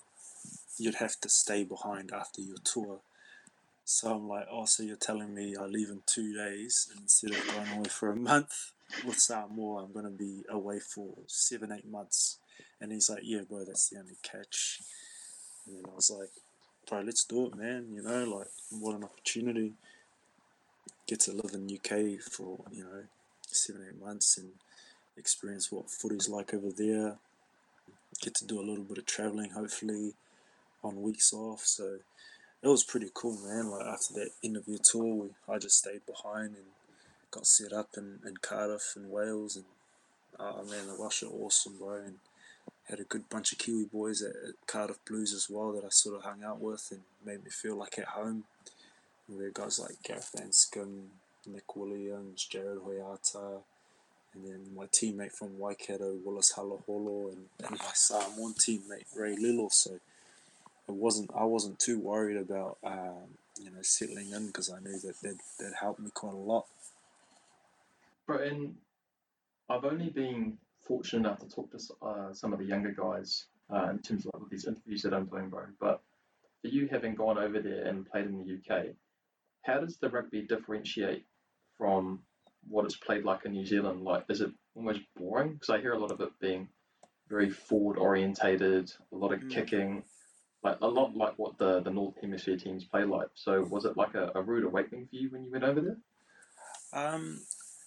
you'd 0.78 0.96
have 0.96 1.20
to 1.22 1.30
stay 1.30 1.64
behind 1.64 2.12
after 2.12 2.42
your 2.42 2.58
tour. 2.64 3.00
So 3.86 4.14
I'm 4.14 4.28
like, 4.28 4.48
oh, 4.52 4.66
so 4.66 4.84
you're 4.84 4.98
telling 4.98 5.34
me 5.34 5.56
I 5.56 5.64
leave 5.66 5.90
in 5.90 6.02
two 6.06 6.36
days, 6.36 6.90
instead 7.00 7.32
of 7.32 7.48
going 7.48 7.78
away 7.78 7.90
for 7.90 8.12
a 8.12 8.16
month 8.16 8.72
with 9.06 9.18
Samoa, 9.18 9.84
I'm 9.84 9.94
going 9.94 10.06
to 10.06 10.12
be 10.12 10.44
away 10.50 10.80
for 10.80 11.08
seven, 11.28 11.72
eight 11.72 11.88
months. 11.88 12.40
And 12.82 12.92
he's 12.92 13.10
like, 13.10 13.22
yeah, 13.24 13.42
bro, 13.48 13.64
that's 13.64 13.90
the 13.90 14.00
only 14.00 14.18
catch. 14.24 14.82
And 15.66 15.78
then 15.78 15.84
I 15.90 15.96
was 15.96 16.12
like, 16.12 16.32
bro, 16.88 17.02
let's 17.02 17.24
do 17.24 17.48
it, 17.48 17.56
man. 17.56 17.88
You 17.94 18.02
know, 18.02 18.24
like, 18.24 18.48
what 18.72 18.96
an 18.96 19.04
opportunity. 19.04 19.74
Get 21.08 21.22
to 21.22 21.32
live 21.32 21.54
in 21.54 21.70
UK 21.74 22.22
for, 22.22 22.60
you 22.72 22.84
know, 22.84 23.04
seven, 23.48 23.86
eight 23.88 24.02
months 24.02 24.38
and 24.38 24.50
experience 25.18 25.72
what 25.72 25.90
footy's 25.90 26.30
like 26.30 26.54
over 26.54 26.72
there. 26.72 27.16
Get 28.22 28.36
to 28.36 28.46
do 28.46 28.60
a 28.60 28.66
little 28.68 28.84
bit 28.84 28.98
of 28.98 29.06
travelling, 29.06 29.52
hopefully, 29.52 30.14
on 30.84 31.02
weeks 31.02 31.34
off. 31.34 31.62
So 31.66 31.98
it 32.62 32.68
was 32.68 32.84
pretty 32.84 33.10
cool, 33.14 33.38
man. 33.46 33.70
Like 33.70 33.86
after 33.86 34.14
that 34.16 34.32
interview 34.42 34.78
tour, 34.84 35.16
we, 35.16 35.54
I 35.54 35.60
just 35.60 35.78
stayed 35.78 36.06
behind 36.06 36.56
and 36.56 36.66
got 37.32 37.46
set 37.46 37.74
up 37.74 37.90
in, 37.98 38.20
in 38.26 38.38
Cardiff 38.38 38.94
and 38.96 39.12
Wales, 39.12 39.56
and 39.56 39.66
oh 40.40 40.64
man, 40.66 40.88
the 40.88 40.94
are 40.94 41.30
awesome, 41.32 41.78
bro. 41.78 41.96
And 42.06 42.16
had 42.90 43.00
a 43.00 43.04
good 43.04 43.30
bunch 43.30 43.52
of 43.52 43.58
Kiwi 43.58 43.86
boys 43.86 44.22
at, 44.22 44.34
Cardiff 44.66 45.04
Blues 45.06 45.34
as 45.34 45.48
well 45.50 45.72
that 45.74 45.84
I 45.84 45.90
sort 45.90 46.16
of 46.16 46.24
hung 46.24 46.44
out 46.44 46.62
with 46.62 46.88
and 46.92 47.02
made 47.26 47.44
me 47.44 47.50
feel 47.50 47.76
like 47.76 48.00
at 48.00 48.06
home. 48.06 48.46
And 49.28 49.40
there 49.40 49.48
were 49.48 49.52
guys 49.52 49.80
like 49.80 50.02
Gareth 50.04 50.36
Anscombe, 50.38 51.08
Nick 51.46 51.76
Williams, 51.76 52.48
Jarrad 52.50 52.80
Hoeata, 52.86 53.60
and 54.34 54.46
then 54.46 54.76
my 54.76 54.86
teammate 54.86 55.34
from 55.34 55.58
Waikato, 55.60 56.16
Willis 56.24 56.54
Halaholo, 56.56 57.34
and, 57.34 57.46
and 57.66 57.72
my 57.72 57.92
Samoan 57.94 58.54
teammate 58.54 59.06
Rey 59.16 59.36
Lee-Lo. 59.36 59.68
So 59.72 60.00
it 60.88 60.94
wasn't 60.94 61.32
I 61.36 61.44
wasn't 61.44 61.80
too 61.80 62.00
worried 62.00 62.38
about 62.38 62.78
um, 62.84 63.36
you 63.60 63.70
know 63.70 63.82
settling 63.82 64.32
in 64.32 64.48
because 64.48 64.72
I 64.72 64.80
knew 64.80 64.98
that 65.00 65.20
that 65.22 65.38
that 65.60 65.74
helped 65.80 66.00
me 66.00 66.10
quite 66.14 66.34
a 66.34 66.38
lot. 66.38 66.66
And 68.28 68.76
I've 69.70 69.86
only 69.86 70.10
been 70.10 70.58
fortunate 70.88 71.20
enough 71.20 71.40
to 71.40 71.50
talk 71.50 71.72
to 71.72 71.80
uh, 72.02 72.34
some 72.34 72.54
of 72.54 72.60
the 72.60 72.66
younger 72.66 72.92
guys 72.92 73.46
uh, 73.74 73.90
in 73.90 74.00
terms 74.00 74.26
of 74.26 74.42
like, 74.42 74.50
these 74.50 74.66
interviews 74.66 75.02
that 75.04 75.14
I'm 75.14 75.26
doing, 75.26 75.50
bro. 75.50 75.66
But 75.80 76.02
for 76.62 76.68
you 76.68 76.88
having 76.88 77.16
gone 77.16 77.38
over 77.38 77.60
there 77.60 77.86
and 77.86 78.10
played 78.10 78.26
in 78.26 78.38
the 78.38 78.76
UK, 78.76 78.88
how 79.64 79.80
does 79.80 79.98
the 79.98 80.10
rugby 80.10 80.42
differentiate 80.44 81.26
from 81.78 82.20
what 82.68 82.86
it's 82.86 82.96
played 82.96 83.24
like 83.24 83.46
in 83.46 83.52
New 83.52 83.66
Zealand? 83.66 84.04
Like, 84.04 84.26
is 84.30 84.42
it 84.42 84.52
almost 84.76 85.02
boring? 85.16 85.54
Because 85.54 85.70
I 85.70 85.80
hear 85.80 85.94
a 85.94 86.00
lot 86.00 86.12
of 86.12 86.22
it 86.22 86.32
being 86.40 86.70
very 87.30 87.50
forward 87.50 87.98
orientated, 87.98 88.92
a 89.12 89.16
lot 89.16 89.34
of 89.34 89.42
Mm. 89.42 89.50
kicking, 89.50 90.04
like 90.64 90.78
a 90.82 90.88
lot 90.88 91.16
like 91.16 91.34
what 91.38 91.58
the 91.58 91.82
the 91.82 91.92
North 91.92 92.16
Hemisphere 92.22 92.58
teams 92.58 92.86
play 92.86 93.04
like. 93.04 93.30
So 93.36 93.62
was 93.64 93.86
it 93.86 93.98
like 93.98 94.16
a, 94.16 94.32
a 94.36 94.42
rude 94.42 94.64
awakening 94.64 95.08
for 95.08 95.16
you 95.16 95.30
when 95.30 95.44
you 95.44 95.52
went 95.52 95.64
over 95.64 95.82
there? 95.82 95.98
Um, 96.94 97.42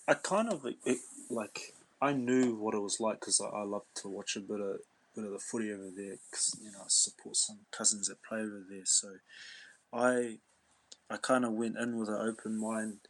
I 0.06 0.14
kind 0.14 0.52
of 0.52 0.66
it, 0.66 0.98
like 1.30 1.74
I 2.02 2.12
knew 2.12 2.54
what 2.54 2.74
it 2.74 2.80
was 2.80 3.00
like 3.00 3.20
because 3.20 3.40
I, 3.40 3.46
I 3.46 3.62
love 3.62 3.82
to 3.96 4.08
watch 4.08 4.36
a 4.36 4.40
bit 4.40 4.60
of 4.60 4.78
bit 5.14 5.24
of 5.24 5.32
the 5.32 5.38
footy 5.38 5.72
over 5.72 5.90
there 5.94 6.16
because 6.30 6.56
you 6.62 6.70
know 6.70 6.80
I 6.80 6.88
support 6.88 7.36
some 7.36 7.58
cousins 7.70 8.08
that 8.08 8.22
play 8.22 8.38
over 8.38 8.62
there. 8.68 8.86
So 8.86 9.08
I 9.92 10.38
I 11.10 11.16
kind 11.16 11.44
of 11.44 11.52
went 11.52 11.76
in 11.76 11.98
with 11.98 12.08
an 12.08 12.20
open 12.20 12.58
mind 12.58 13.00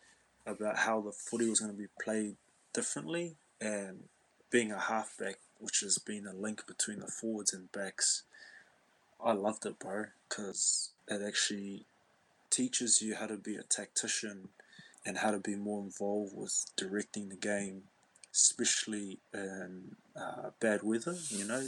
about 0.47 0.79
how 0.79 1.01
the 1.01 1.13
footy 1.13 1.49
was 1.49 1.61
going 1.61 1.73
to 1.73 1.79
be 1.79 1.89
played 2.03 2.37
differently 2.73 3.37
and 3.61 4.05
being 4.51 4.73
a 4.73 4.79
halfback, 4.79 5.37
which 5.59 5.81
has 5.81 5.99
been 5.99 6.27
a 6.27 6.33
link 6.33 6.67
between 6.67 7.01
the 7.01 7.07
forwards 7.07 7.53
and 7.53 7.71
backs. 7.73 8.23
I 9.23 9.33
loved 9.33 9.67
it, 9.67 9.79
bro, 9.79 10.07
because 10.29 10.91
it 11.09 11.21
actually 11.25 11.85
teaches 12.49 13.03
you 13.03 13.15
how 13.15 13.27
to 13.27 13.37
be 13.37 13.57
a 13.57 13.63
tactician 13.63 14.49
and 15.05 15.19
how 15.19 15.31
to 15.31 15.39
be 15.39 15.55
more 15.55 15.83
involved 15.83 16.33
with 16.35 16.67
directing 16.77 17.29
the 17.29 17.37
game, 17.37 17.85
especially 18.33 19.19
in 19.35 19.97
uh, 20.17 20.51
bad 20.61 20.83
weather. 20.83 21.17
You 21.31 21.45
know, 21.47 21.67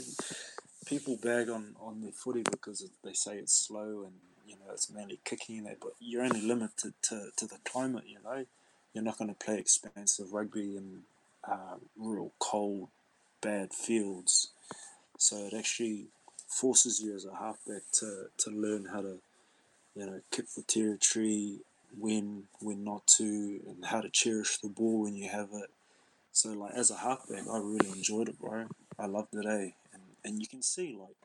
people 0.85 1.17
bag 1.21 1.49
on, 1.49 1.75
on 1.81 2.01
their 2.01 2.11
footy 2.11 2.43
because 2.43 2.87
they 3.03 3.13
say 3.13 3.37
it's 3.37 3.53
slow 3.53 4.03
and 4.05 4.13
you 4.45 4.55
know 4.55 4.71
it's 4.71 4.91
mainly 4.91 5.19
kicking 5.23 5.59
and 5.59 5.67
that, 5.67 5.79
but 5.79 5.93
you're 5.99 6.23
only 6.23 6.41
limited 6.41 6.93
to, 7.03 7.29
to 7.37 7.47
the 7.47 7.57
climate. 7.65 8.03
You 8.07 8.17
know, 8.23 8.45
you're 8.93 9.03
not 9.03 9.17
going 9.17 9.33
to 9.33 9.45
play 9.45 9.57
expansive 9.57 10.33
rugby 10.33 10.77
in 10.77 11.01
uh, 11.47 11.75
real 11.97 12.31
cold, 12.39 12.89
bad 13.41 13.73
fields. 13.73 14.49
So 15.17 15.37
it 15.37 15.53
actually 15.53 16.07
forces 16.47 17.01
you 17.01 17.15
as 17.15 17.25
a 17.25 17.35
halfback 17.35 17.81
to, 17.93 18.25
to 18.37 18.49
learn 18.51 18.85
how 18.91 19.01
to, 19.01 19.17
you 19.95 20.05
know, 20.05 20.21
kick 20.31 20.47
for 20.47 20.61
territory, 20.61 21.59
when 21.97 22.43
when 22.59 22.83
not 22.83 23.05
to, 23.07 23.23
and 23.67 23.85
how 23.85 24.01
to 24.01 24.09
cherish 24.09 24.57
the 24.57 24.69
ball 24.69 25.03
when 25.03 25.15
you 25.15 25.29
have 25.29 25.49
it. 25.53 25.69
So 26.33 26.49
like 26.49 26.73
as 26.73 26.89
a 26.89 26.97
halfback, 26.97 27.47
I 27.49 27.57
really 27.59 27.89
enjoyed 27.89 28.27
it, 28.27 28.39
bro. 28.39 28.65
I 28.99 29.05
loved 29.05 29.35
it, 29.35 29.45
eh? 29.45 29.71
And 29.93 30.03
and 30.25 30.41
you 30.41 30.47
can 30.47 30.63
see 30.63 30.97
like 30.99 31.15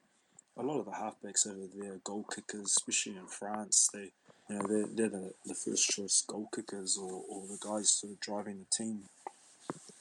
a 0.57 0.63
lot 0.63 0.79
of 0.79 0.85
the 0.85 0.93
halfbacks 0.93 1.47
over 1.47 1.67
there, 1.75 1.99
goal 2.05 2.27
kickers, 2.35 2.67
especially 2.67 3.17
in 3.17 3.27
France, 3.27 3.89
they 3.93 4.11
you 4.49 4.57
know 4.57 4.67
they're, 4.67 4.87
they're 4.87 5.09
the, 5.09 5.33
the 5.47 5.55
first 5.55 5.89
choice 5.89 6.23
goal 6.27 6.49
kickers 6.55 6.99
or, 6.99 7.23
or 7.29 7.43
the 7.47 7.59
guys 7.61 7.89
sort 7.89 8.13
of 8.13 8.21
driving 8.21 8.59
the 8.59 8.85
team. 8.85 9.05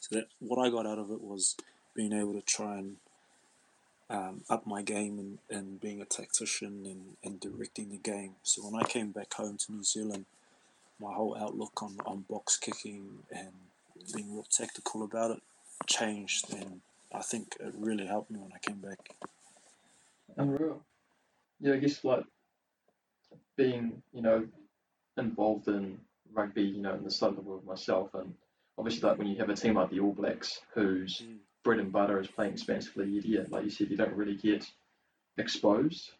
So 0.01 0.15
that 0.15 0.27
what 0.39 0.59
I 0.59 0.69
got 0.69 0.85
out 0.85 0.99
of 0.99 1.09
it 1.09 1.23
was 1.23 1.55
being 1.95 2.13
able 2.13 2.33
to 2.33 2.41
try 2.41 2.77
and 2.77 2.97
um, 4.09 4.41
up 4.49 4.67
my 4.67 4.81
game 4.81 5.19
and, 5.19 5.37
and 5.49 5.81
being 5.81 6.01
a 6.01 6.05
tactician 6.05 6.85
and, 6.85 7.17
and 7.23 7.39
directing 7.39 7.89
the 7.89 7.97
game. 7.97 8.35
So 8.43 8.61
when 8.61 8.81
I 8.81 8.85
came 8.85 9.11
back 9.11 9.33
home 9.33 9.57
to 9.57 9.71
New 9.71 9.83
Zealand, 9.83 10.25
my 10.99 11.13
whole 11.13 11.35
outlook 11.37 11.81
on, 11.81 11.97
on 12.05 12.25
box 12.29 12.57
kicking 12.57 13.19
and 13.31 13.51
being 14.13 14.33
real 14.33 14.45
tactical 14.49 15.03
about 15.03 15.31
it 15.31 15.41
changed 15.87 16.53
and 16.53 16.81
I 17.13 17.21
think 17.21 17.55
it 17.59 17.73
really 17.77 18.05
helped 18.05 18.31
me 18.31 18.39
when 18.39 18.51
I 18.53 18.59
came 18.59 18.77
back. 18.79 18.99
Unreal. 20.37 20.81
Yeah, 21.59 21.73
I 21.73 21.77
guess 21.77 22.03
like 22.03 22.23
being, 23.55 24.01
you 24.13 24.21
know, 24.21 24.45
involved 25.17 25.67
in 25.67 25.99
rugby, 26.33 26.63
you 26.63 26.81
know, 26.81 26.93
in 26.95 27.03
the 27.03 27.11
side 27.11 27.29
of 27.29 27.35
the 27.35 27.41
world 27.41 27.65
myself 27.65 28.13
and 28.13 28.33
obviously 28.77 29.07
like 29.09 29.17
when 29.17 29.27
you 29.27 29.37
have 29.37 29.49
a 29.49 29.55
team 29.55 29.75
like 29.75 29.89
the 29.89 29.99
All 29.99 30.13
Blacks 30.13 30.61
whose 30.73 31.21
Mm. 31.21 31.37
bread 31.63 31.79
and 31.79 31.91
butter 31.91 32.19
is 32.19 32.27
playing 32.27 32.53
expansively, 32.53 33.07
yeah, 33.25 33.43
like 33.49 33.63
you 33.63 33.69
said, 33.69 33.89
you 33.89 33.97
don't 33.97 34.13
really 34.13 34.35
get 34.35 34.65
exposed 35.37 36.11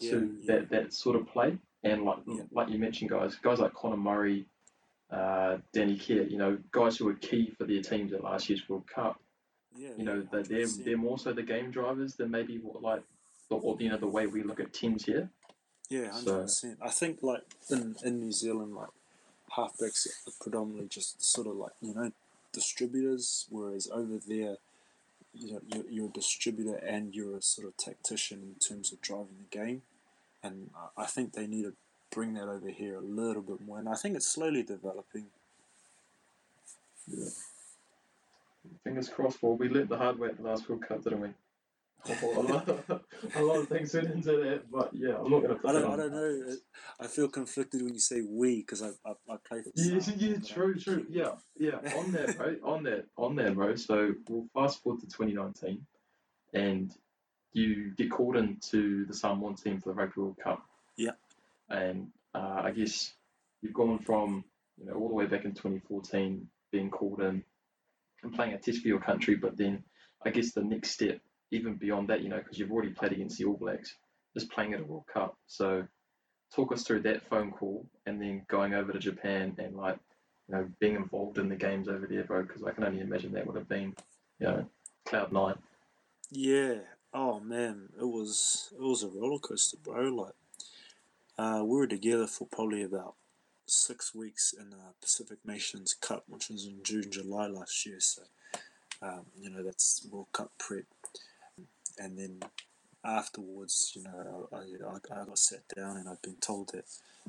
Yeah, 0.00 0.10
to 0.10 0.36
yeah. 0.40 0.54
that, 0.58 0.70
that 0.70 0.92
sort 0.92 1.16
of 1.16 1.26
play. 1.28 1.58
And 1.84 2.04
like 2.04 2.18
Yeah. 2.26 2.42
like 2.50 2.68
you 2.68 2.78
mentioned, 2.78 3.10
guys, 3.10 3.36
guys 3.36 3.60
like 3.60 3.74
Conor 3.74 3.96
Murray, 3.96 4.46
uh, 5.12 5.58
Danny 5.72 5.98
Kerr, 5.98 6.22
you 6.22 6.38
know, 6.38 6.58
guys 6.70 6.96
who 6.96 7.04
were 7.04 7.14
key 7.14 7.52
for 7.58 7.64
their 7.64 7.82
teams 7.82 8.12
at 8.12 8.24
last 8.24 8.48
year's 8.48 8.66
World 8.68 8.86
Cup. 8.86 9.20
Yeah, 9.76 9.90
You 9.96 10.04
know, 10.04 10.26
yeah, 10.32 10.42
they're 10.42 10.66
they're 10.84 10.96
more 10.98 11.18
so 11.18 11.32
the 11.32 11.42
game 11.42 11.70
drivers 11.70 12.14
than 12.14 12.30
maybe 12.30 12.58
what 12.58 12.82
like 12.82 13.02
the 13.48 13.56
or, 13.56 13.76
you 13.80 13.88
know 13.90 13.96
the 13.96 14.06
way 14.06 14.26
we 14.26 14.42
look 14.42 14.60
at 14.60 14.72
teams 14.72 15.04
here. 15.04 15.30
Yeah, 15.88 16.08
hundred 16.10 16.24
So- 16.24 16.42
percent. 16.42 16.78
I 16.82 16.90
think 16.90 17.22
like 17.22 17.42
in 17.70 17.96
in 18.04 18.20
New 18.20 18.32
Zealand, 18.32 18.74
like 18.74 18.90
halfbacks 19.56 20.06
are 20.06 20.32
predominantly 20.40 20.88
just 20.88 21.22
sort 21.22 21.46
of 21.46 21.56
like 21.56 21.72
you 21.80 21.94
know 21.94 22.10
distributors, 22.52 23.46
whereas 23.50 23.88
over 23.92 24.18
there, 24.26 24.56
you 25.34 25.52
know, 25.54 25.60
you're, 25.74 25.84
you're 25.90 26.08
a 26.08 26.12
distributor 26.12 26.76
and 26.76 27.14
you're 27.14 27.36
a 27.36 27.42
sort 27.42 27.66
of 27.66 27.76
tactician 27.76 28.40
in 28.42 28.54
terms 28.56 28.92
of 28.92 29.00
driving 29.00 29.36
the 29.38 29.58
game, 29.58 29.82
and 30.42 30.70
I- 30.96 31.06
think 31.06 31.32
they 31.32 31.46
need 31.46 31.62
to 31.64 31.74
bring 32.12 32.34
that 32.34 32.48
over 32.48 32.68
here 32.68 32.96
a 32.96 33.00
little 33.00 33.42
bit 33.42 33.60
more, 33.66 33.78
and 33.78 33.88
I 33.88 33.94
think 33.94 34.16
it's 34.16 34.26
slowly 34.26 34.62
developing. 34.62 35.26
Yeah. 37.08 37.30
Fingers 38.84 39.08
crossed. 39.08 39.42
Well, 39.42 39.56
we 39.56 39.68
learnt 39.68 39.88
the 39.88 39.98
hard 39.98 40.18
way 40.18 40.28
at 40.28 40.36
the 40.36 40.44
last 40.44 40.68
World 40.68 40.82
Cup, 40.86 41.02
didn't 41.02 41.20
we? 41.20 41.28
a, 42.22 42.40
lot, 42.40 42.68
a 43.36 43.42
lot 43.42 43.58
of 43.60 43.68
things 43.68 43.94
went 43.94 44.10
into 44.10 44.32
that, 44.32 44.62
but 44.72 44.90
yeah, 44.92 45.14
I'm 45.18 45.30
not 45.30 45.42
going 45.42 45.56
to 45.56 45.68
I 45.68 45.72
don't, 45.72 45.92
I 45.92 45.96
don't 45.96 46.12
know. 46.12 46.56
I 46.98 47.06
feel 47.06 47.28
conflicted 47.28 47.80
when 47.80 47.94
you 47.94 48.00
say 48.00 48.22
we 48.28 48.56
because 48.56 48.82
I, 48.82 48.88
I 49.06 49.12
I 49.30 49.36
play 49.48 49.62
for. 49.62 49.70
Yeah, 49.76 50.00
yeah, 50.16 50.36
true, 50.44 50.74
true. 50.74 51.06
Yeah, 51.08 51.32
yeah. 51.56 51.76
On 51.96 52.10
there, 52.10 52.32
bro. 52.32 52.56
On 52.64 52.82
there, 52.82 53.04
on 53.16 53.36
there, 53.36 53.52
bro. 53.52 53.76
So 53.76 54.14
we'll 54.28 54.48
fast 54.52 54.82
forward 54.82 55.00
to 55.02 55.06
2019, 55.06 55.86
and 56.54 56.92
you 57.52 57.92
get 57.96 58.10
called 58.10 58.36
into 58.36 59.06
the 59.06 59.14
Samoan 59.14 59.54
team 59.54 59.80
for 59.80 59.90
the 59.90 59.94
Rugby 59.94 60.22
World 60.22 60.38
Cup. 60.42 60.66
Yeah. 60.96 61.12
And 61.72 62.08
uh, 62.34 62.60
I 62.64 62.70
guess 62.70 63.12
you've 63.62 63.74
gone 63.74 63.98
from 63.98 64.44
you 64.78 64.86
know 64.86 64.94
all 64.94 65.08
the 65.08 65.14
way 65.14 65.26
back 65.26 65.44
in 65.44 65.52
2014 65.52 66.46
being 66.70 66.90
called 66.90 67.20
in 67.20 67.42
and 68.22 68.34
playing 68.34 68.52
a 68.52 68.58
test 68.58 68.82
for 68.82 68.88
your 68.88 69.00
country, 69.00 69.34
but 69.34 69.56
then 69.56 69.82
I 70.24 70.30
guess 70.30 70.52
the 70.52 70.62
next 70.62 70.90
step, 70.90 71.20
even 71.50 71.74
beyond 71.74 72.08
that, 72.08 72.22
you 72.22 72.28
know, 72.28 72.38
because 72.38 72.58
you've 72.58 72.70
already 72.70 72.92
played 72.92 73.12
against 73.12 73.38
the 73.38 73.44
All 73.44 73.56
Blacks, 73.56 73.94
is 74.34 74.44
playing 74.44 74.74
at 74.74 74.80
a 74.80 74.84
World 74.84 75.04
Cup. 75.12 75.36
So 75.46 75.86
talk 76.54 76.72
us 76.72 76.82
through 76.82 77.00
that 77.02 77.28
phone 77.28 77.50
call 77.50 77.86
and 78.06 78.20
then 78.20 78.44
going 78.48 78.74
over 78.74 78.92
to 78.92 78.98
Japan 78.98 79.54
and 79.58 79.76
like 79.76 79.98
you 80.48 80.54
know 80.54 80.68
being 80.80 80.96
involved 80.96 81.38
in 81.38 81.48
the 81.48 81.56
games 81.56 81.88
over 81.88 82.06
there, 82.06 82.24
bro. 82.24 82.42
Because 82.42 82.62
I 82.62 82.72
can 82.72 82.84
only 82.84 83.00
imagine 83.00 83.32
that 83.32 83.46
would 83.46 83.56
have 83.56 83.68
been 83.68 83.94
you 84.38 84.46
know 84.46 84.66
cloud 85.04 85.32
nine. 85.32 85.56
Yeah. 86.30 86.76
Oh 87.14 87.40
man, 87.40 87.90
it 88.00 88.04
was 88.04 88.72
it 88.72 88.82
was 88.82 89.02
a 89.02 89.08
roller 89.08 89.38
coaster, 89.38 89.76
bro. 89.82 90.08
Like, 90.08 90.32
uh, 91.38 91.62
we 91.64 91.76
were 91.76 91.86
together 91.86 92.26
for 92.26 92.46
probably 92.46 92.82
about 92.82 93.14
six 93.66 94.14
weeks 94.14 94.52
in 94.58 94.70
the 94.70 94.76
Pacific 95.00 95.38
Nations 95.44 95.94
Cup, 95.94 96.24
which 96.28 96.48
was 96.48 96.66
in 96.66 96.80
June, 96.82 97.10
July 97.10 97.46
last 97.46 97.86
year. 97.86 98.00
So, 98.00 98.22
um, 99.00 99.26
you 99.40 99.50
know, 99.50 99.62
that's 99.62 100.06
World 100.10 100.28
Cup 100.32 100.52
prep, 100.58 100.84
and 101.98 102.18
then 102.18 102.40
afterwards, 103.04 103.92
you 103.94 104.02
know, 104.02 104.48
I, 104.52 104.56
I, 104.56 105.20
I 105.20 105.24
got 105.24 105.38
sat 105.38 105.62
down 105.74 105.96
and 105.96 106.08
I've 106.08 106.22
been 106.22 106.36
told 106.36 106.70
that 106.72 106.84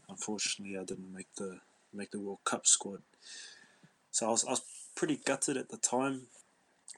unfortunately 0.09 0.77
I 0.77 0.83
didn't 0.83 1.13
make 1.13 1.33
the 1.35 1.59
make 1.93 2.11
the 2.11 2.19
World 2.19 2.43
Cup 2.43 2.65
squad. 2.65 3.01
So 4.11 4.27
I 4.27 4.29
was 4.29 4.45
I 4.45 4.51
was 4.51 4.61
pretty 4.95 5.19
gutted 5.23 5.57
at 5.57 5.69
the 5.69 5.77
time 5.77 6.27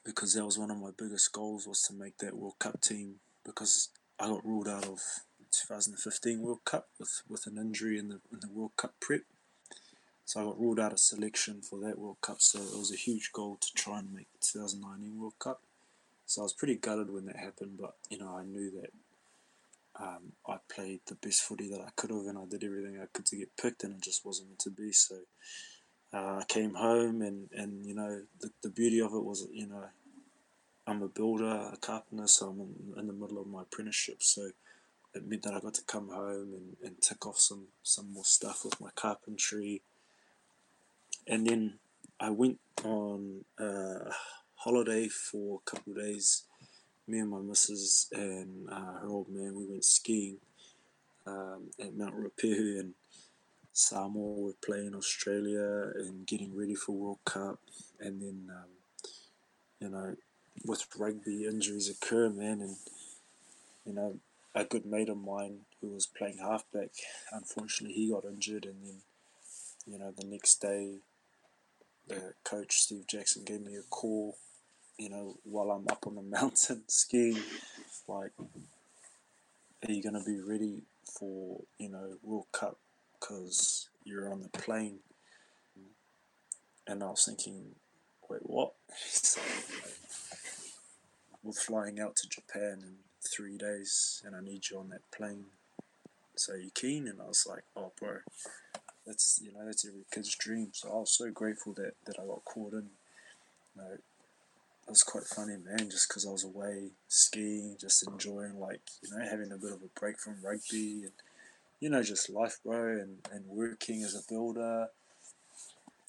because 0.04 0.34
that 0.34 0.46
was 0.46 0.58
one 0.60 0.72
of 0.72 0.78
my 0.78 0.92
biggest 0.98 1.32
goals 1.32 1.68
was 1.68 1.82
to 1.84 1.94
make 1.94 2.18
that 2.20 2.36
World 2.36 2.60
Cup 2.60 2.82
team 2.82 3.16
because 3.46 3.90
I 4.20 4.28
got 4.28 4.46
ruled 4.46 4.68
out 4.68 4.86
of 4.86 5.02
2015 5.62 6.42
World 6.42 6.66
Cup 6.66 6.88
with, 7.00 7.22
with 7.28 7.48
an 7.48 7.58
injury 7.58 7.98
in 7.98 8.10
the 8.10 8.20
in 8.32 8.40
the 8.42 8.50
World 8.50 8.72
Cup 8.78 8.94
prep. 9.00 9.22
So 10.26 10.40
I 10.40 10.44
got 10.44 10.60
ruled 10.60 10.80
out 10.80 10.92
of 10.92 11.00
selection 11.00 11.62
for 11.62 11.80
that 11.80 12.00
World 12.00 12.18
Cup. 12.22 12.38
So 12.42 12.60
it 12.60 12.78
was 12.78 12.92
a 12.92 12.98
huge 12.98 13.32
goal 13.32 13.58
to 13.62 13.74
try 13.76 14.00
and 14.00 14.14
make 14.14 14.28
the 14.34 14.46
2019 14.46 15.20
World 15.20 15.34
Cup. 15.40 15.62
So 16.26 16.42
I 16.42 16.44
was 16.44 16.54
pretty 16.54 16.76
gutted 16.76 17.12
when 17.12 17.26
that 17.26 17.36
happened, 17.36 17.78
but 17.80 17.96
you 18.10 18.18
know 18.18 18.36
I 18.36 18.44
knew 18.44 18.72
that 18.82 18.92
um, 20.00 20.34
I 20.48 20.58
played 20.74 21.02
the 21.06 21.16
best 21.16 21.42
footy 21.44 21.70
that 21.70 21.82
I 21.82 21.90
could 21.96 22.10
have, 22.10 22.26
and 22.26 22.38
I 22.38 22.46
did 22.46 22.64
everything 22.64 23.00
I 23.02 23.06
could 23.14 23.26
to 23.28 23.38
get 23.38 23.56
picked, 23.58 23.84
and 23.84 23.94
it 23.94 24.02
just 24.02 24.26
wasn't 24.26 24.50
meant 24.50 24.60
to 24.60 24.70
be. 24.70 24.92
So 24.92 25.16
uh, 26.14 26.40
I 26.40 26.44
came 26.48 26.74
home, 26.74 27.22
and, 27.22 27.50
and 27.54 27.86
you 27.86 27.96
know 27.96 28.24
the, 28.40 28.50
the 28.64 28.70
beauty 28.70 29.00
of 29.00 29.14
it 29.14 29.24
was 29.24 29.48
you 29.52 29.68
know 29.68 29.84
I'm 30.88 31.02
a 31.02 31.08
builder, 31.08 31.70
a 31.74 31.78
carpenter, 31.78 32.28
so 32.28 32.50
I'm 32.50 32.60
in, 32.60 33.00
in 33.00 33.08
the 33.08 33.14
middle 33.14 33.40
of 33.40 33.48
my 33.48 33.62
apprenticeship. 33.62 34.22
So 34.22 34.50
it 35.16 35.28
meant 35.28 35.44
that 35.44 35.54
I 35.54 35.60
got 35.60 35.74
to 35.76 35.84
come 35.84 36.10
home 36.10 36.54
and, 36.54 36.76
and 36.84 37.02
tick 37.02 37.26
off 37.26 37.40
some, 37.40 37.68
some 37.84 38.14
more 38.14 38.26
stuff 38.26 38.66
with 38.66 38.80
my 38.82 38.90
carpentry. 38.96 39.82
And 41.28 41.48
then 41.48 41.76
I 42.20 42.30
went 42.30 42.60
on 42.84 43.46
a 43.58 44.12
holiday 44.56 45.08
for 45.08 45.60
a 45.66 45.70
couple 45.70 45.94
of 45.94 46.00
days. 46.00 46.44
Me 47.08 47.20
and 47.20 47.30
my 47.30 47.40
missus 47.40 48.08
and 48.12 48.68
uh, 48.70 49.00
her 49.00 49.08
old 49.08 49.30
man, 49.30 49.56
we 49.56 49.66
went 49.66 49.86
skiing 49.86 50.38
um, 51.26 51.70
at 51.80 51.96
Mount 51.96 52.16
Ruapehu 52.16 52.80
and 52.80 52.94
Samoa 53.74 54.40
were 54.40 54.54
playing 54.66 54.96
Australia 54.96 55.92
and 55.96 56.26
getting 56.26 56.56
ready 56.56 56.76
for 56.76 56.94
World 56.94 57.20
Cup. 57.26 57.60
And 58.00 58.22
then, 58.22 58.50
um, 58.50 58.70
you 59.80 59.90
know, 59.90 60.16
with 60.66 60.86
rugby, 60.98 61.46
injuries 61.46 61.90
occur, 61.90 62.30
man. 62.30 62.62
And, 62.62 62.76
you 63.86 63.94
know, 63.94 64.18
a 64.56 64.64
good 64.64 64.86
mate 64.86 65.10
of 65.10 65.18
mine 65.18 65.60
who 65.82 65.90
was 65.90 66.06
playing 66.06 66.38
halfback, 66.38 66.92
unfortunately, 67.32 67.94
he 67.94 68.10
got 68.10 68.24
injured. 68.26 68.66
And 68.66 68.76
then, 68.84 69.02
you 69.86 70.00
know, 70.00 70.12
the 70.18 70.26
next 70.26 70.62
day, 70.62 71.00
the 72.08 72.34
coach, 72.44 72.78
Steve 72.80 73.06
Jackson, 73.08 73.44
gave 73.44 73.62
me 73.62 73.76
a 73.76 73.84
call, 73.90 74.38
you 74.98 75.10
know, 75.10 75.38
while 75.44 75.72
I'm 75.72 75.88
up 75.90 76.08
on 76.08 76.16
the 76.16 76.22
mountain 76.40 76.84
skiing, 76.88 77.38
like, 78.08 78.32
are 78.40 79.92
you 79.92 80.02
to 80.02 80.24
be 80.26 80.40
ready 80.40 80.84
for, 81.20 81.62
you 81.78 81.90
know, 81.90 82.18
World 82.24 82.48
Cup? 82.52 82.78
Because 83.20 83.90
you're 84.06 84.32
on 84.32 84.42
the 84.42 84.50
plane. 84.50 85.00
And 86.88 87.04
I 87.04 87.08
was 87.08 87.26
thinking, 87.26 87.76
wait, 88.30 88.42
what? 88.44 88.75
We're 91.46 91.52
flying 91.52 92.00
out 92.00 92.16
to 92.16 92.28
Japan 92.28 92.80
in 92.82 92.96
three 93.22 93.56
days, 93.56 94.24
and 94.26 94.36
I 94.36 94.42
need 94.42 94.64
you 94.72 94.80
on 94.80 94.90
that 94.90 95.10
plane. 95.16 95.46
so 96.36 96.56
you 96.56 96.72
keen?" 96.74 97.08
And 97.08 97.22
I 97.22 97.28
was 97.28 97.46
like, 97.48 97.64
"Oh, 97.76 97.92
bro, 98.00 98.18
that's 99.06 99.40
you 99.44 99.52
know 99.52 99.64
that's 99.64 99.86
every 99.86 100.06
kid's 100.12 100.36
dream." 100.36 100.72
So 100.74 100.90
I 100.90 100.96
was 100.96 101.12
so 101.12 101.30
grateful 101.30 101.74
that 101.74 101.94
that 102.06 102.20
I 102.20 102.26
got 102.26 102.44
caught 102.46 102.74
in. 102.74 102.90
You 103.76 103.82
know, 103.82 103.92
it 103.94 104.90
was 104.90 105.04
quite 105.04 105.26
funny, 105.26 105.58
man, 105.58 105.88
just 105.92 106.08
because 106.10 106.26
I 106.26 106.32
was 106.32 106.44
away 106.44 106.90
skiing, 107.10 107.78
just 107.80 108.08
enjoying 108.08 108.60
like 108.60 108.82
you 109.04 109.12
know 109.12 109.24
having 109.24 109.52
a 109.52 109.58
bit 109.58 109.72
of 109.72 109.84
a 109.84 110.00
break 110.00 110.20
from 110.20 110.38
rugby 110.44 111.04
and 111.04 111.14
you 111.80 111.90
know 111.92 112.02
just 112.02 112.28
life, 112.28 112.58
bro, 112.66 112.98
and 112.98 113.20
and 113.32 113.46
working 113.46 114.02
as 114.04 114.16
a 114.16 114.28
builder. 114.28 114.88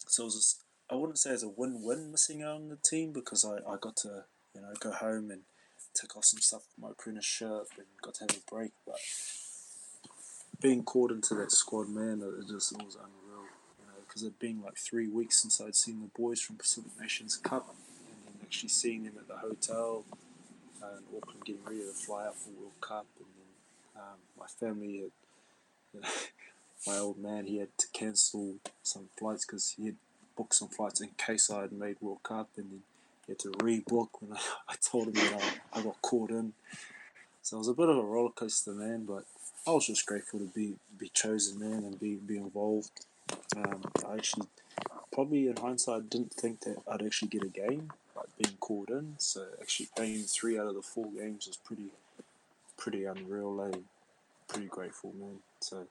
So 0.08 0.22
it 0.22 0.26
was 0.26 0.34
just, 0.36 0.64
I 0.90 0.94
wouldn't 0.94 1.18
say 1.18 1.30
it's 1.30 1.42
a 1.42 1.48
win-win 1.48 2.10
missing 2.12 2.42
out 2.42 2.56
on 2.56 2.68
the 2.70 2.76
team 2.76 3.12
because 3.12 3.44
I, 3.44 3.56
I 3.70 3.76
got 3.76 3.96
to 3.98 4.24
you 4.56 4.62
know 4.62 4.72
go 4.80 4.90
home 4.90 5.30
and 5.30 5.42
take 5.94 6.16
off 6.16 6.24
some 6.24 6.40
stuff 6.40 6.62
my 6.80 6.90
apprenticeship 6.90 7.68
and 7.76 7.86
got 8.02 8.14
to 8.14 8.24
have 8.24 8.30
a 8.30 8.50
break, 8.50 8.72
but 8.86 8.98
being 10.60 10.82
called 10.82 11.12
into 11.12 11.34
that 11.34 11.52
squad, 11.52 11.88
man, 11.88 12.22
it 12.22 12.48
just 12.48 12.72
it 12.72 12.78
was 12.78 12.94
unreal. 12.94 13.44
You 13.78 13.86
know, 13.86 14.00
because 14.06 14.22
it'd 14.22 14.38
been 14.38 14.62
like 14.62 14.78
three 14.78 15.08
weeks 15.08 15.42
since 15.42 15.60
I'd 15.60 15.76
seen 15.76 16.00
the 16.00 16.20
boys 16.20 16.40
from 16.40 16.56
Pacific 16.56 16.92
Nations 17.00 17.36
Cup, 17.36 17.68
and 17.68 18.26
then 18.26 18.40
actually 18.42 18.70
seeing 18.70 19.04
them 19.04 19.14
at 19.18 19.28
the 19.28 19.36
hotel 19.36 20.04
uh, 20.82 20.96
in 20.98 21.16
Auckland, 21.16 21.44
getting 21.44 21.64
ready 21.64 21.80
to 21.80 21.92
fly 21.92 22.26
out 22.26 22.36
for 22.36 22.50
World 22.50 22.80
Cup, 22.80 23.06
and 23.18 23.26
then 23.36 24.02
um, 24.02 24.18
my 24.38 24.46
family 24.46 24.98
had. 24.98 25.10
You 25.94 26.00
know, 26.00 26.08
my 26.86 26.98
old 26.98 27.18
man, 27.18 27.46
he 27.46 27.56
had 27.56 27.76
to 27.78 27.86
cancel 27.92 28.56
some 28.82 29.08
flights 29.18 29.44
because 29.44 29.74
he 29.76 29.86
had 29.86 29.96
booked 30.36 30.54
some 30.54 30.68
flights 30.68 31.00
in 31.00 31.08
case 31.16 31.50
I 31.50 31.62
had 31.62 31.72
made 31.72 31.96
World 32.00 32.22
Cup, 32.22 32.50
and 32.56 32.70
then 32.70 32.82
he 33.26 33.32
had 33.32 33.38
to 33.40 33.50
rebook 33.52 34.08
when 34.20 34.32
I, 34.32 34.40
I 34.68 34.74
told 34.80 35.08
him 35.08 35.14
that 35.14 35.42
I, 35.74 35.78
I 35.78 35.82
got 35.82 36.00
called 36.02 36.30
in. 36.30 36.52
So 37.42 37.56
it 37.56 37.58
was 37.58 37.68
a 37.68 37.74
bit 37.74 37.88
of 37.88 37.96
a 37.96 38.02
roller 38.02 38.30
coaster, 38.30 38.72
man. 38.72 39.04
But 39.04 39.24
I 39.66 39.70
was 39.70 39.86
just 39.86 40.06
grateful 40.06 40.40
to 40.40 40.46
be 40.46 40.74
be 40.98 41.08
chosen, 41.10 41.58
man, 41.58 41.84
and 41.84 42.00
be 42.00 42.16
be 42.16 42.36
involved. 42.36 42.90
Um, 43.56 43.84
I 44.08 44.14
actually 44.14 44.46
probably 45.12 45.48
in 45.48 45.56
hindsight 45.56 46.10
didn't 46.10 46.32
think 46.32 46.60
that 46.60 46.76
I'd 46.90 47.02
actually 47.02 47.28
get 47.28 47.42
a 47.42 47.48
game, 47.48 47.92
like 48.14 48.26
being 48.36 48.56
called 48.60 48.90
in. 48.90 49.14
So 49.18 49.46
actually 49.60 49.88
playing 49.96 50.24
three 50.24 50.58
out 50.58 50.66
of 50.66 50.74
the 50.74 50.82
four 50.82 51.06
games 51.06 51.46
was 51.46 51.56
pretty 51.56 51.90
pretty 52.76 53.04
unreal. 53.04 53.70
Eh? 53.72 53.78
Pretty 54.48 54.66
grateful, 54.66 55.12
man. 55.18 55.38
So 55.60 55.86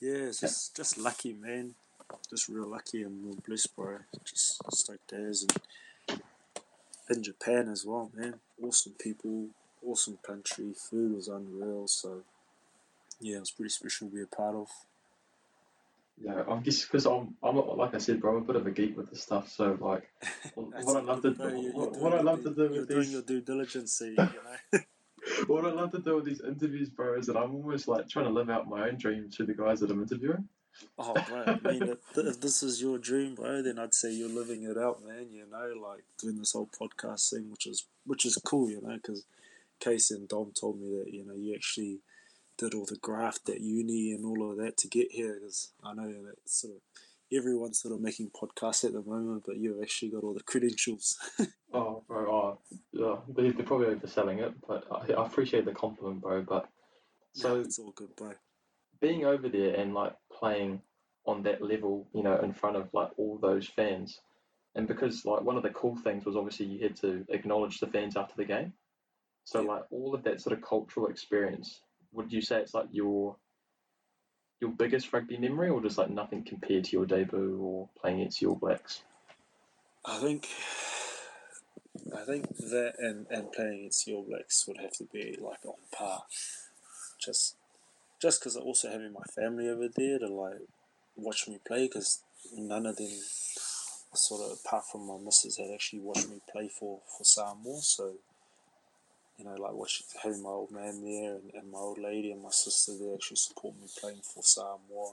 yeah, 0.00 0.28
it's 0.28 0.40
just 0.40 0.76
just 0.76 0.98
lucky, 0.98 1.32
man. 1.32 1.74
Just 2.30 2.48
real 2.48 2.66
lucky 2.68 3.02
and 3.02 3.24
real 3.24 3.38
blessed, 3.46 3.74
bro. 3.74 3.98
Just 4.24 4.60
stoked 4.72 5.12
as 5.12 5.46
and 6.08 6.20
in 7.10 7.22
Japan 7.22 7.68
as 7.68 7.84
well, 7.86 8.10
man. 8.14 8.34
Awesome 8.62 8.92
people, 8.98 9.46
awesome 9.84 10.18
country. 10.26 10.72
Food 10.74 11.14
was 11.14 11.28
unreal. 11.28 11.88
So 11.88 12.22
yeah, 13.20 13.36
it 13.36 13.40
was 13.40 13.50
pretty 13.50 13.70
special 13.70 14.08
to 14.08 14.14
be 14.14 14.22
a 14.22 14.26
part 14.26 14.54
of. 14.54 14.68
Yeah, 16.20 16.42
I 16.48 16.56
guess 16.58 16.82
because 16.84 17.06
I'm, 17.06 17.36
I'm 17.42 17.56
like 17.76 17.94
I 17.94 17.98
said, 17.98 18.20
bro, 18.20 18.36
I'm 18.36 18.42
a 18.42 18.46
bit 18.46 18.56
of 18.56 18.66
a 18.66 18.70
geek 18.72 18.96
with 18.96 19.08
this 19.10 19.22
stuff. 19.22 19.48
So 19.50 19.78
like, 19.80 20.10
what 20.54 20.96
I 20.96 21.00
love 21.00 21.22
to 21.22 21.28
you- 21.28 21.70
what, 21.72 21.96
what 21.96 22.14
I 22.14 22.20
love 22.20 22.42
to 22.42 22.50
do 22.50 22.68
with 22.70 22.88
doing 22.88 23.00
these 23.02 23.12
your 23.12 23.22
due 23.22 23.40
diligence, 23.40 24.00
you 24.04 24.14
know. 24.16 24.28
what 25.46 25.64
I 25.64 25.70
love 25.70 25.92
to 25.92 25.98
do 25.98 26.16
with 26.16 26.24
these 26.24 26.40
interviews, 26.40 26.88
bro, 26.88 27.18
is 27.18 27.26
that 27.26 27.36
I'm 27.36 27.54
almost 27.54 27.86
like 27.88 28.08
trying 28.08 28.26
to 28.26 28.32
live 28.32 28.50
out 28.50 28.68
my 28.68 28.88
own 28.88 28.96
dream 28.96 29.30
to 29.36 29.44
the 29.44 29.54
guys 29.54 29.80
that 29.80 29.90
I'm 29.90 30.02
interviewing. 30.02 30.48
Oh, 30.98 31.14
bro, 31.28 31.44
I 31.46 31.68
mean, 31.68 31.82
if, 31.82 31.98
if 32.16 32.40
this 32.40 32.62
is 32.62 32.82
your 32.82 32.98
dream, 32.98 33.34
bro, 33.34 33.62
then 33.62 33.78
I'd 33.78 33.94
say 33.94 34.12
you're 34.12 34.28
living 34.28 34.64
it 34.64 34.76
out, 34.76 35.04
man. 35.06 35.26
You 35.30 35.44
know, 35.50 35.72
like 35.80 36.04
doing 36.20 36.38
this 36.38 36.52
whole 36.52 36.68
podcast 36.68 37.30
thing, 37.30 37.50
which 37.50 37.66
is 37.66 37.86
which 38.04 38.26
is 38.26 38.36
cool, 38.44 38.68
you 38.70 38.80
know, 38.82 38.94
because 38.94 39.24
Casey 39.80 40.14
and 40.14 40.28
Dom 40.28 40.52
told 40.58 40.80
me 40.80 40.98
that 40.98 41.12
you 41.12 41.24
know 41.24 41.34
you 41.34 41.54
actually 41.54 42.00
did 42.56 42.74
all 42.74 42.86
the 42.86 42.96
graft 42.96 43.48
at 43.48 43.60
uni 43.60 44.12
and 44.12 44.24
all 44.24 44.50
of 44.50 44.56
that 44.58 44.76
to 44.78 44.88
get 44.88 45.12
here. 45.12 45.34
Because 45.34 45.70
I 45.84 45.94
know 45.94 46.08
that 46.10 46.36
sort 46.46 46.74
of 46.74 46.80
everyone's 47.32 47.80
sort 47.80 47.94
of 47.94 48.00
making 48.00 48.30
podcasts 48.30 48.84
at 48.84 48.92
the 48.92 49.02
moment, 49.02 49.44
but 49.46 49.56
you've 49.56 49.82
actually 49.82 50.10
got 50.10 50.24
all 50.24 50.34
the 50.34 50.42
credentials. 50.42 51.16
Oh, 51.70 52.02
bro, 52.08 52.32
oh, 52.32 52.58
yeah, 52.92 53.16
they, 53.28 53.50
they're 53.50 53.66
probably 53.66 53.94
overselling 53.94 54.38
it, 54.38 54.54
but 54.66 54.86
I, 54.90 55.12
I 55.12 55.26
appreciate 55.26 55.66
the 55.66 55.72
compliment, 55.72 56.22
bro. 56.22 56.40
But 56.40 56.66
so 57.34 57.42
so 57.42 57.60
it's 57.60 57.78
all 57.78 57.92
good, 57.94 58.16
bro. 58.16 58.32
Being 59.00 59.24
over 59.24 59.48
there 59.48 59.74
and 59.74 59.94
like 59.94 60.14
playing 60.32 60.80
on 61.26 61.42
that 61.42 61.62
level, 61.62 62.08
you 62.14 62.22
know, 62.22 62.38
in 62.40 62.52
front 62.52 62.76
of 62.76 62.88
like 62.94 63.10
all 63.18 63.38
those 63.38 63.66
fans, 63.66 64.20
and 64.74 64.88
because 64.88 65.24
like 65.24 65.42
one 65.42 65.56
of 65.56 65.62
the 65.62 65.70
cool 65.70 65.96
things 65.96 66.24
was 66.24 66.36
obviously 66.36 66.66
you 66.66 66.80
had 66.82 66.96
to 66.96 67.24
acknowledge 67.28 67.78
the 67.80 67.86
fans 67.86 68.16
after 68.16 68.34
the 68.36 68.44
game. 68.44 68.72
So 69.44 69.60
Yeah. 69.60 69.68
like 69.68 69.84
all 69.90 70.14
of 70.14 70.24
that 70.24 70.40
sort 70.40 70.56
of 70.56 70.64
cultural 70.64 71.06
experience, 71.08 71.80
would 72.12 72.32
you 72.32 72.40
say 72.40 72.60
it's 72.60 72.74
like 72.74 72.88
your 72.92 73.36
your 74.60 74.70
biggest 74.70 75.12
rugby 75.12 75.38
memory, 75.38 75.68
or 75.68 75.80
just 75.82 75.98
like 75.98 76.10
nothing 76.10 76.44
compared 76.44 76.84
to 76.84 76.92
your 76.92 77.06
debut 77.06 77.58
or 77.60 77.88
playing 78.00 78.20
against 78.20 78.40
the 78.40 78.46
All 78.46 78.56
Blacks? 78.56 79.02
I 80.04 80.18
think 80.18 80.48
I 82.16 82.24
think 82.24 82.48
that 82.56 82.94
and, 82.98 83.26
and 83.30 83.52
playing 83.52 83.80
against 83.80 84.06
the 84.06 84.14
All 84.14 84.24
Blacks 84.28 84.66
would 84.66 84.78
have 84.78 84.92
to 84.94 85.04
be 85.12 85.38
like 85.40 85.64
on 85.64 85.74
par. 85.92 86.22
Just 87.20 87.56
just 88.20 88.40
because 88.40 88.56
I 88.56 88.60
also 88.60 88.90
having 88.90 89.12
my 89.12 89.24
family 89.34 89.68
over 89.68 89.88
there 89.94 90.18
to 90.18 90.28
like 90.28 90.60
watch 91.16 91.48
me 91.48 91.58
play 91.66 91.86
because 91.86 92.22
none 92.56 92.86
of 92.86 92.96
them 92.96 93.10
sort 94.14 94.42
of 94.42 94.58
apart 94.64 94.84
from 94.90 95.06
my 95.06 95.16
missus 95.22 95.58
had 95.58 95.70
actually 95.72 96.00
watched 96.00 96.28
me 96.28 96.40
play 96.50 96.68
for 96.68 97.00
for 97.16 97.24
Samoa 97.24 97.80
so 97.80 98.14
you 99.36 99.44
know 99.44 99.54
like 99.54 99.74
watching 99.74 100.06
having 100.22 100.42
my 100.42 100.50
old 100.50 100.70
man 100.72 101.04
there 101.04 101.34
and, 101.34 101.52
and 101.54 101.70
my 101.70 101.78
old 101.78 101.98
lady 101.98 102.32
and 102.32 102.42
my 102.42 102.50
sister 102.50 102.92
there 102.98 103.14
actually 103.14 103.36
support 103.36 103.74
me 103.80 103.86
playing 104.00 104.20
for 104.22 104.42
Samoa 104.42 105.12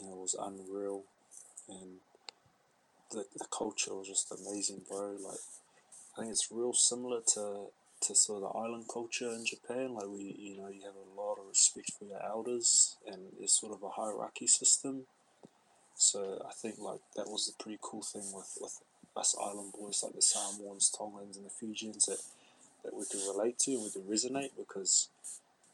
you 0.00 0.06
know 0.06 0.14
it 0.14 0.20
was 0.20 0.36
unreal. 0.40 1.02
And 1.68 1.98
the, 3.10 3.24
the 3.36 3.46
culture 3.56 3.94
was 3.94 4.08
just 4.08 4.32
amazing 4.32 4.82
bro. 4.88 5.16
Like 5.22 5.38
I 6.16 6.20
think 6.20 6.32
it's 6.32 6.50
real 6.50 6.72
similar 6.72 7.20
to 7.34 7.66
to 8.02 8.14
sort 8.14 8.42
of 8.42 8.52
the 8.52 8.58
island 8.58 8.84
culture 8.92 9.28
in 9.28 9.44
Japan. 9.44 9.94
Like 9.94 10.08
we, 10.08 10.36
you 10.38 10.56
know, 10.56 10.68
you 10.68 10.82
have 10.82 10.94
a 10.94 11.20
lot 11.20 11.38
of 11.38 11.48
respect 11.48 11.92
for 11.98 12.04
your 12.04 12.22
elders, 12.22 12.96
and 13.06 13.20
it's 13.40 13.58
sort 13.60 13.72
of 13.72 13.82
a 13.82 13.90
hierarchy 13.90 14.46
system. 14.46 15.02
So 15.94 16.42
I 16.46 16.52
think 16.52 16.78
like 16.78 17.00
that 17.16 17.28
was 17.28 17.46
the 17.46 17.62
pretty 17.62 17.78
cool 17.80 18.02
thing 18.02 18.32
with 18.34 18.58
with 18.60 18.80
us 19.16 19.36
island 19.40 19.72
boys, 19.78 20.02
like 20.02 20.14
the 20.14 20.22
Samoans, 20.22 20.90
Tongans, 20.96 21.36
and 21.36 21.46
the 21.46 21.50
Fijians, 21.50 22.06
that 22.06 22.20
that 22.84 22.94
we 22.94 23.04
could 23.04 23.20
relate 23.28 23.58
to 23.60 23.72
and 23.72 23.82
we 23.84 23.90
could 23.90 24.08
resonate 24.08 24.50
because, 24.58 25.08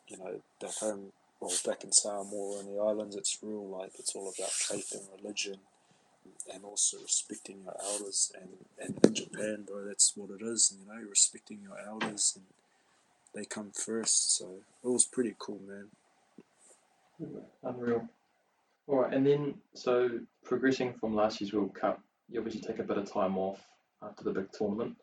you 0.08 0.18
know, 0.18 0.40
back 0.60 0.74
home, 0.74 1.12
well, 1.40 1.52
back 1.64 1.84
in 1.84 1.92
Samoa 1.92 2.60
and 2.60 2.68
the 2.68 2.80
islands, 2.80 3.16
it's 3.16 3.38
real 3.42 3.66
like 3.66 3.92
it's 3.98 4.14
all 4.14 4.32
about 4.36 4.50
faith 4.50 4.92
and 4.92 5.08
religion 5.22 5.58
and 6.52 6.64
also 6.64 6.98
respecting 6.98 7.62
your 7.64 7.76
elders. 7.82 8.32
And, 8.40 8.50
and 8.78 9.04
in 9.04 9.14
Japan, 9.14 9.64
bro, 9.66 9.84
that's 9.86 10.12
what 10.16 10.30
it 10.30 10.44
is. 10.44 10.74
You 10.78 10.86
know, 10.86 11.08
respecting 11.08 11.60
your 11.62 11.78
elders, 11.78 12.34
and 12.36 12.44
they 13.34 13.44
come 13.44 13.70
first. 13.72 14.36
So 14.36 14.46
it 14.84 14.88
was 14.88 15.04
pretty 15.04 15.34
cool, 15.38 15.60
man. 15.66 15.88
Unreal. 17.62 18.08
All 18.86 19.00
right, 19.00 19.12
and 19.12 19.26
then 19.26 19.54
so 19.74 20.08
progressing 20.44 20.94
from 20.94 21.14
last 21.14 21.40
year's 21.40 21.52
World 21.52 21.74
Cup, 21.74 22.00
you 22.30 22.40
obviously 22.40 22.62
take 22.62 22.78
a 22.78 22.84
bit 22.84 22.96
of 22.96 23.12
time 23.12 23.36
off 23.36 23.60
after 24.02 24.24
the 24.24 24.30
big 24.30 24.50
tournament, 24.52 24.96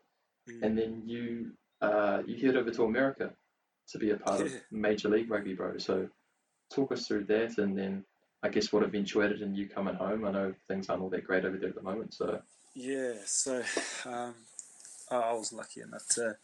and 0.62 0.76
then 0.76 1.02
you 1.06 1.52
uh, 1.80 2.22
you 2.26 2.44
head 2.44 2.56
over 2.56 2.70
to 2.70 2.84
America 2.84 3.30
to 3.90 3.98
be 3.98 4.10
a 4.10 4.16
part 4.16 4.40
of 4.40 4.52
Major 4.72 5.08
League 5.08 5.30
Rugby, 5.30 5.54
bro. 5.54 5.78
So 5.78 6.08
talk 6.68 6.90
us 6.90 7.06
through 7.06 7.24
that, 7.26 7.58
and 7.58 7.78
then 7.78 8.04
I 8.46 8.48
guess 8.48 8.72
what 8.72 8.84
eventuated 8.84 9.42
in 9.42 9.56
you 9.56 9.68
coming 9.68 9.96
home. 9.96 10.24
I 10.24 10.30
know 10.30 10.54
things 10.68 10.88
aren't 10.88 11.02
all 11.02 11.10
that 11.10 11.24
great 11.24 11.44
over 11.44 11.56
there 11.56 11.70
at 11.70 11.74
the 11.74 11.82
moment, 11.82 12.14
so 12.14 12.40
Yeah, 12.74 13.14
so 13.24 13.60
um, 14.04 14.34
I 15.10 15.32
was 15.32 15.52
lucky 15.52 15.80
enough 15.80 16.06
to 16.10 16.36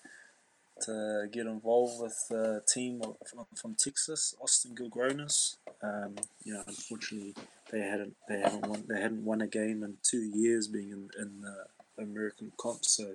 to 0.80 1.28
get 1.30 1.46
involved 1.46 2.02
with 2.02 2.36
a 2.36 2.60
team 2.66 3.02
from, 3.24 3.46
from 3.54 3.74
Texas, 3.76 4.34
Austin 4.42 4.74
Gilgronis. 4.74 5.58
Um, 5.80 6.16
you 6.42 6.54
know, 6.54 6.64
unfortunately, 6.66 7.34
they 7.70 7.80
hadn't 7.80 8.16
they 8.28 8.40
haven't 8.40 8.66
won 8.66 8.82
they 8.88 9.00
hadn't 9.00 9.24
won 9.24 9.40
a 9.40 9.46
game 9.46 9.84
in 9.84 9.98
two 10.02 10.22
years, 10.22 10.66
being 10.66 10.90
in, 10.90 11.10
in 11.20 11.42
the 11.42 12.02
American 12.02 12.50
comp. 12.56 12.84
So 12.84 13.14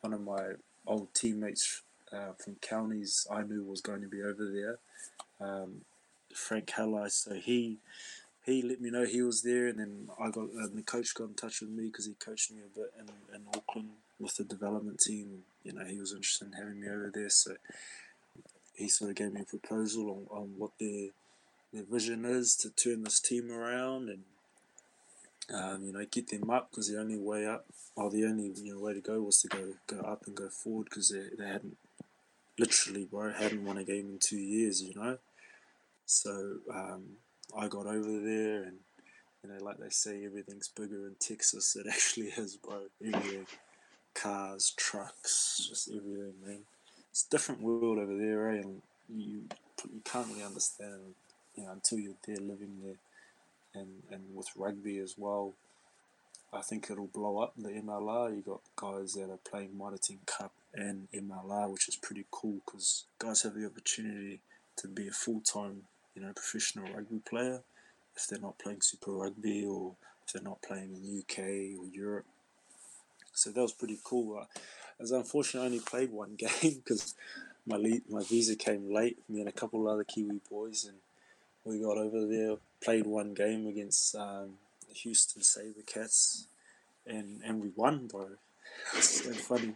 one 0.00 0.12
of 0.12 0.22
my 0.22 0.54
old 0.88 1.14
teammates 1.14 1.82
uh, 2.12 2.32
from 2.36 2.56
counties 2.56 3.28
I 3.30 3.42
knew 3.42 3.62
was 3.62 3.80
going 3.80 4.02
to 4.02 4.08
be 4.08 4.22
over 4.22 4.50
there, 4.50 4.78
um, 5.40 5.82
Frank 6.34 6.70
Halley. 6.70 7.10
So 7.10 7.34
he 7.34 7.78
he 8.44 8.62
let 8.62 8.80
me 8.80 8.90
know 8.90 9.04
he 9.04 9.22
was 9.22 9.42
there, 9.42 9.68
and 9.68 9.78
then 9.78 10.08
I 10.18 10.30
got 10.30 10.48
the 10.52 10.82
coach 10.82 11.14
got 11.14 11.28
in 11.28 11.34
touch 11.34 11.60
with 11.60 11.70
me 11.70 11.86
because 11.86 12.06
he 12.06 12.14
coached 12.14 12.50
me 12.50 12.58
a 12.60 12.78
bit 12.78 12.92
in, 12.98 13.34
in 13.34 13.42
Auckland 13.54 13.90
with 14.18 14.36
the 14.36 14.44
development 14.44 15.00
team. 15.00 15.44
You 15.62 15.72
know, 15.74 15.84
he 15.84 15.98
was 15.98 16.12
interested 16.12 16.48
in 16.48 16.52
having 16.52 16.80
me 16.80 16.88
over 16.88 17.10
there, 17.14 17.30
so 17.30 17.52
he 18.74 18.88
sort 18.88 19.10
of 19.10 19.16
gave 19.16 19.32
me 19.32 19.42
a 19.42 19.44
proposal 19.44 20.26
on, 20.30 20.38
on 20.38 20.54
what 20.58 20.72
their 20.80 21.10
their 21.72 21.84
vision 21.84 22.24
is 22.24 22.56
to 22.56 22.70
turn 22.70 23.04
this 23.04 23.20
team 23.20 23.50
around 23.50 24.08
and 24.08 24.22
um, 25.54 25.84
you 25.84 25.92
know 25.92 26.04
get 26.10 26.28
them 26.28 26.50
up 26.50 26.70
because 26.70 26.88
the 26.88 27.00
only 27.00 27.18
way 27.18 27.46
up 27.46 27.66
or 27.96 28.10
the 28.10 28.24
only 28.24 28.52
you 28.56 28.74
know 28.74 28.80
way 28.80 28.94
to 28.94 29.00
go 29.00 29.20
was 29.20 29.40
to 29.40 29.48
go 29.48 29.72
go 29.86 30.00
up 30.00 30.26
and 30.26 30.36
go 30.36 30.48
forward 30.48 30.84
because 30.84 31.10
they, 31.10 31.24
they 31.38 31.50
hadn't 31.50 31.76
literally, 32.58 33.04
bro, 33.04 33.32
hadn't 33.32 33.64
won 33.64 33.78
a 33.78 33.84
game 33.84 34.08
in 34.10 34.18
two 34.18 34.38
years, 34.38 34.82
you 34.82 34.94
know. 34.94 35.18
So 36.12 36.56
um, 36.70 37.04
I 37.56 37.68
got 37.68 37.86
over 37.86 38.20
there, 38.20 38.64
and 38.64 38.76
you 39.42 39.48
know, 39.48 39.64
like 39.64 39.78
they 39.78 39.88
say, 39.88 40.24
everything's 40.26 40.68
bigger 40.68 41.06
in 41.06 41.16
Texas. 41.18 41.74
It 41.80 41.86
actually 41.88 42.26
is, 42.26 42.56
bro. 42.56 42.82
Everything, 43.02 43.46
cars, 44.14 44.74
trucks, 44.76 45.66
just 45.68 45.88
everything, 45.88 46.34
man. 46.44 46.60
It's 47.10 47.26
a 47.26 47.30
different 47.30 47.62
world 47.62 47.98
over 47.98 48.14
there, 48.14 48.50
eh? 48.50 48.60
And 48.60 48.82
you 49.08 49.44
you 49.90 50.02
can't 50.04 50.28
really 50.28 50.42
understand, 50.42 51.14
you 51.56 51.64
know, 51.64 51.72
until 51.72 51.98
you're 51.98 52.22
there 52.26 52.36
living 52.36 52.76
there, 52.84 53.00
and 53.74 54.02
and 54.10 54.22
with 54.34 54.48
rugby 54.54 54.98
as 54.98 55.14
well. 55.16 55.54
I 56.52 56.60
think 56.60 56.90
it'll 56.90 57.06
blow 57.06 57.38
up 57.38 57.54
the 57.56 57.70
MLR. 57.70 58.36
You 58.36 58.42
got 58.42 58.60
guys 58.76 59.14
that 59.14 59.30
are 59.30 59.38
playing 59.50 59.80
10 59.80 60.18
Cup 60.26 60.52
and 60.74 61.08
MLR, 61.14 61.70
which 61.72 61.88
is 61.88 61.96
pretty 61.96 62.26
cool 62.30 62.60
because 62.66 63.04
guys 63.18 63.40
have 63.42 63.54
the 63.54 63.64
opportunity 63.64 64.40
to 64.76 64.88
be 64.88 65.08
a 65.08 65.12
full 65.12 65.40
time, 65.40 65.84
you 66.14 66.22
know, 66.22 66.32
professional 66.32 66.92
rugby 66.92 67.20
player 67.20 67.62
if 68.16 68.26
they're 68.26 68.40
not 68.40 68.58
playing 68.58 68.80
Super 68.80 69.12
Rugby 69.12 69.64
or 69.64 69.94
if 70.26 70.32
they're 70.32 70.42
not 70.42 70.62
playing 70.62 70.94
in 70.94 71.18
UK 71.20 71.78
or 71.80 71.86
Europe. 71.86 72.26
So 73.32 73.50
that 73.50 73.60
was 73.60 73.72
pretty 73.72 73.98
cool. 74.04 74.38
Uh, 74.38 74.44
as 75.00 75.10
unfortunately, 75.10 75.60
I 75.60 75.66
only 75.66 75.80
played 75.80 76.12
one 76.12 76.34
game 76.36 76.82
because 76.84 77.14
my 77.66 77.76
le- 77.76 78.00
my 78.08 78.22
visa 78.22 78.56
came 78.56 78.92
late. 78.92 79.18
Me 79.28 79.40
and 79.40 79.48
a 79.48 79.52
couple 79.52 79.80
of 79.80 79.92
other 79.92 80.04
Kiwi 80.04 80.40
boys, 80.50 80.84
and 80.84 80.98
we 81.64 81.82
got 81.82 81.96
over 81.96 82.26
there, 82.26 82.56
played 82.82 83.06
one 83.06 83.34
game 83.34 83.66
against 83.66 84.14
um, 84.16 84.58
the 84.88 84.94
Houston 84.94 85.42
Sabercats, 85.42 86.46
and 87.06 87.40
and 87.44 87.62
we 87.62 87.70
won, 87.74 88.06
bro. 88.06 88.28
It's 88.96 89.22
so 89.22 89.32
funny. 89.32 89.74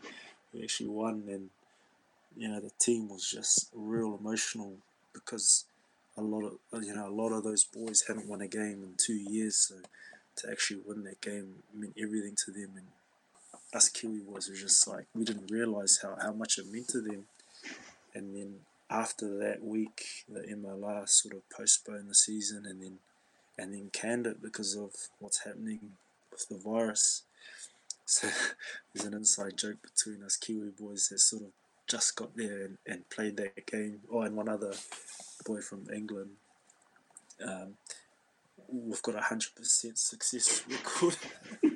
We 0.53 0.63
actually 0.63 0.89
won, 0.89 1.25
and 1.29 1.51
you 2.37 2.49
know 2.49 2.61
the 2.61 2.73
team 2.79 3.09
was 3.09 3.31
just 3.31 3.71
real 3.75 4.19
emotional 4.19 4.75
because 5.13 5.65
a 6.17 6.23
lot 6.23 6.45
of 6.45 6.83
you 6.83 6.95
know 6.95 7.09
a 7.09 7.11
lot 7.11 7.33
of 7.33 7.45
those 7.45 7.65
boys 7.65 8.05
hadn't 8.07 8.29
won 8.29 8.41
a 8.41 8.49
game 8.49 8.83
in 8.83 8.95
two 8.97 9.15
years, 9.15 9.57
so 9.57 9.77
to 10.37 10.51
actually 10.51 10.81
win 10.85 11.05
that 11.05 11.21
game 11.21 11.63
meant 11.75 11.97
everything 12.01 12.35
to 12.45 12.51
them, 12.51 12.71
and 12.77 12.87
us 13.75 13.89
Kiwi 13.89 14.21
boys 14.21 14.49
were 14.49 14.57
just 14.57 14.87
like 14.89 15.07
we 15.15 15.25
didn't 15.25 15.51
realize 15.51 16.01
how, 16.03 16.17
how 16.21 16.33
much 16.33 16.59
it 16.59 16.73
meant 16.73 16.89
to 16.89 17.01
them, 17.01 17.27
and 18.15 18.35
then 18.35 18.55
after 18.89 19.37
that 19.39 19.65
week, 19.65 20.25
the 20.29 20.41
MLR 20.41 21.09
sort 21.09 21.35
of 21.35 21.49
postponed 21.51 22.09
the 22.09 22.15
season, 22.15 22.65
and 22.67 22.83
then 22.83 22.99
and 23.59 23.73
then 23.73 23.91
canned 23.93 24.27
it 24.27 24.43
because 24.43 24.75
of 24.75 24.93
what's 25.19 25.45
happening 25.45 25.81
with 26.31 26.49
the 26.49 26.57
virus. 26.59 27.23
So 28.09 28.29
there's 28.95 29.05
an 29.05 29.15
inside 29.15 29.57
joke 29.57 29.79
between 29.83 30.23
us 30.23 30.37
Kiwi 30.37 30.71
boys 30.79 31.09
that 31.09 31.19
sort 31.19 31.43
of 31.43 31.49
just 31.87 32.17
got 32.17 32.37
there 32.37 32.65
and, 32.65 32.79
and 32.87 33.09
played 33.11 33.37
that 33.37 33.67
game. 33.67 34.01
Oh, 34.13 34.23
and 34.23 34.37
one 34.37 34.49
other 34.49 34.73
boy 35.45 35.61
from 35.61 35.87
England. 35.95 36.31
Um, 37.45 37.75
we've 38.69 39.03
got 39.03 39.15
a 39.15 39.21
hundred 39.21 39.55
percent 39.55 39.99
success 39.99 40.63
record 40.71 41.17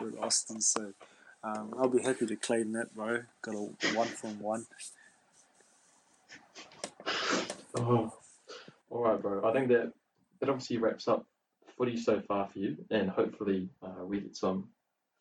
with 0.00 0.18
Austin, 0.20 0.60
so 0.60 0.92
um, 1.44 1.74
I'll 1.78 1.88
be 1.88 2.02
happy 2.02 2.26
to 2.26 2.36
claim 2.36 2.72
that, 2.72 2.94
bro. 2.94 3.22
Got 3.42 3.54
a 3.54 3.96
one 3.96 4.08
from 4.08 4.40
one. 4.40 4.66
Oh, 7.76 8.12
all 8.90 9.02
right, 9.02 9.20
bro. 9.20 9.48
I 9.48 9.52
think 9.52 9.68
that 9.68 9.92
that 10.40 10.48
obviously 10.48 10.76
wraps 10.78 11.08
up 11.08 11.24
footy 11.78 11.96
so 11.96 12.20
far 12.20 12.48
for 12.48 12.58
you, 12.58 12.76
and 12.90 13.08
hopefully 13.08 13.68
uh, 13.82 14.04
we 14.04 14.20
get 14.20 14.36
some 14.36 14.68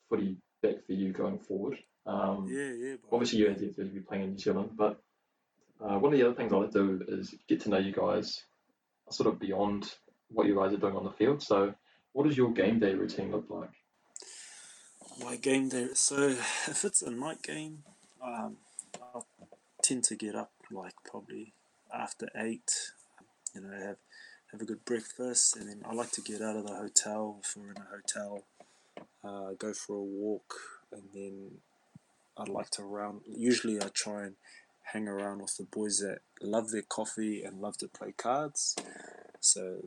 footy 0.09 0.37
back 0.61 0.85
for 0.85 0.93
you 0.93 1.11
going 1.11 1.39
forward. 1.39 1.77
Um, 2.05 2.47
Yeah, 2.49 2.71
yeah, 2.71 2.95
obviously 3.11 3.39
you 3.39 3.47
have 3.49 3.59
to 3.59 3.83
be 3.83 3.99
playing 3.99 4.23
in 4.23 4.31
New 4.31 4.37
Zealand, 4.37 4.71
but 4.75 5.01
uh, 5.79 5.97
one 5.99 6.13
of 6.13 6.19
the 6.19 6.25
other 6.25 6.35
things 6.35 6.51
I 6.51 6.57
like 6.57 6.71
to 6.71 6.97
do 6.97 7.05
is 7.07 7.35
get 7.47 7.61
to 7.61 7.69
know 7.69 7.77
you 7.77 7.91
guys 7.91 8.43
sort 9.09 9.27
of 9.27 9.39
beyond 9.39 9.93
what 10.29 10.47
you 10.47 10.55
guys 10.55 10.73
are 10.73 10.77
doing 10.77 10.95
on 10.95 11.03
the 11.03 11.11
field. 11.11 11.43
So, 11.43 11.73
what 12.13 12.25
does 12.25 12.37
your 12.37 12.51
game 12.51 12.79
day 12.79 12.93
routine 12.93 13.31
look 13.31 13.45
like? 13.49 13.69
my 15.23 15.35
game 15.35 15.69
day. 15.69 15.89
So 15.93 16.29
if 16.67 16.83
it's 16.83 17.01
a 17.01 17.11
night 17.11 17.41
game, 17.41 17.83
um, 18.23 18.57
I'll 19.01 19.27
tend 19.81 20.03
to 20.05 20.15
get 20.15 20.35
up 20.35 20.51
like 20.71 20.95
probably 21.05 21.53
after 21.93 22.29
eight. 22.35 22.71
You 23.53 23.61
know, 23.61 23.71
have 23.71 23.97
have 24.51 24.61
a 24.61 24.65
good 24.65 24.83
breakfast, 24.85 25.55
and 25.55 25.69
then 25.69 25.81
I 25.85 25.93
like 25.93 26.11
to 26.11 26.21
get 26.21 26.41
out 26.41 26.57
of 26.57 26.65
the 26.67 26.75
hotel 26.75 27.39
if 27.43 27.55
we're 27.55 27.71
in 27.71 27.77
a 27.77 27.87
hotel. 27.89 28.43
Uh, 29.23 29.53
go 29.57 29.73
for 29.73 29.97
a 29.97 30.03
walk, 30.03 30.53
and 30.91 31.03
then 31.13 31.51
I'd 32.41 32.49
like 32.49 32.71
to 32.71 32.83
round. 32.83 33.21
Usually, 33.27 33.81
I 33.81 33.89
try 33.93 34.23
and 34.23 34.35
hang 34.93 35.07
around 35.07 35.41
with 35.41 35.57
the 35.57 35.63
boys 35.63 35.99
that 35.99 36.19
love 36.41 36.71
their 36.71 36.81
coffee 36.81 37.43
and 37.43 37.61
love 37.61 37.77
to 37.77 37.87
play 37.87 38.13
cards. 38.17 38.75
So 39.39 39.85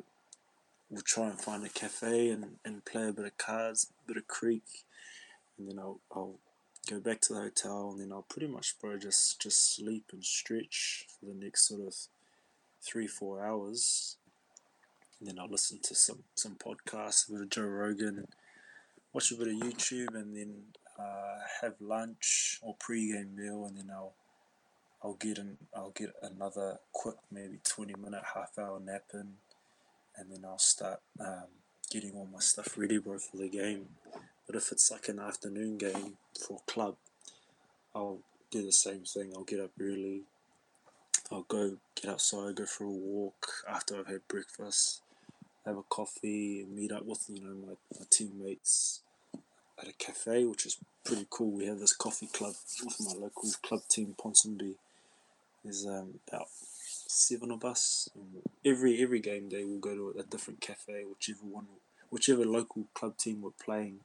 we'll 0.89 1.03
try 1.03 1.29
and 1.29 1.41
find 1.41 1.67
a 1.67 1.69
cafe 1.69 2.31
and, 2.31 2.57
and 2.65 2.85
play 2.85 3.09
a 3.09 3.13
bit 3.13 3.25
of 3.25 3.37
cards, 3.39 3.89
a 4.05 4.09
bit 4.09 4.17
of 4.17 4.29
creek, 4.29 4.85
and 5.59 5.69
then 5.69 5.79
I'll, 5.81 5.99
I'll 6.15 6.37
go 6.89 7.01
back 7.01 7.21
to 7.23 7.35
the 7.35 7.41
hotel 7.41 7.91
and 7.91 8.01
then 8.01 8.13
I'll 8.13 8.27
pretty 8.29 8.47
much 8.47 8.79
bro 8.81 8.99
just 8.99 9.41
just 9.41 9.75
sleep 9.75 10.05
and 10.13 10.23
stretch 10.23 11.07
for 11.09 11.27
the 11.27 11.35
next 11.35 11.69
sort 11.69 11.81
of 11.81 11.95
three 12.83 13.07
four 13.07 13.45
hours 13.45 14.17
and 15.19 15.29
then 15.29 15.39
I'll 15.39 15.49
listen 15.49 15.79
to 15.83 15.95
some 15.95 16.25
some 16.35 16.57
podcasts 16.57 17.29
a 17.29 17.33
bit 17.33 17.41
of 17.41 17.49
Joe 17.49 17.63
Rogan 17.63 18.27
watch 19.15 19.33
a 19.33 19.37
bit 19.37 19.49
of 19.49 19.55
YouTube 19.55 20.15
and 20.15 20.37
then 20.37 20.55
uh, 20.99 21.39
have 21.63 21.75
lunch 21.81 22.59
or 22.63 22.75
pre-game 22.79 23.35
meal 23.37 23.65
and 23.67 23.77
then 23.77 23.91
I'll 23.93 24.15
I'll 25.03 25.15
get 25.15 25.39
in 25.39 25.57
I'll 25.77 25.93
get 25.95 26.13
another 26.23 26.79
quick 26.93 27.17
maybe 27.31 27.59
20 27.65 27.95
minute 28.03 28.23
half 28.35 28.59
hour 28.59 28.81
nap 28.81 29.05
in 29.13 29.35
and 30.17 30.31
then 30.31 30.45
I'll 30.45 30.59
start 30.59 31.01
um, 31.21 31.49
getting 31.91 32.13
all 32.15 32.29
my 32.33 32.41
stuff 32.41 32.79
ready 32.79 32.99
bro 32.99 33.19
for 33.19 33.37
the 33.37 33.49
game 33.49 33.87
but 34.47 34.57
if 34.57 34.73
it's 34.73 34.91
like 34.91 35.09
an 35.09 35.19
afternoon 35.19 35.79
game 35.79 36.19
for 36.39 36.59
a 36.59 36.71
club, 36.71 36.97
I'll 37.95 38.19
do 38.51 38.65
the 38.65 38.73
same 38.73 39.01
thing. 39.01 39.33
I'll 39.35 39.45
get 39.45 39.61
up 39.61 39.71
early. 39.81 40.23
I'll 41.33 41.47
go 41.49 41.79
get 41.95 42.11
outside, 42.11 42.57
go 42.57 42.67
for 42.67 42.85
a 42.85 42.91
walk 42.91 43.47
after 43.69 43.99
I've 43.99 44.07
had 44.07 44.29
breakfast, 44.29 45.01
have 45.65 45.79
a 45.79 45.83
coffee, 45.83 46.67
meet 46.71 46.93
up 46.93 47.07
with 47.07 47.25
you 47.29 47.41
know 47.41 47.55
my, 47.55 47.73
my 47.99 48.05
teammates 48.11 49.01
at 49.81 49.89
a 49.89 49.93
cafe, 49.93 50.45
which 50.45 50.67
is 50.67 50.79
pretty 51.05 51.27
cool. 51.31 51.51
We 51.51 51.67
have 51.67 51.81
this 51.81 51.95
coffee 51.95 52.29
club 52.33 52.55
with 52.85 52.97
my 53.01 53.13
local 53.21 53.51
club 53.63 53.83
team, 53.89 54.15
Ponsonby. 54.19 54.75
There's 55.63 55.87
um, 55.87 56.21
about 56.29 56.49
seven 57.07 57.51
of 57.51 57.65
us. 57.65 58.09
Every 58.65 59.03
every 59.03 59.21
game 59.21 59.49
day, 59.49 59.65
we'll 59.65 59.79
go 59.79 59.95
to 59.95 60.19
a 60.19 60.23
different 60.23 60.61
cafe, 60.61 61.05
whichever 61.05 61.45
one, 61.45 61.67
whichever 62.11 62.45
local 62.45 62.85
club 62.95 63.17
team 63.17 63.43
we're 63.43 63.51
playing 63.51 64.01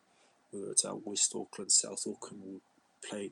whether 0.51 0.71
it's 0.71 0.85
out 0.85 1.05
West 1.05 1.33
Auckland, 1.35 1.71
South 1.71 2.05
Auckland, 2.07 2.41
we'll 2.43 2.61
play 3.07 3.31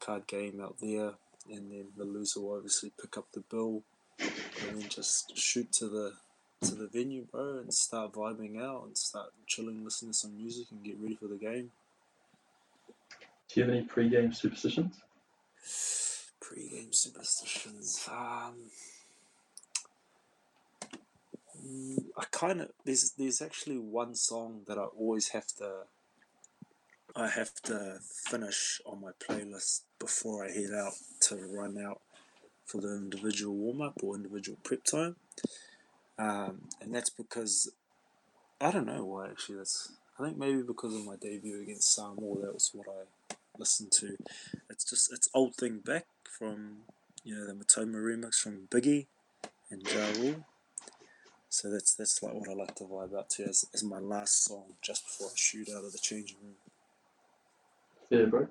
card 0.00 0.26
game 0.26 0.60
out 0.60 0.76
there, 0.80 1.12
and 1.50 1.70
then 1.70 1.86
the 1.96 2.04
loser 2.04 2.40
will 2.40 2.56
obviously 2.56 2.92
pick 3.00 3.16
up 3.16 3.26
the 3.32 3.40
bill, 3.40 3.82
and 4.18 4.80
then 4.80 4.88
just 4.88 5.36
shoot 5.36 5.72
to 5.72 5.88
the 5.88 6.12
to 6.62 6.74
the 6.74 6.86
venue, 6.86 7.26
bro, 7.30 7.58
and 7.58 7.72
start 7.72 8.12
vibing 8.12 8.60
out 8.60 8.84
and 8.86 8.96
start 8.96 9.30
chilling, 9.46 9.84
listening 9.84 10.12
to 10.12 10.18
some 10.18 10.36
music, 10.36 10.66
and 10.70 10.84
get 10.84 10.96
ready 11.00 11.14
for 11.14 11.26
the 11.26 11.36
game. 11.36 11.70
Do 13.48 13.60
you 13.60 13.66
have 13.66 13.74
any 13.74 13.84
pre-game 13.84 14.32
superstitions? 14.32 14.94
Pre-game 16.40 16.92
superstitions. 16.92 18.08
Um, 18.10 18.54
mm, 21.64 22.04
I 22.16 22.24
kind 22.30 22.62
of 22.62 22.70
there's 22.84 23.12
there's 23.18 23.42
actually 23.42 23.78
one 23.78 24.14
song 24.14 24.62
that 24.68 24.78
I 24.78 24.84
always 24.84 25.28
have 25.30 25.48
to 25.58 25.82
I 27.14 27.28
have 27.28 27.54
to 27.64 27.98
finish 28.00 28.80
on 28.86 29.02
my 29.02 29.10
playlist 29.20 29.82
before 29.98 30.46
I 30.46 30.50
head 30.50 30.70
out 30.74 30.94
to 31.28 31.36
run 31.36 31.76
out 31.78 32.00
for 32.64 32.80
the 32.80 32.96
individual 32.96 33.54
warm 33.54 33.82
up 33.82 33.98
or 34.02 34.16
individual 34.16 34.58
prep 34.62 34.84
time. 34.84 35.16
Um, 36.18 36.68
and 36.80 36.94
that's 36.94 37.10
because 37.10 37.72
I 38.60 38.70
don't 38.70 38.86
know 38.86 39.04
why 39.04 39.28
actually. 39.28 39.58
That's 39.58 39.92
I 40.18 40.24
think 40.24 40.38
maybe 40.38 40.62
because 40.62 40.94
of 40.94 41.04
my 41.04 41.16
debut 41.16 41.62
against 41.62 41.94
Samoa. 41.94 42.42
That 42.42 42.54
was 42.54 42.70
what 42.74 42.86
I 42.88 43.34
listened 43.58 43.92
to. 43.92 44.16
It's 44.70 44.84
just 44.88 45.12
it's 45.12 45.28
old 45.34 45.54
thing 45.56 45.78
back 45.78 46.06
from 46.24 46.78
you 47.24 47.34
know 47.34 47.46
the 47.46 47.54
Matoma 47.54 47.96
remix 47.96 48.36
from 48.36 48.68
Biggie 48.70 49.06
and 49.70 49.82
Ja 49.82 50.06
Rule. 50.20 50.44
So 51.48 51.70
that's 51.70 51.94
that's 51.94 52.22
like 52.22 52.34
what 52.34 52.48
I 52.48 52.54
like 52.54 52.74
to 52.76 52.84
vibe 52.84 53.16
out 53.18 53.30
to 53.30 53.44
as, 53.44 53.66
as 53.74 53.82
my 53.82 53.98
last 53.98 54.44
song 54.44 54.64
just 54.80 55.04
before 55.04 55.28
I 55.28 55.36
shoot 55.36 55.68
out 55.70 55.84
of 55.84 55.92
the 55.92 55.98
changing 55.98 56.38
room. 56.42 56.54
Yeah, 58.10 58.26
bro. 58.26 58.48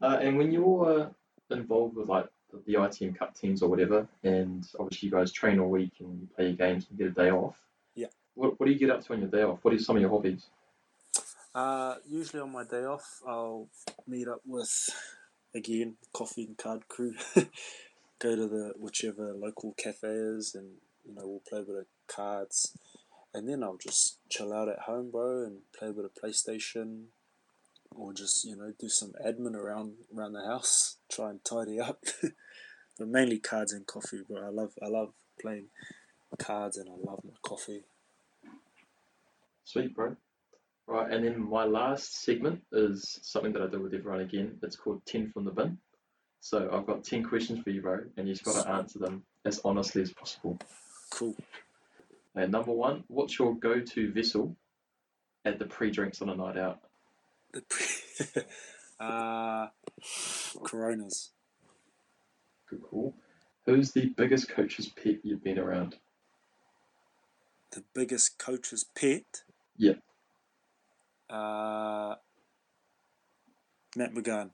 Uh, 0.00 0.18
and 0.20 0.36
when 0.36 0.52
you're 0.52 1.00
uh, 1.00 1.54
involved 1.54 1.96
with 1.96 2.08
like 2.08 2.26
the, 2.66 2.74
ITM 2.74 3.16
Cup 3.18 3.34
teams 3.34 3.62
or 3.62 3.68
whatever, 3.68 4.06
and 4.22 4.66
obviously 4.78 5.08
you 5.08 5.12
guys 5.12 5.32
train 5.32 5.58
all 5.58 5.68
week 5.68 5.92
and 6.00 6.20
you 6.20 6.28
play 6.34 6.46
your 6.46 6.56
games 6.56 6.86
and 6.88 6.98
get 6.98 7.08
a 7.08 7.10
day 7.10 7.30
off. 7.30 7.56
Yeah. 7.94 8.08
What, 8.34 8.58
what 8.58 8.66
do 8.66 8.72
you 8.72 8.78
get 8.78 8.90
up 8.90 9.04
to 9.06 9.12
on 9.12 9.20
your 9.20 9.28
day 9.28 9.42
off? 9.42 9.58
What 9.62 9.74
are 9.74 9.78
some 9.78 9.96
of 9.96 10.02
your 10.02 10.10
hobbies? 10.10 10.46
Uh, 11.54 11.96
usually 12.08 12.40
on 12.40 12.52
my 12.52 12.64
day 12.64 12.84
off, 12.84 13.20
I'll 13.26 13.68
meet 14.06 14.28
up 14.28 14.40
with 14.46 14.90
again, 15.54 15.96
coffee 16.12 16.44
and 16.44 16.56
card 16.56 16.88
crew. 16.88 17.14
Go 18.18 18.36
to 18.36 18.46
the 18.46 18.74
whichever 18.78 19.32
local 19.32 19.74
cafe 19.76 20.08
is, 20.08 20.54
and 20.54 20.68
you 21.04 21.14
know 21.14 21.22
we'll 21.26 21.42
play 21.48 21.60
a 21.60 21.62
bit 21.62 21.76
of 21.76 21.86
cards, 22.06 22.76
and 23.32 23.48
then 23.48 23.62
I'll 23.62 23.78
just 23.78 24.18
chill 24.28 24.52
out 24.52 24.68
at 24.68 24.80
home, 24.80 25.10
bro, 25.10 25.44
and 25.44 25.60
play 25.76 25.88
a 25.88 25.92
bit 25.92 26.04
of 26.04 26.10
PlayStation, 26.14 27.04
or 27.94 28.12
just 28.12 28.44
you 28.44 28.56
know 28.56 28.72
do 28.78 28.88
some 28.88 29.12
admin 29.24 29.54
around 29.54 29.94
around 30.16 30.32
the 30.32 30.44
house, 30.44 30.96
try 31.10 31.30
and 31.30 31.44
tidy 31.44 31.80
up. 31.80 32.04
but 32.98 33.08
mainly 33.08 33.38
cards 33.38 33.72
and 33.72 33.86
coffee, 33.86 34.22
bro. 34.28 34.46
I 34.46 34.50
love 34.50 34.72
I 34.82 34.88
love 34.88 35.12
playing 35.40 35.66
cards, 36.38 36.76
and 36.76 36.88
I 36.88 36.94
love 36.98 37.20
my 37.24 37.34
coffee. 37.42 37.82
Sweet, 39.64 39.94
bro. 39.94 40.16
Right, 40.86 41.12
and 41.12 41.24
then 41.24 41.48
my 41.48 41.64
last 41.64 42.22
segment 42.22 42.62
is 42.72 43.20
something 43.22 43.52
that 43.52 43.62
I 43.62 43.68
do 43.68 43.80
with 43.80 43.94
everyone 43.94 44.20
again. 44.22 44.58
It's 44.62 44.74
called 44.74 45.06
10 45.06 45.30
from 45.30 45.44
the 45.44 45.52
bin. 45.52 45.78
So 46.40 46.68
I've 46.72 46.86
got 46.86 47.04
10 47.04 47.22
questions 47.22 47.60
for 47.62 47.70
you, 47.70 47.80
bro, 47.80 48.00
and 48.16 48.28
you've 48.28 48.42
got 48.42 48.64
to 48.64 48.68
answer 48.68 48.98
them 48.98 49.22
as 49.44 49.60
honestly 49.64 50.02
as 50.02 50.12
possible. 50.12 50.58
Cool. 51.10 51.36
And 52.34 52.50
number 52.50 52.72
one, 52.72 53.04
what's 53.06 53.38
your 53.38 53.54
go 53.54 53.78
to 53.80 54.12
vessel 54.12 54.56
at 55.44 55.60
the 55.60 55.66
pre 55.66 55.92
drinks 55.92 56.22
on 56.22 56.30
a 56.30 56.34
night 56.34 56.58
out? 56.58 56.80
The 57.52 57.62
pre- 57.62 58.42
uh, 59.00 59.68
Coronas. 60.62 61.30
Good 62.68 62.82
call. 62.82 63.14
Who's 63.66 63.92
the 63.92 64.06
biggest 64.16 64.48
coach's 64.48 64.88
pet 64.88 65.16
you've 65.22 65.42
been 65.44 65.58
around? 65.58 65.96
The 67.72 67.82
biggest 67.94 68.38
coach's 68.38 68.84
pet. 68.84 69.42
Yeah. 69.76 69.94
Uh, 71.28 72.16
Matt 73.96 74.14
McGahan. 74.14 74.50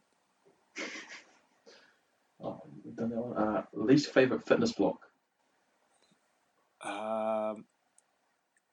Oh, 2.38 2.60
we've 2.84 2.94
done 2.94 3.08
that 3.08 3.16
one. 3.16 3.34
Uh, 3.34 3.62
least 3.72 4.12
favourite 4.12 4.46
fitness 4.46 4.72
block? 4.72 4.98
Um, 6.82 7.64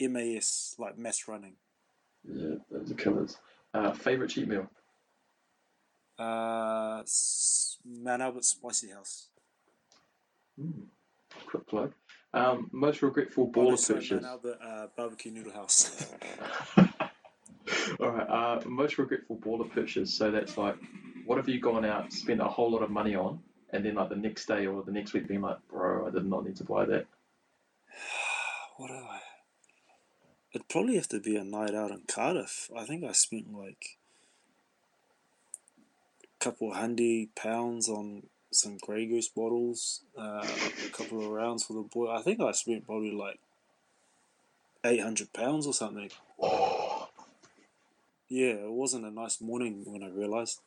MAS, 0.01 0.76
like 0.78 0.97
mass 0.97 1.30
running. 1.30 1.53
Yeah, 2.30 2.55
those 2.69 2.91
are 2.91 2.95
killers. 2.95 3.38
Uh, 3.74 3.91
favourite 3.91 4.30
cheat 4.30 4.47
meal? 4.47 4.69
Uh, 6.19 7.03
Mount 7.86 8.21
Albert 8.21 8.45
Spicy 8.45 8.89
House. 8.91 9.30
Hmm. 10.59 10.84
Quick 11.47 11.67
plug. 11.67 11.93
Um, 12.34 12.69
most 12.71 13.01
regretful 13.01 13.51
Oh, 13.55 13.59
baller 13.59 13.78
sorry, 13.78 13.99
purchase? 13.99 14.21
Mount 14.21 14.26
Albert 14.45 14.59
uh, 14.63 14.88
Barbecue 14.95 15.32
Noodle 15.32 15.53
House. 15.53 16.05
All 17.99 18.11
right. 18.11 18.30
Uh, 18.30 18.61
most 18.67 18.97
regretful 18.97 19.38
baller 19.38 19.69
purchase. 19.71 20.13
So 20.13 20.30
that's 20.32 20.57
like, 20.57 20.76
what 21.26 21.38
have 21.38 21.49
you 21.49 21.59
gone 21.59 21.86
out, 21.86 22.13
spent 22.13 22.41
a 22.41 22.45
whole 22.45 22.71
lot 22.71 22.84
of 22.84 22.91
money 22.91 23.15
on, 23.15 23.39
and 23.71 23.84
then 23.84 23.95
like 23.95 24.09
the 24.09 24.15
next 24.15 24.45
day 24.45 24.67
or 24.67 24.84
the 24.84 24.91
next 24.91 25.13
week 25.13 25.28
being 25.28 25.41
like, 25.41 25.57
bro, 25.69 26.07
I 26.07 26.11
did 26.11 26.26
not 26.26 26.45
need 26.45 26.55
to 26.57 26.63
buy 26.63 26.86
that. 26.86 27.05
what 28.78 28.88
do 28.88 28.93
I? 28.93 29.19
It'd 30.54 30.70
probably 30.70 30.95
have 30.95 31.08
to 31.10 31.20
be 31.20 31.36
a 31.36 31.43
night 31.43 31.74
out 31.74 31.91
in 31.91 32.01
Cardiff. 32.08 32.70
I 32.78 32.86
think 32.86 33.04
I 33.04 33.12
spent 33.12 33.51
like 33.51 33.97
a 36.24 36.43
couple 36.43 36.72
of 36.72 36.78
handy 36.78 37.30
pounds 37.36 37.89
on 37.89 38.24
some 38.51 38.78
Grey 38.78 39.08
Goose 39.08 39.30
bottles, 39.30 40.01
uh, 40.16 40.45
a 40.86 40.89
couple 40.91 41.22
of 41.22 41.30
rounds 41.30 41.64
for 41.64 41.74
the 41.74 41.82
boy. 41.82 42.12
I 42.12 42.22
think 42.22 42.39
I 42.39 42.51
spent 42.51 42.86
probably 42.86 43.12
like 43.12 43.39
eight 44.84 45.01
hundred 45.01 45.34
pounds 45.34 45.66
or 45.66 45.74
something. 45.74 46.12
Yeah, 48.30 48.54
it 48.54 48.72
wasn't 48.72 49.06
a 49.06 49.12
nice 49.12 49.41
morning 49.41 49.84
when 49.86 50.04
I 50.04 50.08
realised. 50.08 50.62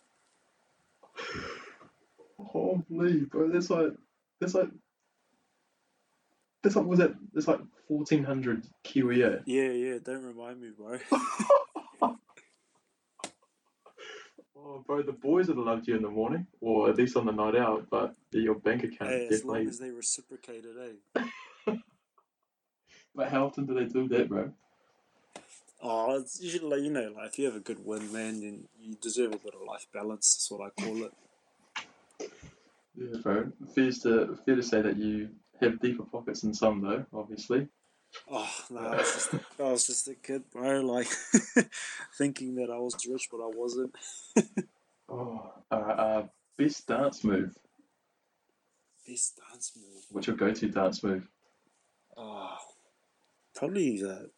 holy, 2.39 3.21
bro, 3.21 3.49
that's 3.49 3.71
like, 3.71 3.93
that's 4.41 4.55
like, 4.55 4.69
that's 6.67 6.75
like, 6.75 6.87
was 6.87 6.99
it? 6.99 7.15
That's 7.33 7.47
like 7.47 7.61
fourteen 7.87 8.25
hundred 8.25 8.67
eh? 8.67 9.39
Yeah, 9.47 9.71
yeah. 9.71 9.99
Don't 10.03 10.25
remind 10.25 10.61
me, 10.61 10.71
bro. 10.77 10.99
Oh, 14.59 14.83
bro, 14.85 15.01
the 15.03 15.13
boys 15.13 15.47
would 15.47 15.59
have 15.59 15.67
loved 15.67 15.87
you 15.87 15.95
in 15.95 16.03
the 16.03 16.11
morning, 16.11 16.45
or 16.61 16.91
at 16.91 16.97
least 16.97 17.17
on 17.17 17.27
the 17.27 17.31
night 17.31 17.55
out, 17.55 17.87
but 17.89 18.17
your 18.33 18.57
bank 18.57 18.83
account 18.83 19.11
hey, 19.11 19.29
as 19.31 19.45
long 19.45 19.69
as 19.69 19.79
they 19.79 19.91
reciprocated, 19.91 20.75
eh? 21.17 21.23
But 23.15 23.31
how 23.31 23.47
often 23.47 23.65
do 23.65 23.75
they 23.75 23.85
do 23.85 24.09
that, 24.09 24.29
bro? 24.29 24.53
Oh, 25.81 26.19
it's 26.19 26.41
usually 26.43 26.69
like 26.69 26.81
you 26.81 26.91
know, 26.91 27.15
like 27.17 27.29
if 27.29 27.39
you 27.39 27.47
have 27.47 27.55
a 27.55 27.61
good 27.61 27.85
win, 27.85 28.13
man, 28.13 28.41
then 28.41 28.65
you 28.79 28.97
deserve 29.01 29.33
a 29.33 29.39
bit 29.39 29.55
of 29.55 29.63
life 29.67 29.87
balance. 29.95 30.35
That's 30.35 30.51
what 30.51 30.67
I 30.67 30.83
call 30.83 31.05
it. 31.05 31.13
Yeah, 32.97 33.21
bro. 33.23 33.53
Fair 33.75 33.93
to 33.93 34.39
fair 34.45 34.57
to 34.57 34.63
say 34.63 34.83
that 34.83 34.97
you 34.97 35.31
have 35.61 35.81
deeper 35.81 36.05
pockets 36.05 36.43
than 36.43 36.55
some, 36.55 36.81
though. 36.83 37.05
Obviously. 37.13 37.69
Oh 38.31 38.51
no, 38.71 38.81
I 38.81 38.97
was 38.97 39.13
just 39.13 39.35
a, 39.35 39.41
I 39.63 39.71
was 39.71 39.87
just 39.87 40.09
a 40.09 40.15
kid, 40.15 40.43
bro. 40.53 40.81
Like 40.81 41.09
thinking 42.19 42.55
that 42.57 42.71
I 42.71 42.79
was 42.79 42.97
rich, 43.09 43.29
but 43.31 43.39
I 43.39 43.51
wasn't. 43.55 43.95
Oh, 45.09 45.53
alright. 45.73 45.99
Uh, 46.01 46.27
best 46.59 46.85
dance 46.89 47.23
move. 47.23 47.55
Best 49.07 49.39
dance 49.39 49.71
move. 49.77 50.03
What's 50.11 50.27
your 50.27 50.35
go-to 50.35 50.69
dance 50.69 51.05
move? 51.05 51.29
Oh, 52.17 52.57
probably 53.55 54.01
the. 54.01 54.31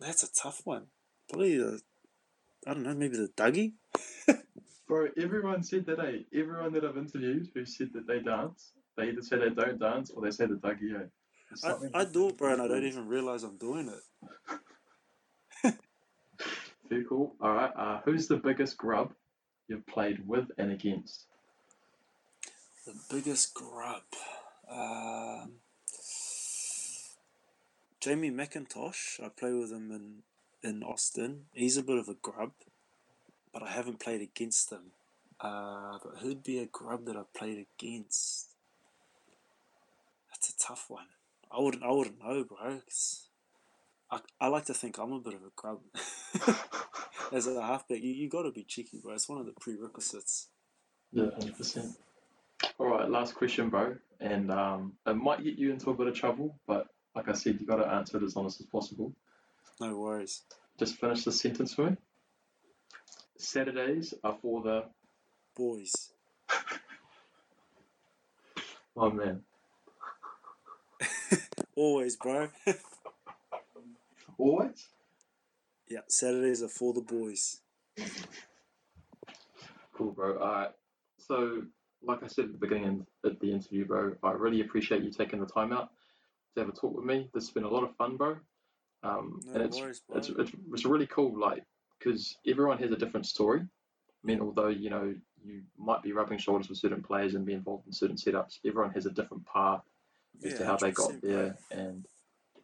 That's 0.00 0.22
a 0.22 0.32
tough 0.32 0.62
one. 0.64 0.86
Probably 1.28 1.58
the. 1.58 1.82
I 2.66 2.72
don't 2.72 2.82
know. 2.82 2.94
Maybe 2.94 3.18
the 3.18 3.28
Dougie. 3.36 3.74
Bro, 4.88 5.08
everyone 5.18 5.62
said 5.62 5.84
that. 5.84 6.00
Eh? 6.00 6.22
Everyone 6.34 6.72
that 6.72 6.84
I've 6.84 6.96
interviewed 6.96 7.50
who 7.52 7.66
said 7.66 7.90
that 7.92 8.06
they 8.06 8.20
dance, 8.20 8.72
they 9.00 9.08
either 9.08 9.22
say 9.22 9.38
they 9.38 9.50
don't 9.50 9.78
dance 9.78 10.10
or 10.10 10.22
they 10.22 10.30
say 10.30 10.46
the? 10.46 10.58
There's 10.62 11.64
I, 11.64 12.00
I 12.00 12.04
do 12.04 12.28
it, 12.28 12.38
bro, 12.38 12.52
and 12.52 12.62
I 12.62 12.68
don't 12.68 12.84
even 12.84 13.08
realize 13.08 13.42
I'm 13.42 13.56
doing 13.56 13.92
it. 15.64 15.74
Very 16.88 17.04
cool. 17.08 17.34
All 17.40 17.52
right. 17.52 17.72
Uh, 17.76 18.00
who's 18.04 18.28
the 18.28 18.36
biggest 18.36 18.76
grub 18.76 19.12
you've 19.68 19.86
played 19.86 20.26
with 20.26 20.46
and 20.58 20.70
against? 20.70 21.26
The 22.86 22.94
biggest 23.10 23.54
grub. 23.54 24.02
Um, 24.70 25.52
Jamie 28.00 28.30
Mackintosh. 28.30 29.20
I 29.22 29.28
play 29.28 29.52
with 29.52 29.72
him 29.72 29.90
in, 29.90 30.68
in 30.68 30.82
Austin. 30.82 31.46
He's 31.52 31.76
a 31.76 31.82
bit 31.82 31.98
of 31.98 32.08
a 32.08 32.14
grub, 32.14 32.52
but 33.52 33.62
I 33.62 33.70
haven't 33.70 33.98
played 33.98 34.20
against 34.20 34.70
him. 34.70 34.92
Uh, 35.40 35.98
but 36.02 36.18
who'd 36.20 36.44
be 36.44 36.58
a 36.58 36.66
grub 36.66 37.06
that 37.06 37.16
I've 37.16 37.32
played 37.32 37.66
against? 37.78 38.49
That's 40.40 40.54
a 40.54 40.68
tough 40.68 40.86
one. 40.88 41.06
I 41.52 41.60
wouldn't. 41.60 41.82
I 41.82 41.90
wouldn't 41.90 42.18
know, 42.18 42.44
bro. 42.44 42.80
'cause 42.80 43.28
I, 44.10 44.20
I 44.40 44.46
like 44.48 44.64
to 44.66 44.74
think 44.74 44.96
I'm 44.98 45.12
a 45.12 45.20
bit 45.20 45.34
of 45.34 45.42
a 45.42 45.50
grub. 45.54 45.80
As 47.32 47.46
a 47.46 47.60
halfback, 47.60 48.00
you, 48.02 48.10
you 48.10 48.28
got 48.30 48.42
to 48.42 48.50
be 48.50 48.64
cheeky, 48.64 48.98
bro. 49.02 49.12
It's 49.14 49.28
one 49.28 49.38
of 49.38 49.46
the 49.46 49.52
prerequisites. 49.60 50.48
Yeah, 51.12 51.26
hundred 51.36 51.56
percent. 51.58 51.94
All 52.78 52.86
right, 52.86 53.08
last 53.08 53.34
question, 53.34 53.68
bro, 53.68 53.96
and 54.20 54.50
um, 54.50 54.94
it 55.06 55.14
might 55.14 55.44
get 55.44 55.58
you 55.58 55.70
into 55.72 55.90
a 55.90 55.94
bit 55.94 56.06
of 56.06 56.14
trouble, 56.14 56.58
but 56.66 56.86
like 57.14 57.28
I 57.28 57.32
said, 57.32 57.60
you 57.60 57.66
got 57.66 57.76
to 57.76 57.86
answer 57.86 58.16
it 58.16 58.22
as 58.22 58.36
honest 58.36 58.60
as 58.60 58.66
possible. 58.66 59.12
No 59.80 59.98
worries. 59.98 60.42
Just 60.78 60.96
finish 60.96 61.24
the 61.24 61.32
sentence 61.32 61.74
for 61.74 61.90
me. 61.90 61.96
Saturdays 63.36 64.14
are 64.24 64.38
for 64.40 64.62
the 64.62 64.84
Boys. 65.56 65.92
oh 68.96 69.10
man, 69.10 69.42
Always, 71.76 72.16
bro. 72.16 72.48
always. 74.38 74.88
Yeah, 75.88 76.00
Saturdays 76.08 76.62
are 76.62 76.68
for 76.68 76.92
the 76.94 77.00
boys. 77.00 77.60
Cool, 79.94 80.12
bro. 80.12 80.38
All 80.38 80.52
right. 80.52 80.70
So, 81.18 81.62
like 82.02 82.22
I 82.22 82.26
said 82.26 82.46
at 82.46 82.52
the 82.52 82.58
beginning 82.58 83.06
of 83.24 83.38
the 83.40 83.52
interview, 83.52 83.84
bro, 83.86 84.14
I 84.22 84.32
really 84.32 84.60
appreciate 84.60 85.02
you 85.02 85.10
taking 85.10 85.40
the 85.40 85.46
time 85.46 85.72
out 85.72 85.90
to 86.54 86.60
have 86.60 86.68
a 86.68 86.72
talk 86.72 86.94
with 86.94 87.04
me. 87.04 87.28
This 87.34 87.44
has 87.44 87.50
been 87.50 87.64
a 87.64 87.68
lot 87.68 87.84
of 87.84 87.94
fun, 87.96 88.16
bro. 88.16 88.36
Um, 89.02 89.40
No 89.46 89.52
and 89.54 89.62
it's, 89.62 89.78
worries, 89.78 90.00
bro. 90.00 90.18
it's, 90.18 90.28
it's 90.28 90.52
it's 90.72 90.84
really 90.84 91.06
cool, 91.06 91.38
like, 91.38 91.64
because 91.98 92.36
everyone 92.46 92.78
has 92.78 92.90
a 92.92 92.96
different 92.96 93.26
story. 93.26 93.60
I 93.60 94.26
mean, 94.26 94.40
although 94.40 94.68
you 94.68 94.90
know 94.90 95.14
you 95.42 95.62
might 95.78 96.02
be 96.02 96.12
rubbing 96.12 96.38
shoulders 96.38 96.68
with 96.68 96.78
certain 96.78 97.02
players 97.02 97.34
and 97.34 97.46
be 97.46 97.54
involved 97.54 97.86
in 97.86 97.92
certain 97.92 98.16
setups, 98.16 98.58
everyone 98.66 98.92
has 98.92 99.06
a 99.06 99.10
different 99.10 99.44
path 99.46 99.82
as 100.44 100.54
to 100.58 100.64
how 100.64 100.76
they 100.76 100.90
got 100.90 101.10
100%, 101.10 101.20
bro. 101.20 101.30
there 101.30 101.58
and 101.70 102.06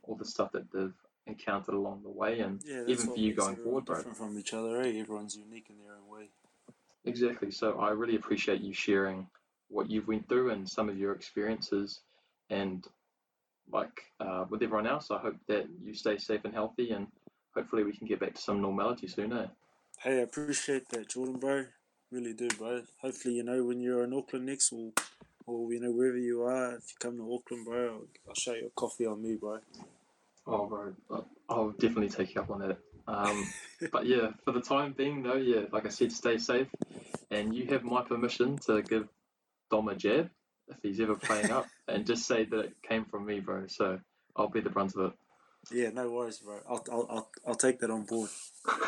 all 0.02 0.14
the 0.14 0.24
stuff 0.24 0.52
that 0.52 0.70
they've 0.72 0.94
encountered 1.26 1.74
along 1.74 2.02
the 2.02 2.10
way, 2.10 2.40
and 2.40 2.62
Yeah, 2.64 2.84
even 2.86 3.06
for 3.06 3.18
you 3.18 3.34
going 3.34 3.56
forward, 3.56 3.84
bro. 3.84 3.96
Different 3.96 4.16
from 4.16 4.38
each 4.38 4.54
other, 4.54 4.80
eh? 4.82 4.98
Everyone's 4.98 5.36
unique 5.36 5.66
in 5.70 5.78
their 5.78 5.94
own 5.94 6.08
way. 6.08 6.28
Exactly. 7.04 7.50
So 7.50 7.78
I 7.78 7.90
really 7.90 8.16
appreciate 8.16 8.60
you 8.60 8.72
sharing 8.72 9.26
what 9.68 9.90
you've 9.90 10.08
went 10.08 10.28
through 10.28 10.50
and 10.50 10.68
some 10.68 10.88
of 10.88 10.98
your 10.98 11.12
experiences, 11.12 12.00
and 12.50 12.86
like 13.72 14.02
uh, 14.20 14.44
with 14.48 14.62
everyone 14.62 14.86
else, 14.86 15.10
I 15.10 15.18
hope 15.18 15.36
that 15.48 15.66
you 15.82 15.94
stay 15.94 16.18
safe 16.18 16.44
and 16.44 16.54
healthy, 16.54 16.90
and 16.92 17.06
hopefully 17.54 17.84
we 17.84 17.92
can 17.92 18.06
get 18.06 18.20
back 18.20 18.34
to 18.34 18.40
some 18.40 18.60
normality 18.60 19.08
soon. 19.08 19.32
Eh? 19.32 19.46
Hey, 19.98 20.18
I 20.18 20.22
appreciate 20.22 20.88
that, 20.90 21.08
Jordan, 21.08 21.38
bro. 21.38 21.66
Really 22.12 22.34
do, 22.34 22.48
bro. 22.56 22.82
Hopefully, 23.00 23.34
you 23.34 23.42
know, 23.42 23.64
when 23.64 23.80
you're 23.80 24.04
in 24.04 24.12
Auckland 24.12 24.46
next, 24.46 24.72
or 24.72 24.92
or 25.46 25.72
you 25.72 25.80
know 25.80 25.92
wherever 25.92 26.18
you 26.18 26.42
are, 26.42 26.74
if 26.76 26.90
you 26.90 26.96
come 26.98 27.16
to 27.16 27.34
Auckland, 27.34 27.64
bro, 27.64 27.86
I'll, 27.86 28.08
I'll 28.28 28.34
show 28.34 28.54
you 28.54 28.66
a 28.66 28.70
coffee 28.70 29.06
on 29.06 29.22
me, 29.22 29.36
bro. 29.36 29.58
Oh, 30.46 30.66
bro, 30.66 30.94
I'll 31.48 31.70
definitely 31.70 32.08
take 32.08 32.34
you 32.34 32.40
up 32.40 32.50
on 32.50 32.60
that. 32.60 32.78
Um, 33.08 33.52
but 33.92 34.06
yeah, 34.06 34.30
for 34.44 34.52
the 34.52 34.60
time 34.60 34.94
being, 34.96 35.22
though, 35.22 35.34
yeah, 35.36 35.62
like 35.72 35.86
I 35.86 35.88
said, 35.88 36.12
stay 36.12 36.38
safe, 36.38 36.68
and 37.30 37.54
you 37.54 37.66
have 37.66 37.82
my 37.82 38.02
permission 38.02 38.58
to 38.66 38.82
give 38.82 39.08
Dom 39.70 39.88
a 39.88 39.94
jab 39.94 40.30
if 40.68 40.76
he's 40.82 41.00
ever 41.00 41.14
playing 41.14 41.50
up, 41.50 41.68
and 41.88 42.06
just 42.06 42.26
say 42.26 42.44
that 42.44 42.58
it 42.58 42.82
came 42.82 43.04
from 43.04 43.26
me, 43.26 43.40
bro. 43.40 43.66
So 43.68 44.00
I'll 44.36 44.48
be 44.48 44.60
the 44.60 44.70
brunt 44.70 44.94
of 44.96 45.06
it. 45.06 45.12
Yeah, 45.72 45.90
no 45.90 46.10
worries, 46.10 46.38
bro. 46.38 46.60
I'll 46.68 46.84
I'll 46.90 47.06
I'll, 47.10 47.30
I'll 47.48 47.54
take 47.56 47.80
that 47.80 47.90
on 47.90 48.04
board. 48.04 48.30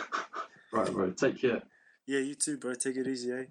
right, 0.73 0.93
bro. 0.93 1.11
Take 1.11 1.41
care. 1.41 1.63
Yeah, 2.07 2.21
you 2.21 2.35
too, 2.37 2.57
bro. 2.57 2.75
Take 2.75 2.97
it 2.97 3.09
easy, 3.09 3.33
eh? 3.33 3.45